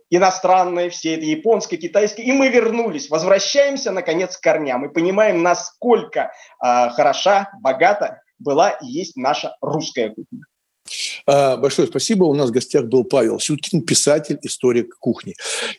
иностранной, 0.10 0.90
все 0.90 1.16
это 1.16 1.26
японской, 1.26 1.78
китайской, 1.78 2.22
и 2.22 2.32
мы 2.32 2.50
вернулись, 2.50 3.10
возвращаемся, 3.10 3.92
наконец, 3.92 4.38
к 4.38 4.42
корням 4.42 4.86
и 4.86 4.94
понимаем, 4.94 5.42
насколько 5.44 6.32
хороша, 6.60 7.50
богата 7.62 8.22
была 8.40 8.72
и 8.72 8.86
есть 8.86 9.16
наша 9.16 9.56
русская 9.62 10.10
кухня. 10.10 10.44
А, 11.28 11.58
большое 11.58 11.88
спасибо. 11.90 12.24
У 12.24 12.34
нас 12.34 12.50
в 12.50 12.54
гостях 12.54 12.86
был 12.86 13.04
Павел 13.04 13.40
Сюткин, 13.40 13.82
писатель, 13.82 14.40
историк 14.44 14.98
кухни. 14.98 15.36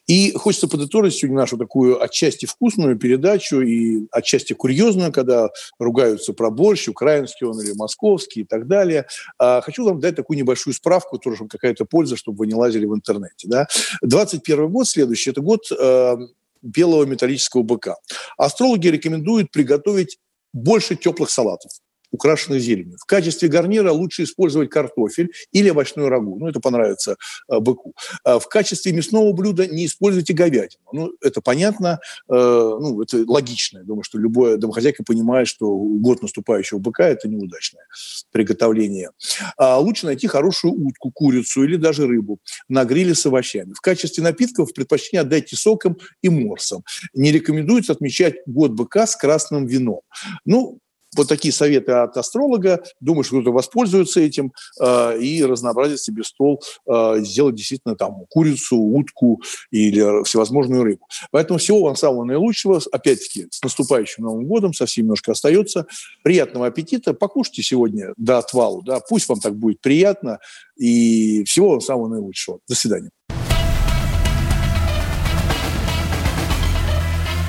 И 0.06 0.32
хочется 0.32 0.68
подытожить 0.68 1.14
сегодня 1.14 1.38
нашу 1.38 1.56
такую 1.56 2.02
отчасти 2.02 2.44
вкусную 2.44 2.98
передачу 2.98 3.60
и 3.62 4.06
отчасти 4.12 4.52
курьезную, 4.52 5.10
когда 5.10 5.48
ругаются 5.78 6.34
про 6.34 6.50
борщ, 6.50 6.88
украинский 6.88 7.46
он 7.46 7.58
или 7.62 7.72
московский 7.72 8.42
и 8.42 8.44
так 8.44 8.66
далее. 8.66 9.06
А, 9.38 9.62
хочу 9.62 9.84
вам 9.84 10.00
дать 10.00 10.16
такую 10.16 10.36
небольшую 10.36 10.74
справку, 10.74 11.18
тоже 11.18 11.46
какая-то 11.48 11.86
польза, 11.86 12.16
чтобы 12.16 12.38
вы 12.38 12.46
не 12.46 12.54
лазили 12.54 12.84
в 12.84 12.94
интернете. 12.94 13.48
Да? 13.48 13.66
21 14.02 14.68
год 14.68 14.86
следующий, 14.86 15.30
это 15.30 15.40
год 15.40 15.62
э, 15.72 16.16
белого 16.60 17.04
металлического 17.04 17.62
быка. 17.62 17.96
Астрологи 18.36 18.88
рекомендуют 18.88 19.50
приготовить 19.50 20.18
больше 20.52 20.94
теплых 20.94 21.30
салатов 21.30 21.72
украшенных 22.10 22.60
зеленью. 22.60 22.98
В 22.98 23.06
качестве 23.06 23.48
гарнира 23.48 23.92
лучше 23.92 24.24
использовать 24.24 24.70
картофель 24.70 25.32
или 25.52 25.70
овощную 25.70 26.08
рагу. 26.08 26.38
Ну, 26.38 26.48
это 26.48 26.60
понравится 26.60 27.16
э, 27.50 27.58
быку. 27.58 27.94
Э, 28.24 28.38
в 28.38 28.48
качестве 28.48 28.92
мясного 28.92 29.32
блюда 29.32 29.66
не 29.66 29.86
используйте 29.86 30.32
говядину. 30.32 30.82
Ну, 30.92 31.12
это 31.20 31.40
понятно, 31.40 32.00
э, 32.28 32.32
ну, 32.32 33.02
это 33.02 33.24
логично. 33.26 33.78
Я 33.78 33.84
думаю, 33.84 34.02
что 34.02 34.18
любая 34.18 34.56
домохозяйка 34.56 35.04
понимает, 35.04 35.48
что 35.48 35.68
год 35.74 36.22
наступающего 36.22 36.78
быка– 36.78 37.08
это 37.08 37.28
неудачное 37.28 37.84
приготовление. 38.30 39.10
А 39.56 39.78
лучше 39.78 40.06
найти 40.06 40.26
хорошую 40.26 40.74
утку, 40.74 41.10
курицу 41.10 41.64
или 41.64 41.76
даже 41.76 42.06
рыбу 42.06 42.38
на 42.68 42.84
гриле 42.84 43.14
с 43.14 43.24
овощами. 43.26 43.72
В 43.74 43.80
качестве 43.80 44.22
напитков 44.22 44.72
предпочтение 44.72 45.22
отдайте 45.22 45.56
соком 45.56 45.98
и 46.22 46.28
морсом. 46.28 46.84
Не 47.14 47.32
рекомендуется 47.32 47.92
отмечать 47.92 48.36
год 48.46 48.72
быка 48.72 49.06
с 49.06 49.16
красным 49.16 49.66
вином. 49.66 50.00
Ну, 50.44 50.78
вот 51.16 51.28
такие 51.28 51.52
советы 51.52 51.92
от 51.92 52.16
астролога. 52.16 52.82
Думаю, 53.00 53.24
что 53.24 53.36
кто-то 53.36 53.52
воспользуется 53.52 54.20
этим 54.20 54.52
э, 54.80 55.18
и 55.20 55.44
разнообразит 55.44 56.00
себе 56.00 56.22
стол, 56.22 56.62
э, 56.86 57.16
сделать 57.20 57.54
действительно 57.54 57.96
там 57.96 58.26
курицу, 58.28 58.76
утку 58.76 59.40
или 59.70 60.24
всевозможную 60.24 60.82
рыбу. 60.84 61.06
Поэтому 61.30 61.58
всего 61.58 61.80
вам 61.80 61.96
самого 61.96 62.24
наилучшего. 62.24 62.80
Опять-таки, 62.92 63.46
с 63.50 63.62
наступающим 63.62 64.24
Новым 64.24 64.46
годом 64.46 64.74
совсем 64.74 65.04
немножко 65.04 65.32
остается. 65.32 65.86
Приятного 66.22 66.66
аппетита. 66.66 67.14
Покушайте 67.14 67.62
сегодня 67.62 68.12
до 68.16 68.38
отвалу. 68.38 68.82
Да? 68.82 69.00
Пусть 69.00 69.28
вам 69.28 69.40
так 69.40 69.56
будет 69.56 69.80
приятно. 69.80 70.38
И 70.76 71.44
всего 71.44 71.70
вам 71.70 71.80
самого 71.80 72.08
наилучшего. 72.08 72.60
До 72.68 72.74
свидания. 72.74 73.10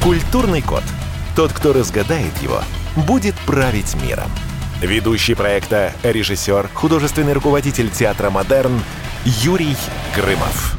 Культурный 0.03 0.62
код. 0.62 0.84
Тот, 1.36 1.51
кто 1.51 1.74
разгадает 1.74 2.34
его– 2.41 2.62
будет 2.96 3.36
править 3.46 3.96
миром. 4.02 4.30
Ведущий 4.82 5.36
проекта, 5.36 5.94
режиссер, 6.04 6.70
художественный 6.74 7.34
руководитель 7.34 7.90
театра 7.90 8.30
«Модерн» 8.30 8.82
Юрий 9.26 9.76
Грымов. 10.16 10.79